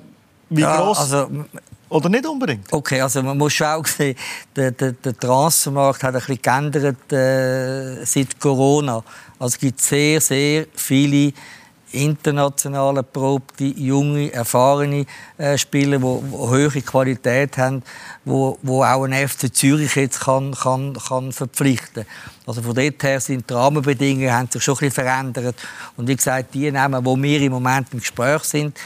wie 0.50 0.62
Ja, 0.62 0.78
groß 0.78 0.98
also, 0.98 1.46
oder 1.90 2.10
nicht 2.10 2.26
unbedingt. 2.26 2.72
Okay, 2.72 3.02
also 3.02 3.22
man 3.24 3.38
muss 3.38 3.54
schon 3.54 3.68
auch 3.68 3.86
sehen, 3.86 4.16
der, 4.56 4.72
der, 4.72 4.94
der 4.94 5.18
Transfermarkt 5.18 6.04
hat 6.04 6.16
ein 6.16 6.20
bisschen 6.20 6.42
geändert 6.42 7.12
äh, 7.12 8.06
seit 8.06 8.40
Corona. 8.40 9.04
Also 9.40 9.56
es 9.56 9.60
gibt 9.60 9.82
sehr, 9.82 10.22
sehr 10.22 10.68
viele 10.76 11.34
international 11.92 12.98
erprobte, 12.98 13.64
junge, 13.64 14.32
erfahrene 14.32 15.06
äh, 15.38 15.58
Spieler, 15.58 15.98
die, 15.98 16.04
die 16.04 16.36
hohe 16.36 16.70
Qualität 16.70 17.58
haben, 17.58 17.82
wo, 18.26 18.58
wo 18.62 18.84
auch 18.84 19.06
ein 19.06 19.28
FC 19.28 19.54
Zürich 19.54 19.96
jetzt 19.96 20.20
kann, 20.22 20.54
kann, 20.54 20.94
kann 20.94 21.32
verpflichten. 21.32 22.06
Also 22.46 22.62
von 22.62 22.76
dort 22.76 23.04
her 23.04 23.20
sind 23.20 23.50
die 23.50 23.54
Rahmenbedingungen 23.54 24.32
haben 24.32 24.50
sich 24.52 24.64
schon 24.64 24.76
ein 24.76 24.90
bisschen 24.90 25.06
verändert. 25.06 25.56
Und 25.98 26.08
wie 26.08 26.16
gesagt, 26.16 26.54
die 26.54 26.72
Namen, 26.72 27.04
wo 27.04 27.18
wir 27.18 27.42
im 27.42 27.54
Moment 27.54 27.88
im 27.92 28.00
Gespräch 28.00 28.44
sind, 28.44 28.78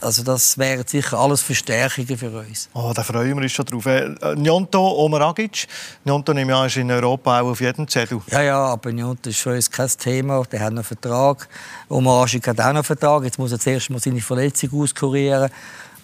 also 0.00 0.22
das 0.22 0.58
wären 0.58 0.86
sicher 0.86 1.18
alles 1.18 1.42
Verstärkungen 1.42 2.18
für 2.18 2.30
uns. 2.30 2.68
Oh, 2.74 2.92
da 2.94 3.02
freuen 3.02 3.36
wir 3.36 3.42
uns 3.42 3.52
schon 3.52 3.64
drauf. 3.64 3.86
Äh, 3.86 4.14
Njonto 4.36 4.80
Omaragic. 5.04 5.66
Njonto 6.04 6.32
nehme 6.32 6.52
ich 6.52 6.58
an, 6.58 6.66
ist 6.66 6.76
in 6.76 6.90
Europa 6.90 7.40
auch 7.40 7.50
auf 7.50 7.60
jedem 7.60 7.88
Zettel. 7.88 8.20
Ja, 8.30 8.42
ja, 8.42 8.64
aber 8.64 8.92
Njonto 8.92 9.30
ist 9.30 9.40
für 9.40 9.54
uns 9.54 9.70
kein 9.70 9.88
Thema. 9.88 10.42
Der 10.44 10.60
hat 10.60 10.68
einen 10.68 10.84
Vertrag. 10.84 11.48
Omaragic 11.88 12.48
hat 12.48 12.60
auch 12.60 12.64
noch 12.64 12.70
einen 12.70 12.84
Vertrag. 12.84 13.24
Jetzt 13.24 13.38
muss 13.38 13.52
er 13.52 13.58
zuerst 13.58 13.90
mal 13.90 14.00
seine 14.00 14.20
Verletzung 14.20 14.80
auskurieren. 14.80 15.50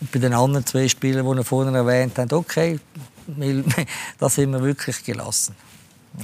Und 0.01 0.13
bei 0.13 0.19
den 0.19 0.33
anderen 0.33 0.65
zwei 0.65 0.89
Spielern, 0.89 1.31
die 1.31 1.39
er 1.39 1.45
vorhin 1.45 1.75
erwähnt 1.75 2.19
hat, 2.19 2.33
okay, 2.33 2.81
da 4.19 4.29
sind 4.29 4.51
wir 4.53 4.63
wirklich 4.63 5.05
gelassen. 5.05 5.55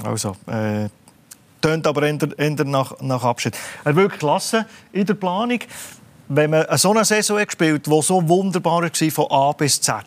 Also, 0.03 0.35
äh, 0.47 0.89
tönt 1.61 1.87
aber 1.87 2.03
eher, 2.03 2.17
eher 2.37 2.65
nach, 2.65 2.99
nach 3.01 3.23
Abschied. 3.23 3.55
Er 3.83 3.95
wirklich 3.95 4.19
klasse 4.19 4.65
in 4.91 5.05
der 5.05 5.13
Planung. 5.13 5.59
Wenn 6.29 6.49
man 6.49 6.65
so 6.77 6.91
eine 6.91 7.05
Saison 7.05 7.39
hat 7.39 7.47
gespielt 7.47 7.85
die 7.85 8.01
so 8.01 8.27
wunderbar 8.27 8.81
war 8.81 9.11
von 9.11 9.31
A 9.31 9.51
bis 9.53 9.79
Z. 9.79 10.03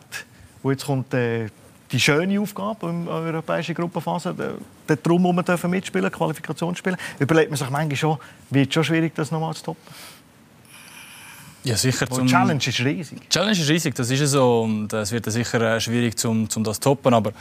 Und 0.61 0.71
jetzt 0.71 0.85
kommt 0.85 1.13
äh, 1.13 1.47
die 1.91 1.99
schöne 1.99 2.39
Aufgabe 2.39 2.89
in 2.89 3.05
der 3.05 3.13
europäischen 3.13 3.75
Gruppenphase, 3.75 4.33
der, 4.33 4.53
der 4.87 4.95
Drum, 4.97 5.23
wo 5.23 5.33
wir 5.33 5.43
dürfen 5.43 5.71
mitspielen, 5.71 6.11
Qualifikation 6.11 6.75
spielen. 6.75 6.95
Überlegt 7.19 7.49
man 7.49 7.57
sich 7.57 7.69
manchmal 7.69 7.95
schon, 7.95 8.17
wird 8.49 8.67
es 8.67 8.73
schon 8.73 8.83
schwierig, 8.83 9.13
das 9.15 9.31
nochmal 9.31 9.53
zu 9.55 9.63
toppen. 9.63 9.93
Ja, 11.63 11.77
sicher. 11.77 12.07
Die 12.07 12.25
Challenge 12.25 12.59
ist 12.65 12.79
riesig. 12.79 13.21
Die 13.21 13.29
Challenge 13.29 13.51
ist 13.59 13.69
riesig, 13.69 13.93
das 13.93 14.09
ist 14.09 14.31
so. 14.31 14.61
Und 14.63 14.91
es 14.93 15.11
wird 15.11 15.25
sicher 15.31 15.75
äh, 15.75 15.79
schwierig, 15.79 16.23
um, 16.25 16.47
um 16.55 16.63
das 16.63 16.79
zu 16.79 16.81
toppen. 16.81 17.13
Aber 17.13 17.33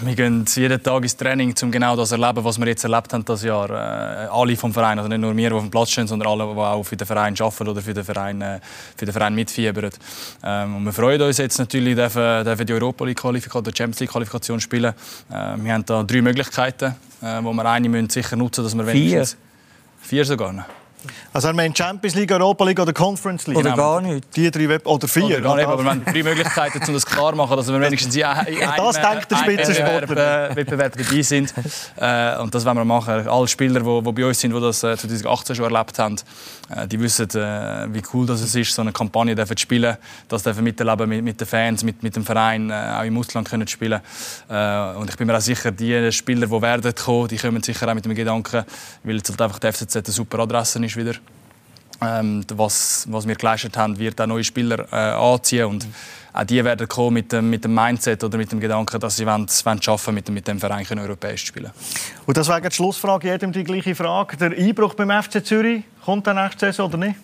wir 0.00 0.14
gehen 0.14 0.44
jeden 0.54 0.82
Tag 0.82 1.02
ins 1.02 1.16
Training, 1.16 1.54
um 1.62 1.70
genau 1.70 1.96
das 1.96 2.10
zu 2.10 2.14
erleben, 2.14 2.44
was 2.44 2.58
wir 2.58 2.66
jetzt 2.66 2.84
erlebt 2.84 3.12
haben 3.12 3.24
das 3.24 3.42
Jahr. 3.42 3.70
Äh, 3.70 4.28
alle 4.28 4.56
vom 4.56 4.72
Verein, 4.72 4.98
also 4.98 5.08
nicht 5.08 5.20
nur 5.20 5.36
wir, 5.36 5.50
die 5.50 5.54
auf 5.54 5.62
dem 5.62 5.70
Platz 5.70 5.90
stehen, 5.90 6.06
sondern 6.06 6.28
alle, 6.28 6.44
die 6.52 6.58
auch 6.58 6.82
für 6.82 6.96
den 6.96 7.06
Verein 7.06 7.34
arbeiten 7.38 7.68
oder 7.68 7.80
für 7.80 7.94
den 7.94 8.04
Verein, 8.04 8.42
äh, 8.42 8.60
für 8.96 9.04
den 9.04 9.12
Verein 9.12 9.34
mitfiebern. 9.34 9.90
Ähm, 10.42 10.76
und 10.76 10.84
wir 10.84 10.92
freuen 10.92 11.22
uns 11.22 11.38
jetzt 11.38 11.58
natürlich, 11.58 11.94
dürfen, 11.94 12.44
dürfen 12.44 12.66
die 12.66 12.72
Europa 12.72 13.04
League 13.04 13.18
Qualifikation, 13.18 13.64
die 13.64 13.76
Champions 13.76 14.00
League 14.00 14.10
Qualifikation 14.10 14.60
spielen. 14.60 14.94
Äh, 15.30 15.56
wir 15.56 15.72
haben 15.74 15.84
da 15.84 16.02
drei 16.02 16.22
Möglichkeiten, 16.22 16.94
äh, 17.22 17.42
wo 17.42 17.52
wir 17.52 17.64
eine 17.64 17.88
müssen 17.88 18.10
sicher 18.10 18.36
nutzen, 18.36 18.64
dass 18.64 18.76
wir 18.76 18.84
Vier. 18.84 18.94
wenigstens 18.94 19.36
vier 20.00 20.24
sogar. 20.24 20.52
noch. 20.52 20.79
Also 21.32 21.48
er 21.48 21.54
meint 21.54 21.76
Champions 21.76 22.14
League, 22.14 22.32
Europa 22.32 22.64
League 22.64 22.80
oder 22.80 22.92
Conference 22.92 23.46
League. 23.46 23.56
Oder 23.56 23.74
gar 23.74 24.00
nicht. 24.00 24.36
Die 24.36 24.50
drei 24.50 24.68
Web 24.68 24.86
oder 24.86 25.08
vier. 25.08 25.24
Oder 25.24 25.40
gar 25.40 25.56
nicht, 25.56 25.66
aber 25.66 25.82
wir 25.82 25.90
haben 25.90 26.04
drei 26.04 26.22
Möglichkeiten, 26.22 26.80
um 26.86 26.94
das 26.94 27.06
klar 27.06 27.30
zu 27.30 27.36
machen, 27.36 27.56
dass 27.56 27.68
wir 27.68 27.80
wenigstens 27.80 28.14
in 28.16 28.24
einem 28.24 28.76
Das 28.76 29.00
denkt 29.00 29.30
der 29.30 29.36
Spitzensportler. 29.36 30.00
Wettbewerb, 30.00 30.52
äh, 30.52 30.56
Wettbewerb 30.56 30.96
dabei 30.96 31.22
sind. 31.22 31.54
Äh, 31.96 32.38
und 32.38 32.54
das 32.54 32.64
wollen 32.64 32.76
wir 32.76 32.84
machen. 32.84 33.28
Alle 33.28 33.48
Spieler, 33.48 33.80
die, 33.80 34.02
die 34.02 34.12
bei 34.12 34.26
uns 34.26 34.40
sind, 34.40 34.54
die 34.54 34.60
das 34.60 34.82
äh, 34.82 34.96
2018 34.96 35.56
schon 35.56 35.72
erlebt 35.72 35.98
haben, 35.98 36.16
äh, 36.68 36.86
die 36.86 37.00
wissen, 37.00 37.28
äh, 37.30 37.86
wie 37.92 38.02
cool 38.12 38.26
das 38.26 38.40
es 38.40 38.54
ist, 38.54 38.74
so 38.74 38.82
eine 38.82 38.92
Kampagne 38.92 39.36
zu 39.36 39.54
spielen, 39.56 39.96
das 40.28 40.42
dürfen 40.42 40.64
miterleben 40.64 41.08
mit, 41.08 41.24
mit 41.24 41.40
den 41.40 41.46
Fans, 41.46 41.82
mit, 41.82 42.02
mit 42.02 42.14
dem 42.16 42.24
Verein, 42.24 42.70
äh, 42.70 42.74
auch 42.98 43.04
im 43.04 43.16
Ausland 43.16 43.48
können 43.48 43.66
zu 43.66 43.72
spielen. 43.72 44.00
Äh, 44.48 44.94
und 44.96 45.08
ich 45.08 45.16
bin 45.16 45.26
mir 45.26 45.36
auch 45.36 45.40
sicher, 45.40 45.70
die 45.70 46.12
Spieler, 46.12 46.46
die 46.46 46.62
werden 46.62 46.94
kommen, 46.94 47.28
die 47.28 47.36
kommen 47.36 47.62
sicher 47.62 47.88
auch 47.88 47.94
mit 47.94 48.04
dem 48.04 48.14
Gedanken, 48.14 48.64
weil 49.04 49.16
jetzt 49.16 49.30
halt 49.30 49.42
einfach 49.42 49.58
die 49.58 49.72
FCZ 49.72 49.96
eine 49.96 50.04
super 50.06 50.40
Adresse 50.40 50.84
ist 50.84 50.89
wieder. 50.96 51.14
Ähm, 52.02 52.44
was, 52.54 53.06
was 53.10 53.28
wir 53.28 53.34
geleistet 53.34 53.76
haben, 53.76 53.98
wird 53.98 54.20
auch 54.20 54.26
neue 54.26 54.42
Spieler 54.42 54.86
äh, 54.90 54.96
anziehen 54.96 55.66
und 55.66 55.86
auch 56.32 56.44
die 56.44 56.64
werden 56.64 56.88
kommen 56.88 57.14
mit 57.14 57.32
dem, 57.32 57.50
mit 57.50 57.64
dem 57.64 57.74
Mindset 57.74 58.22
oder 58.24 58.38
mit 58.38 58.50
dem 58.52 58.60
Gedanken, 58.60 58.98
dass 59.00 59.16
sie 59.16 59.26
wollen, 59.26 59.46
wollen 59.64 59.82
schaffen 59.82 60.14
mit, 60.14 60.28
mit 60.30 60.46
dem 60.46 60.58
Verein 60.58 60.84
können 60.84 61.02
europäisch 61.02 61.42
zu 61.42 61.48
spielen. 61.48 61.70
Und 62.24 62.36
das 62.36 62.48
wäre 62.48 62.62
die 62.62 62.74
Schlussfrage, 62.74 63.28
jedem 63.28 63.52
die 63.52 63.64
gleiche 63.64 63.94
Frage. 63.94 64.36
Der 64.36 64.52
Einbruch 64.52 64.94
beim 64.94 65.10
FC 65.10 65.44
Zürich, 65.44 65.82
kommt 66.04 66.26
der 66.26 66.34
nächste 66.34 66.66
Saison 66.66 66.88
oder 66.88 66.98
nicht? 66.98 67.16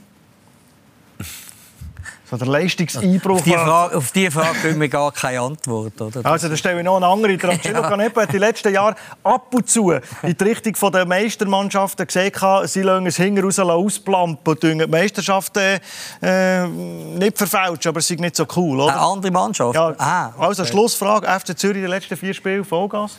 So 2.29 2.37
der 2.37 2.49
Leistungseinbruch. 2.49 3.37
Auf 3.37 3.43
die 3.45 3.53
Frage, 3.53 3.97
auf 3.97 4.11
die 4.11 4.31
Frage 4.31 4.59
können 4.61 4.81
wir 4.81 4.89
gar 4.89 5.13
keine 5.13 5.41
Antwort. 5.41 6.01
Oder? 6.01 6.27
Also, 6.27 6.49
da 6.49 6.57
stelle 6.57 6.79
ich 6.81 6.85
noch 6.85 6.97
eine 6.97 7.07
andere. 7.07 7.37
Der 7.37 7.51
Angelo 7.51 7.83
Canepa 7.83 8.23
hat 8.23 8.33
die 8.33 8.39
letzten 8.39 8.75
Jahre 8.75 8.97
ab 9.23 9.55
und 9.55 9.69
zu 9.69 9.93
in 9.93 10.01
die 10.37 10.45
Richtung 10.45 10.91
der 10.93 11.07
Meistermannschaften 11.07 12.05
gesehen, 12.05 12.33
sie 12.65 12.83
lassen 12.83 13.07
es 13.07 13.17
hinten 13.17 13.45
raus 13.45 13.59
ausplampen 13.61 14.55
und 14.55 14.63
die 14.63 14.87
Meisterschaften 14.89 15.79
äh, 16.21 16.67
nicht 16.67 17.39
verfälschen, 17.39 17.91
aber 17.91 18.01
es 18.01 18.11
ist 18.11 18.19
nicht 18.19 18.35
so 18.35 18.45
cool, 18.57 18.81
Eine 18.81 18.85
oder? 18.85 19.01
andere 19.01 19.31
Mannschaft? 19.33 19.75
Ja, 19.77 19.95
Ah, 19.99 20.33
Also. 20.39 20.65
Schlussfrage. 20.65 21.27
FC 21.29 21.57
Zürich, 21.57 21.83
die 21.83 21.87
letzten 21.89 22.17
vier 22.17 22.35
Spiele, 22.35 22.65
Vollgas? 22.65 23.19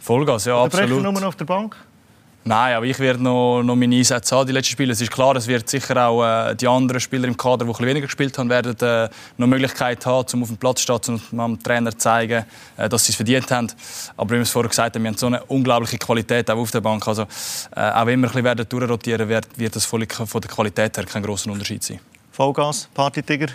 Vollgas, 0.00 0.46
ja, 0.46 0.62
absolut. 0.62 1.02
nur 1.02 1.12
noch 1.12 1.22
auf 1.22 1.36
der 1.36 1.44
Bank? 1.44 1.76
Nein, 2.48 2.76
aber 2.76 2.86
ich 2.86 2.98
werde 2.98 3.22
noch, 3.22 3.62
noch 3.62 3.76
meine 3.76 3.94
Einsätze 3.94 4.34
haben, 4.34 4.46
die 4.46 4.54
letzten 4.54 4.72
Spiele. 4.72 4.92
Es 4.92 5.02
ist 5.02 5.10
klar, 5.10 5.36
es 5.36 5.46
wird 5.46 5.68
sicher 5.68 6.08
auch 6.08 6.24
äh, 6.24 6.54
die 6.54 6.66
anderen 6.66 6.98
Spieler 6.98 7.28
im 7.28 7.36
Kader, 7.36 7.66
die 7.66 7.70
ein 7.70 7.86
weniger 7.86 8.06
gespielt 8.06 8.38
haben, 8.38 8.48
werden 8.48 8.74
äh, 8.80 9.10
noch 9.36 9.46
Möglichkeit 9.46 10.06
haben, 10.06 10.26
um 10.32 10.42
auf 10.44 10.48
dem 10.48 10.56
Platz 10.56 10.82
zu 10.82 10.96
stehen 10.96 11.20
und 11.30 11.38
dem 11.38 11.62
Trainer 11.62 11.92
zu 11.92 11.98
zeigen, 11.98 12.46
äh, 12.78 12.88
dass 12.88 13.04
sie 13.04 13.12
es 13.12 13.16
verdient 13.16 13.50
haben. 13.50 13.70
Aber 14.16 14.30
wie 14.30 14.36
wir 14.36 14.40
es 14.40 14.50
vorher 14.50 14.70
gesagt 14.70 14.96
haben, 14.96 15.02
wir 15.02 15.10
haben 15.10 15.18
so 15.18 15.26
eine 15.26 15.44
unglaubliche 15.44 15.98
Qualität 15.98 16.50
auch 16.50 16.56
auf 16.56 16.70
der 16.70 16.80
Bank. 16.80 17.06
Also, 17.06 17.24
äh, 17.76 17.80
auch 17.80 18.06
wenn 18.06 18.18
wir 18.18 18.28
ein 18.28 18.32
bisschen 18.32 18.44
werden 18.44 18.66
durchrotieren, 18.66 19.28
wird, 19.28 19.46
wird 19.58 19.76
das 19.76 19.84
von 19.84 20.00
der 20.00 20.08
Qualität 20.08 20.96
her 20.96 21.04
kein 21.04 21.22
großer 21.22 21.50
Unterschied 21.50 21.82
sein. 21.82 22.00
Vollgas, 22.32 22.88
Partytiger? 22.94 23.48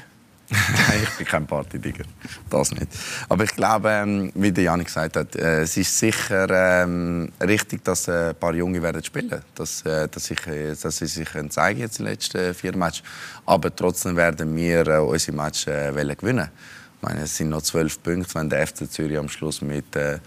Nein, 0.87 1.03
ich 1.03 1.09
bin 1.17 1.25
kein 1.25 1.47
Partydigger. 1.47 2.03
Das 2.49 2.71
nicht. 2.71 2.87
Aber 3.27 3.43
ich 3.43 3.55
glaube, 3.55 3.89
ähm, 3.89 4.31
wie 4.35 4.51
der 4.51 4.65
Janik 4.65 4.87
gesagt 4.87 5.15
hat, 5.15 5.35
äh, 5.35 5.61
es 5.61 5.77
ist 5.77 5.97
sicher 5.97 6.47
ähm, 6.83 7.31
richtig, 7.41 7.83
dass 7.83 8.07
äh, 8.07 8.29
ein 8.29 8.35
paar 8.35 8.53
Junge 8.53 8.81
werden 8.81 9.03
spielen. 9.03 9.41
Dass, 9.55 9.81
äh, 9.83 10.07
dass, 10.07 10.29
ich, 10.29 10.41
dass 10.81 10.97
sie 10.97 11.07
sich 11.07 11.29
zeigen 11.49 11.79
jetzt 11.79 11.99
in 11.99 12.05
den 12.05 12.13
letzten 12.13 12.53
vier 12.53 12.75
Matches. 12.75 13.03
Aber 13.45 13.75
trotzdem 13.75 14.15
werden 14.15 14.55
wir 14.55 15.03
unsere 15.03 15.35
Matches 15.35 15.67
äh, 15.67 16.15
gewinnen. 16.15 16.49
Ich 16.97 17.01
meine, 17.07 17.23
es 17.23 17.35
sind 17.35 17.49
noch 17.49 17.61
zwölf 17.61 18.01
Punkte, 18.01 18.35
wenn 18.35 18.49
der 18.49 18.67
FC 18.67 18.89
Zürich 18.89 19.17
am 19.17 19.29
Schluss 19.29 19.61
mit 19.61 19.95
äh, 19.95 20.19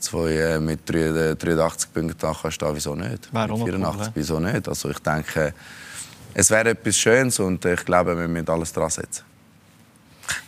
zwei, 0.00 0.32
äh, 0.32 0.60
mit 0.60 0.80
83 0.88 1.92
Punkten 1.92 2.18
da 2.18 2.34
kann 2.34 2.50
stehen, 2.50 2.74
wieso 2.74 2.94
nicht? 2.94 3.32
Noch 3.32 3.46
mit 3.46 3.60
cool, 3.60 3.66
84, 3.66 4.12
wieso 4.14 4.40
nicht? 4.40 4.68
Also 4.68 4.90
ich 4.90 4.98
denke, 4.98 5.54
es 6.34 6.50
wäre 6.50 6.70
etwas 6.70 6.96
Schönes 6.96 7.38
und 7.38 7.64
ich 7.64 7.84
glaube, 7.84 8.18
wir 8.18 8.28
müssen 8.28 8.48
alles 8.48 8.72
dran 8.72 8.90
setzen. 8.90 9.29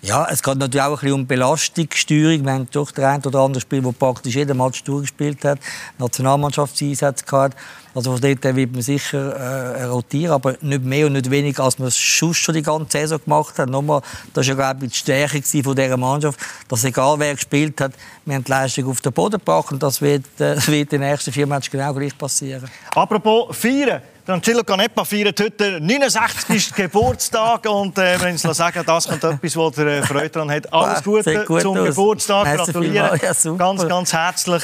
Ja, 0.03 0.27
es 0.31 0.43
geht 0.43 0.59
natürlich 0.59 0.83
auch 0.83 0.91
ein 0.91 0.95
bisschen 0.95 1.13
um 1.13 1.27
Belastungssteuerung. 1.27 2.45
Wir 2.45 2.53
haben 2.53 2.69
doch 2.71 2.91
der 2.91 3.09
ein 3.09 3.25
oder 3.25 3.41
andere 3.41 3.61
Spiel, 3.61 3.85
wo 3.85 3.93
praktisch 3.93 4.35
jeden 4.35 4.57
Match 4.57 4.83
durchgespielt 4.85 5.45
hat, 5.45 5.59
Nationalmannschaftseinsätze 5.99 7.25
gehabt. 7.25 7.57
Also 7.95 8.13
von 8.13 8.21
dort 8.21 8.57
wird 8.57 8.73
man 8.73 8.83
sicher 8.83 9.37
äh, 9.37 9.85
rotieren, 9.85 10.33
aber 10.33 10.57
nicht 10.63 10.83
mehr 10.83 11.07
und 11.07 11.13
nicht 11.13 11.31
weniger, 11.31 11.65
als 11.65 11.79
man 11.79 11.89
es 11.89 11.97
schon 11.97 12.33
die 12.55 12.63
ganze 12.63 12.99
Saison 12.99 13.21
gemacht 13.23 13.59
hat. 13.59 13.69
Nochmal, 13.69 14.01
das 14.33 14.49
war 14.49 14.57
ja, 14.57 14.73
glaube 14.73 14.87
ich, 14.87 14.93
die 14.93 14.99
Stärke 14.99 15.43
von 15.63 15.77
dieser 15.77 15.97
Mannschaft, 15.97 16.41
dass 16.69 16.85
egal 16.85 17.19
wer 17.19 17.35
gespielt 17.35 17.81
hat, 17.81 17.93
wir 18.25 18.35
haben 18.35 18.45
die 18.45 18.51
Leistung 18.51 18.89
auf 18.89 19.01
den 19.03 19.13
Boden 19.13 19.39
gebracht 19.39 19.73
und 19.73 19.83
das 19.83 20.01
wird, 20.01 20.25
äh, 20.41 20.57
wird 20.67 20.93
in 20.93 21.01
den 21.01 21.11
nächsten 21.11 21.33
vier 21.33 21.47
Matches 21.47 21.71
genau 21.71 21.93
gleich 21.93 22.17
passieren. 22.17 22.69
Apropos 22.95 23.55
feiern. 23.57 24.01
Der 24.25 24.35
Angelo 24.35 24.63
Canepa 24.63 25.05
feiert 25.05 25.41
heute 25.41 25.81
69. 25.81 26.75
Geburtstag 26.77 27.69
und 27.69 27.99
äh, 27.99 28.21
wenn 28.21 28.37
ich 28.37 28.41
sagen 28.41 28.85
das 28.87 29.09
kommt 29.09 29.25
etwas, 29.25 29.57
wo 29.57 29.69
er 29.69 29.87
äh, 29.87 30.03
Freude 30.03 30.31
daran 30.31 30.49
hat. 30.49 30.73
Alles 30.73 31.03
Gute 31.03 31.45
gut 31.45 31.63
zum 31.63 31.77
aus. 31.77 31.89
Geburtstag, 31.89 32.45
Merci 32.45 32.73
gratulieren. 32.73 33.21
Ja, 33.21 33.55
ganz, 33.57 33.89
ganz 33.89 34.13
herzlich 34.13 34.63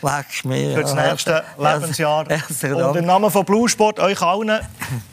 Leck 0.00 0.44
mir. 0.44 0.76
für 0.76 0.82
das 0.82 0.94
nächste 0.94 1.44
Lebensjahr. 1.58 2.24
Und 2.28 2.96
im. 2.96 3.04
Namen 3.04 3.32
von 3.32 3.44
Blue 3.44 3.68
Sport 3.68 3.98
euch 3.98 4.22
allen 4.22 4.60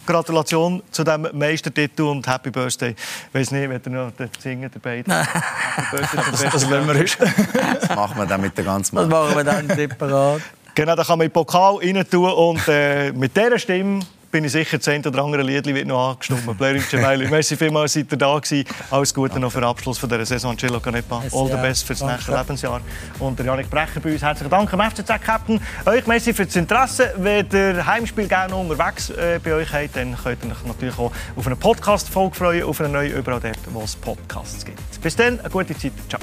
Gratulation 0.06 0.84
zu 0.91 1.04
diesem 1.04 1.30
Meistertitel 1.34 2.04
und 2.04 2.28
Happy 2.28 2.52
Birthday. 2.52 2.91
Ich 2.91 3.34
weiß 3.34 3.50
nicht, 3.50 3.68
wenn 3.68 3.82
ihr 3.84 4.06
noch 4.06 4.12
den 4.12 4.30
singen 4.38 4.70
dabei 4.72 4.98
Happy 4.98 5.98
Birthday 5.98 6.50
Das 6.52 6.70
wir 6.70 6.80
uns. 7.02 7.18
Das 7.18 7.89
machen 7.95 8.18
wir 8.18 8.28
dann 8.28 8.41
mit 8.41 8.56
der 8.56 8.64
ganzen 8.64 8.95
Das 8.95 9.08
Mannschaft. 9.08 9.36
machen 9.36 9.38
wir 9.38 9.43
dann 9.43 9.76
separat. 9.76 10.41
Genau, 10.78 10.95
da 10.95 11.03
kann 11.03 11.17
man 11.17 11.25
in 11.25 11.30
den 11.30 11.34
Pokal 11.34 11.78
rein 11.78 12.07
tun 12.07 12.30
und 12.30 12.67
äh, 12.67 13.11
mit 13.11 13.36
dieser 13.36 13.57
Stimme 13.57 14.01
bin 14.30 14.43
ich 14.43 14.51
sicher, 14.51 14.78
das 14.78 14.88
eine 14.89 15.07
oder 15.07 15.23
andere 15.23 15.41
Lied 15.41 15.65
wird 15.65 15.88
noch 15.88 16.11
angestimmt. 16.11 16.55
Blair 16.55 16.75
Gemelli, 16.75 17.28
merci 17.28 17.57
vielmals, 17.57 17.93
seid 17.93 18.11
ihr 18.11 18.17
da 18.19 18.38
gewesen. 18.38 18.63
Alles 18.91 19.11
Gute 19.11 19.39
noch 19.39 19.51
für 19.51 19.59
den 19.59 19.69
Abschluss 19.69 19.97
von 19.97 20.07
dieser 20.07 20.28
Saison. 20.28 20.51
Angelo 20.51 20.80
Canepa, 20.80 21.23
all 21.34 21.47
the 21.47 21.55
best 21.55 21.84
für 21.84 21.93
das 21.93 22.01
Danke. 22.01 22.13
nächste 22.13 22.32
Lebensjahr. 22.32 22.82
Und 23.17 23.39
der 23.39 23.47
Janik 23.47 23.71
Brecher 23.71 23.99
bei 23.99 24.11
uns, 24.11 24.21
herzlichen 24.21 24.51
Dank 24.51 24.71
am 24.71 24.82
FCZ-Captain. 24.82 25.59
Euch 25.88 26.05
merci 26.05 26.32
für 26.32 26.45
das 26.45 26.55
Interesse. 26.55 27.11
Wenn 27.17 27.47
ihr 27.51 27.84
Heimspiel 27.84 28.28
gerne 28.28 28.51
noch 28.51 28.59
unterwegs 28.59 29.09
äh, 29.09 29.39
bei 29.43 29.53
euch 29.53 29.73
habt, 29.73 29.95
dann 29.95 30.15
könnt 30.15 30.45
ihr 30.45 30.51
euch 30.51 30.63
natürlich 30.63 30.99
auch 30.99 31.11
auf 31.36 31.47
eine 31.47 31.55
Podcast-Folge 31.55 32.36
freuen, 32.36 32.63
auf 32.65 32.80
eine 32.82 32.89
neue, 32.89 33.09
überall 33.17 33.39
dort, 33.39 33.57
wo 33.73 33.82
es 33.82 33.95
Podcasts 33.95 34.63
gibt. 34.63 35.01
Bis 35.01 35.15
dann, 35.15 35.39
eine 35.39 35.49
gute 35.49 35.75
Zeit. 35.75 35.93
Ciao. 36.07 36.21